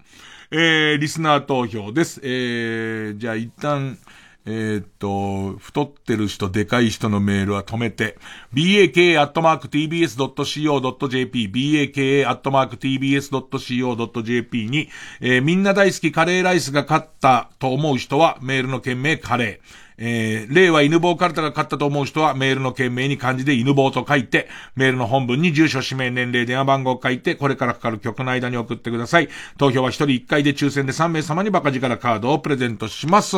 [0.51, 2.19] えー、リスナー投票です。
[2.21, 3.97] えー、じゃあ一旦、
[4.45, 8.17] えー、っと、太ってる人、でかい人のメールは止めて、
[8.53, 9.27] baka.tbs.co.jp、
[11.47, 12.99] baka.tbs.co.jp
[14.69, 14.89] に、
[15.19, 19.90] えー、みんな大好きカレーライスが勝ったと思う人は、メールの件名カレー。
[20.03, 29.29] えー、例は犬棒カルタが勝ったと思う人はメールの件名に漢字で犬坊と書いて、メールの本文に住所、氏名、年齢、電話番号を書いて、これからかかる曲の間に送ってください。
[29.59, 33.37] 投票は1人1回で抽選で3名様にバカ力カードをプレゼントします。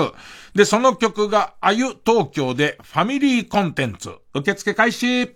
[0.55, 4.11] で、その曲が、あゆ東京でファミリーコンテンツ。
[4.33, 5.35] 受付開始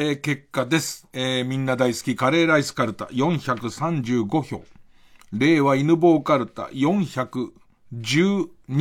[0.00, 1.08] えー、結果です。
[1.12, 4.62] えー、みんな大好きカレーライスカルタ435票。
[5.32, 7.50] 令和犬坊カルタ412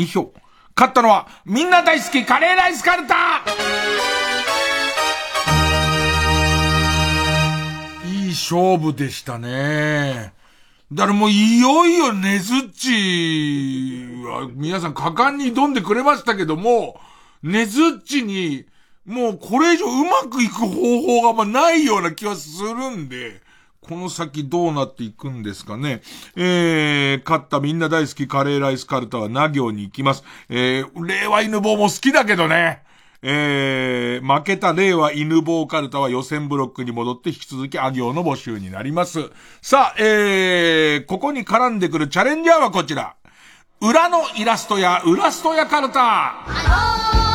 [0.05, 0.31] 票。
[0.75, 3.15] 勝ったのは、みんな大好きカレーライスカルタ
[8.05, 10.35] いい勝負でしたね。
[10.91, 12.91] だからもういよいよねずっち
[14.23, 16.99] は皆さん果敢に挑んでくれましたけども、
[17.41, 18.67] ねずっちに
[19.07, 23.41] もうこれ以上うまくいく方法がまあないような気はするんで、
[23.79, 26.01] この先どうなっていくんですかね。
[26.35, 30.23] えー、勝ったみんな大好きカレーライスカルタはな行に行きます。
[30.49, 32.83] えー、令和犬坊も好きだけどね。
[33.21, 39.31] えー、負けた令和犬坊カルタは予選ブロックに戻って引き続きあ行の募集になります。
[39.61, 43.15] さあ、えー、ここに絡んでくるチャレンジャーはこちら。
[43.79, 47.26] 裏のイラストや、裏ストやカルタ。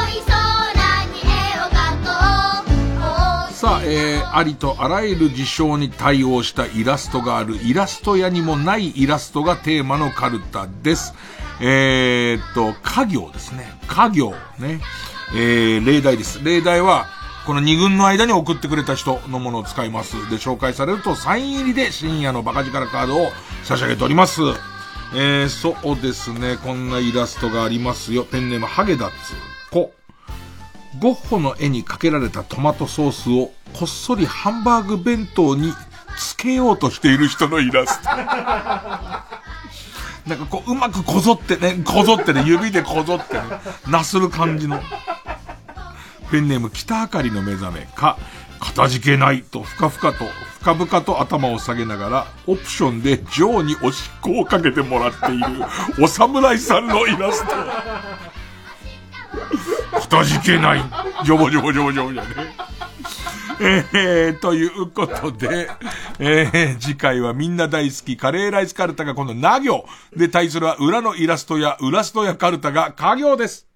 [3.63, 11.15] さあ、えー、ありとあらゆる事象に対応したイラストがある、イラスト屋にもないイラストがテーマのカルタです。
[11.61, 13.73] えー、っと、家業ですね。
[13.87, 14.81] 家業ね。
[15.37, 16.43] えー、例題です。
[16.43, 17.07] 例題は、
[17.47, 20.17] この2軍の間に送ってくれた人のものを使います。
[20.29, 23.31] で、紹介されるとサイン入りで深夜のバカ力カードを
[23.63, 24.41] 差し上げております。
[25.15, 26.57] えー、そうですね。
[26.65, 28.25] こんなイラストがありますよ。
[28.25, 29.35] ペンネームハゲダッツ
[29.71, 29.93] コ。
[30.99, 35.73] ゴッホの絵にかけられたトマトソースをこっそりハンバーグ弁当に
[36.19, 38.09] つけようとしている人のイラスト。
[40.27, 43.43] なんかこう、うまくこぞってね、こぞってね、指でこぞってね、
[43.89, 44.81] なする感じの。
[46.31, 48.17] ペンネーム北あかりの目覚めか、
[48.61, 50.25] かたじけないとふかふかと、
[50.61, 55.45] 深々と頭を下げながら、オプションでジョーにおしっこをかけてもらっている、
[56.01, 58.32] お侍さんのイラスト。
[59.93, 60.85] かたじけない。
[61.25, 62.29] ジョボジョボジョボジョボじゃね。
[63.61, 65.69] えー、ということで、
[66.19, 69.85] えー、次回はみんな大好きカレーライスカルタがこのな行
[70.17, 73.72] で対するは裏のイラストや裏ストやカルタが家行です。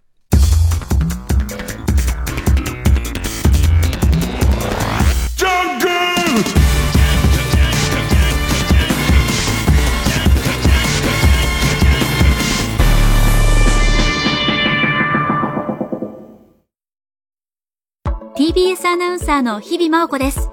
[18.97, 20.49] アナウンサーの日々真央子です。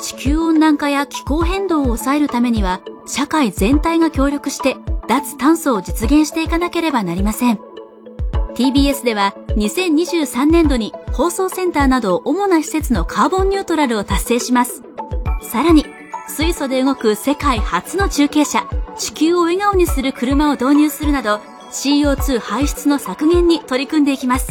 [0.00, 4.76] 地球温暖化や気候変動を抑えるためには、社会全体が協力して
[5.06, 7.60] 脱炭素を実現していかなければなりません。
[8.56, 14.82] TBS では2023年度に放送センターなど主な施設のカーボンニュートラルを達成します。
[15.40, 15.86] さらに、
[16.26, 18.66] 水素で動く世界初の中継車、
[18.96, 21.40] 地球を笑顔にする車を導入するなど、
[21.70, 24.50] CO2 排出の削減に取り組んでいきます。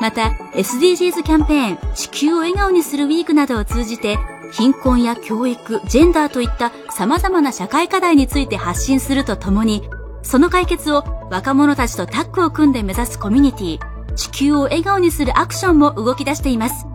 [0.00, 4.18] また、SDGs キャンペーン、地球を笑顔にするウィークなどを通じて、
[4.52, 9.88] 貧困や教育、ジェンダーといった様々な社会課題について発信するとともに、
[10.22, 16.86] その解決を若者たちとタッグを組んで目指すコミュニティ、地球を笑顔にするアクションも動き出しています。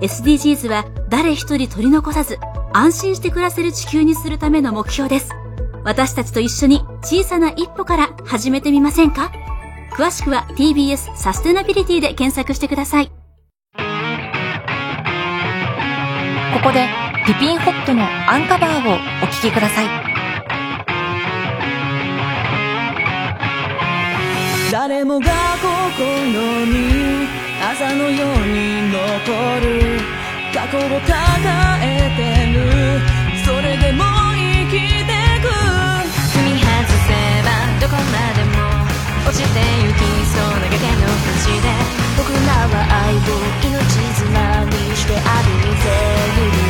[0.00, 2.38] SDGs は誰一人取り残さず、
[2.72, 5.30] 安心して暮らせる地球にするための目標です。
[5.84, 9.30] 私たちと一緒に小さな一歩から始めてみませんか？
[9.92, 13.06] 詳しくは TBS サステナビリティで検索してください。
[13.06, 13.12] こ
[16.62, 16.86] こで
[17.26, 19.86] ピピンホットのアンカバーをお聴きください。
[24.72, 25.26] 誰もが
[25.56, 27.26] 心に
[27.62, 29.00] 朝のように残
[29.60, 30.00] る
[30.52, 31.14] 過去を抱
[31.82, 31.84] え
[32.16, 32.20] て
[32.52, 32.58] る
[33.44, 34.04] それでも
[34.34, 34.72] 生き
[35.04, 35.06] て
[35.40, 35.44] く
[36.32, 36.66] 踏み外
[37.06, 37.10] せ
[37.42, 37.48] ば
[37.80, 38.55] どこまでも
[39.26, 39.98] 落ちてゆき
[40.30, 41.02] そうな崖の
[41.34, 41.66] 淵で。
[42.16, 43.18] 僕らは愛を
[43.60, 43.74] 命
[44.14, 44.30] 綱
[44.66, 45.18] にして歩
[45.50, 46.62] いている。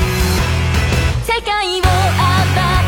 [1.23, 2.86] 世界を暴い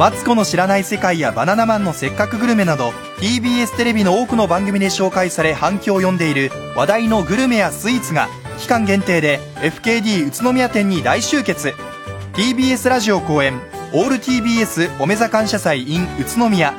[0.00, 11.74] マツコの知らない世界やバナナマンのせっかくグルメなど TBS テレビの多くの番組で紹介され反響を呼んでいる話題のグルメやスイーツが期間限定で FKD 宇都宮店に大集結。
[12.32, 13.60] TBS ラジオ公演
[13.92, 16.72] オール TBS おめざ感謝祭 in 宇都宮。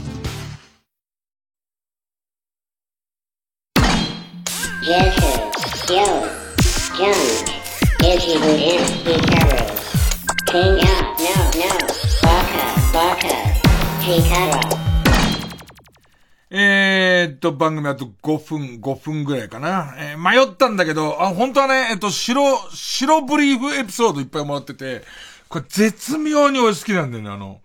[16.52, 19.96] えーっと、番組あと5分、5分ぐらいかな。
[19.98, 25.02] えー迷ったんだけど、あ、本当はね、えっと、白、白ブリーフエピソードいっぱいもらってて、
[25.50, 27.60] これ絶妙に俺好きなんだよね、あの。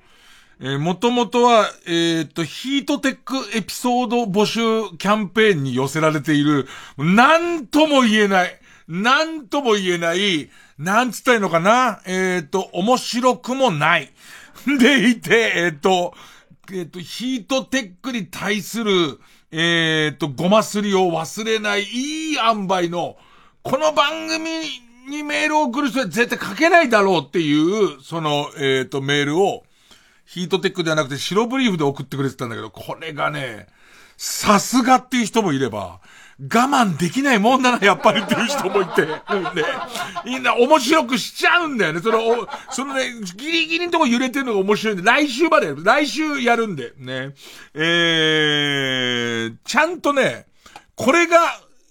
[0.61, 4.61] えー、もともとは、えーっと、ヒートテックエピソード募集
[4.97, 6.67] キャンペーンに寄せられている、
[6.97, 8.59] なんとも言えない、
[8.89, 10.49] なんとも言えない、
[10.79, 14.11] なんつったいいのかな、えーっと、面白くもない。
[14.79, 16.15] でいて、えーっと、
[16.73, 19.19] えっ、と、ヒートテックに対する、
[19.51, 23.17] えっ、と、ごますりを忘れない、いい塩梅の、
[23.63, 24.51] この番組
[25.09, 29.65] にメールを送る人は絶対書けないだろうっていう、その、えっ、と、メールを、
[30.27, 33.67] ヒートテックではなくて白ブリーフで送ってくれてたんだけど、これがね、
[34.19, 36.01] さすがっていう人もいれば、
[36.41, 39.19] 我慢できないもんだな、やっぱりっていう人もいて、うんね、
[40.25, 42.01] みんな面白くしちゃうんだよね。
[42.01, 47.35] その、そのね、ギリギリのとこ揺れてるのが面白いんで、来週まで、来週やるんで、ね。
[47.75, 50.47] えー、ちゃんとね、
[50.95, 51.39] これが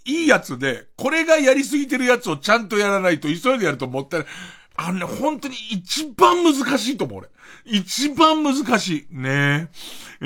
[0.05, 4.29] いいやつで、これがやりすぎてるやつをちゃんとやらないと、急いでやるともったいない。
[4.77, 7.29] あのね、本当に一番難しいと思う、俺。
[7.65, 9.15] 一番難しい。
[9.15, 9.69] ね
[10.21, 10.25] え。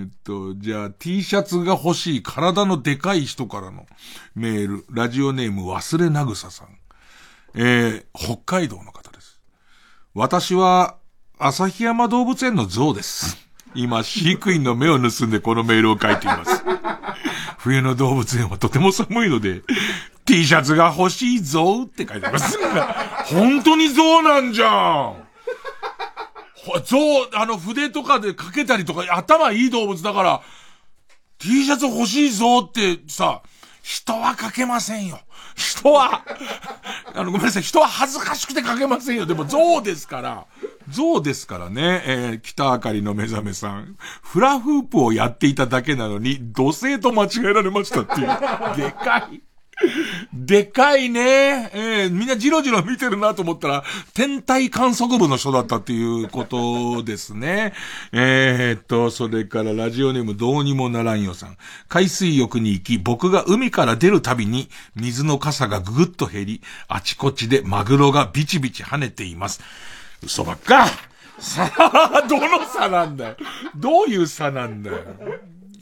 [0.00, 3.86] ーっと、じゃあ T シャツが欲しい体のでかい人からの
[4.34, 4.84] メール。
[4.90, 6.68] ラジオネーム忘れなぐささん。
[7.54, 9.40] えー、北海道の方です。
[10.14, 10.96] 私は、
[11.38, 13.38] 旭山動物園の象です。
[13.74, 16.64] 今、飼育員の目を盗んでこのメールを書いています。
[17.58, 19.62] 冬の動物園はとても寒いので、
[20.30, 22.56] T シャツが欲しいぞって書いてあります。
[23.34, 24.70] 本当に象なんじゃん
[26.54, 26.96] ほ象、
[27.32, 30.40] あの筆とかでかけたりとか、頭いい動物だから、
[31.38, 33.42] T シャツ欲しいぞってさ、
[33.82, 35.18] 人はかけませんよ。
[35.56, 36.22] 人は、
[37.12, 39.26] あの、ごめんなさい、人は恥ずかしくてかけませんよ。
[39.26, 40.46] でも象ですから、
[40.88, 43.96] 象ですからね、えー、北あかりの目覚めさん。
[44.22, 48.26] フラフープをやっていただけなのに、土星と間違えられましたっていう。
[48.76, 49.42] でかい。
[50.32, 51.70] でかいね。
[51.72, 53.84] えーみんなジロジロ見てるなと思ったら、
[54.14, 57.72] 天体観測部の人だったっていうことですね。
[58.12, 61.56] えーっと、それからラジオネームどうにもならんよさん。
[61.88, 69.60] 海水浴に行き、僕が海から出るたびに、水の傘がぐぐっと減り、あちこちでマグロがビチビチ跳ねています。
[70.22, 70.86] 嘘ばっか
[71.38, 73.36] さあ、どの差なんだよ。
[73.74, 74.98] どういう差なんだよ。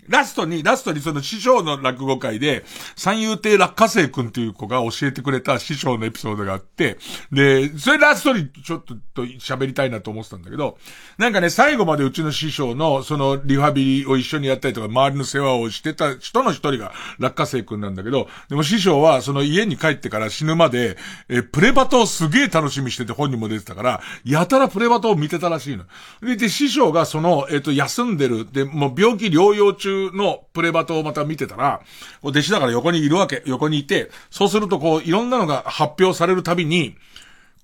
[0.08, 2.64] ラストに、ラストにその師匠の落語会で、
[2.96, 6.98] 三遊亭落花生くんっていう子が教えてくれた師匠のエピソードがあって、
[7.32, 10.78] で、それラストにちょっと喋りたいなと思ってたんだけど、
[11.18, 20.96] なんかね、最後までうちの師匠の、そのリハビリを一緒にやったりとか、周りの世話をしてた人の一人が落花生くんなんだけど、でも師匠はその家に帰ってから死ぬまで、
[21.28, 25.84] え、プレバトをすげえ楽しみしてて本人も出てたから、やたらプレバトを見てたらしいの。
[26.22, 31.80] で、で師匠がその、えっ、と、休んでる、で、もう病気療養中のプレバトをまた見てたら、
[32.22, 36.96] 弟子だから横にいるわけ、横にいて、そうするとこう、いろんなのが発表されるたびに、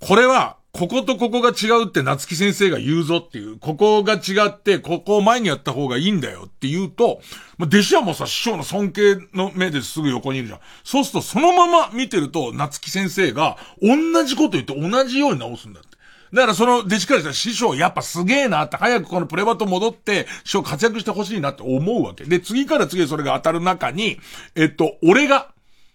[0.01, 7.21] これは、こことここが違うって夏木先生が言うぞっていう、ここが違って、ここを前にやった方がいいんだよって言うと、
[7.59, 10.61] まあ弟子はもうさ、師匠の尊敬の目ですぐ横にいるじゃん。
[10.83, 15.94] そうすると、そのまま見てると、夏木先生が、同じこと言って同じように直すんだって。
[16.35, 22.25] だからその弟子からしたら師匠やっぱすげえなって早くこのプレバト戻って師匠活躍してほしいなって思うわけ。
[22.25, 24.19] で、次から次へそれが当たる中に、
[24.57, 25.53] えっと、俺が、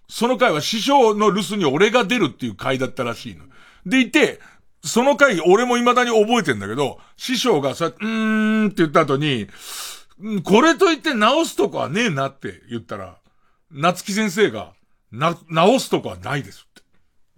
[0.08, 3.44] その回は師匠の留守に俺が出るっていう回だったらしいの。
[3.86, 4.40] でいて、
[4.82, 9.48] その回俺も未だに覚えてんだけど、師匠がそう、ーんって言った後に、
[10.46, 13.18] これと言って直すとこはねえなって言ったら、
[13.72, 14.72] 夏木先生が、
[15.12, 16.82] な、直すとこはないですって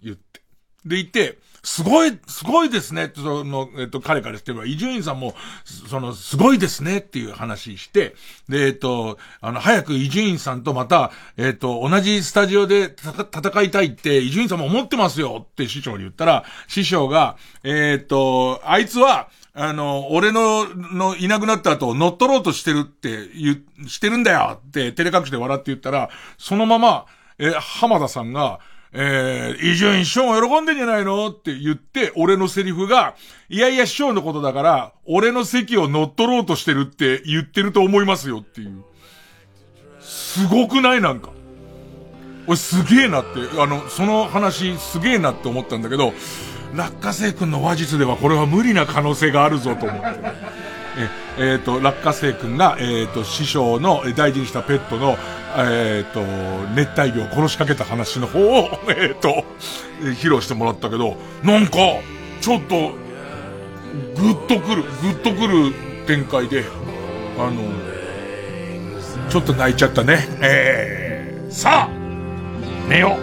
[0.04, 0.40] 言って。
[0.84, 3.04] で言って、すごい、すごいですね。
[3.04, 5.34] って、その、えっと、彼からしては、伊集院さんも、
[5.64, 8.16] その、すごいですねっていう話して、
[8.48, 27.06] で、えっと、あの、早く伊集院さんとまた、えっと、同じスタジオで戦いたいって、伊集院さんも思ってますよって師匠に言ったら、師匠が、えっと、あいつは、あの、俺の、の、いなくなった後、乗っ取ろうとしてるって、言う、してるんだよって、照れ隠しで笑って言ったら、そのまま、
[27.38, 28.60] え、浜田さんが、
[28.94, 31.28] えー、伊集院師匠も喜んでんじゃないの？
[31.28, 33.14] って言って、俺のセリフが、
[33.48, 38.84] いやいや師匠のことだから、俺の席を乗っ取ろうとしてるって言ってると思いますよっていう。
[40.00, 41.00] すごくない？
[41.00, 41.30] なんか。
[42.46, 46.12] 俺すげえなって、あの、その話すげえなって思ったんだけど、
[46.74, 50.06] 落花生くんの話術ではこれは無理な可能性があるぞと思って。
[50.98, 51.08] え、
[51.38, 55.16] えっ、と、落花生くんが、えっ、と、師匠の大事にしたペットの、
[55.56, 56.20] えっ、と、
[56.74, 59.44] 熱帯魚を殺しかけた話の方を、 えっ、と、
[60.00, 61.78] 披露してもらったけど、なんか、
[62.40, 62.92] ちょっと、
[64.16, 65.72] ぐっとくる、ぐっとくる
[66.06, 66.64] 展開で、
[67.38, 67.52] あの、
[69.30, 70.26] ちょっと泣いちゃったね。
[70.42, 73.16] えー、さあ、寝よ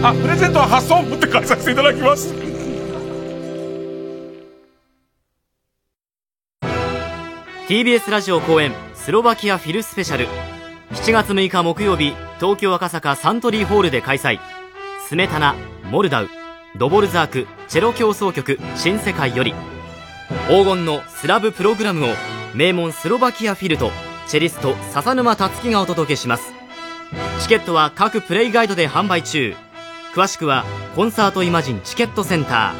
[0.00, 0.04] う。
[0.04, 2.51] あ、プレゼントは発送を持って返させていただきます。
[7.68, 10.26] TBS ラジオ公演スロバキアフィルスペシャル。
[10.90, 14.40] 7月6日木曜日東京赤坂サントリーホールで開催。
[15.06, 16.28] スメタナモルダウ。
[16.76, 19.54] ドボルザークチェロ協奏曲新世界より。
[20.48, 22.08] 黄金のスラブプログラムを
[22.52, 23.92] 名門スロバキアフィルと
[24.26, 26.52] チェリスト笹沼達樹がお届けします。
[27.40, 29.54] チケットは各プレイガイドで販売中。
[30.14, 30.64] 詳しくは
[30.96, 32.74] コンサートイマジンチケットセンタ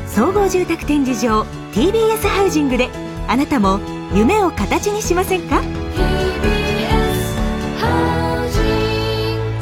[0.06, 1.44] 総合住宅展示場
[1.74, 2.90] TBS ハウジングで
[3.28, 3.80] あなたも
[4.14, 5.62] 夢を形にしませんか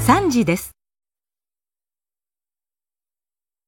[0.01, 0.76] ？3時です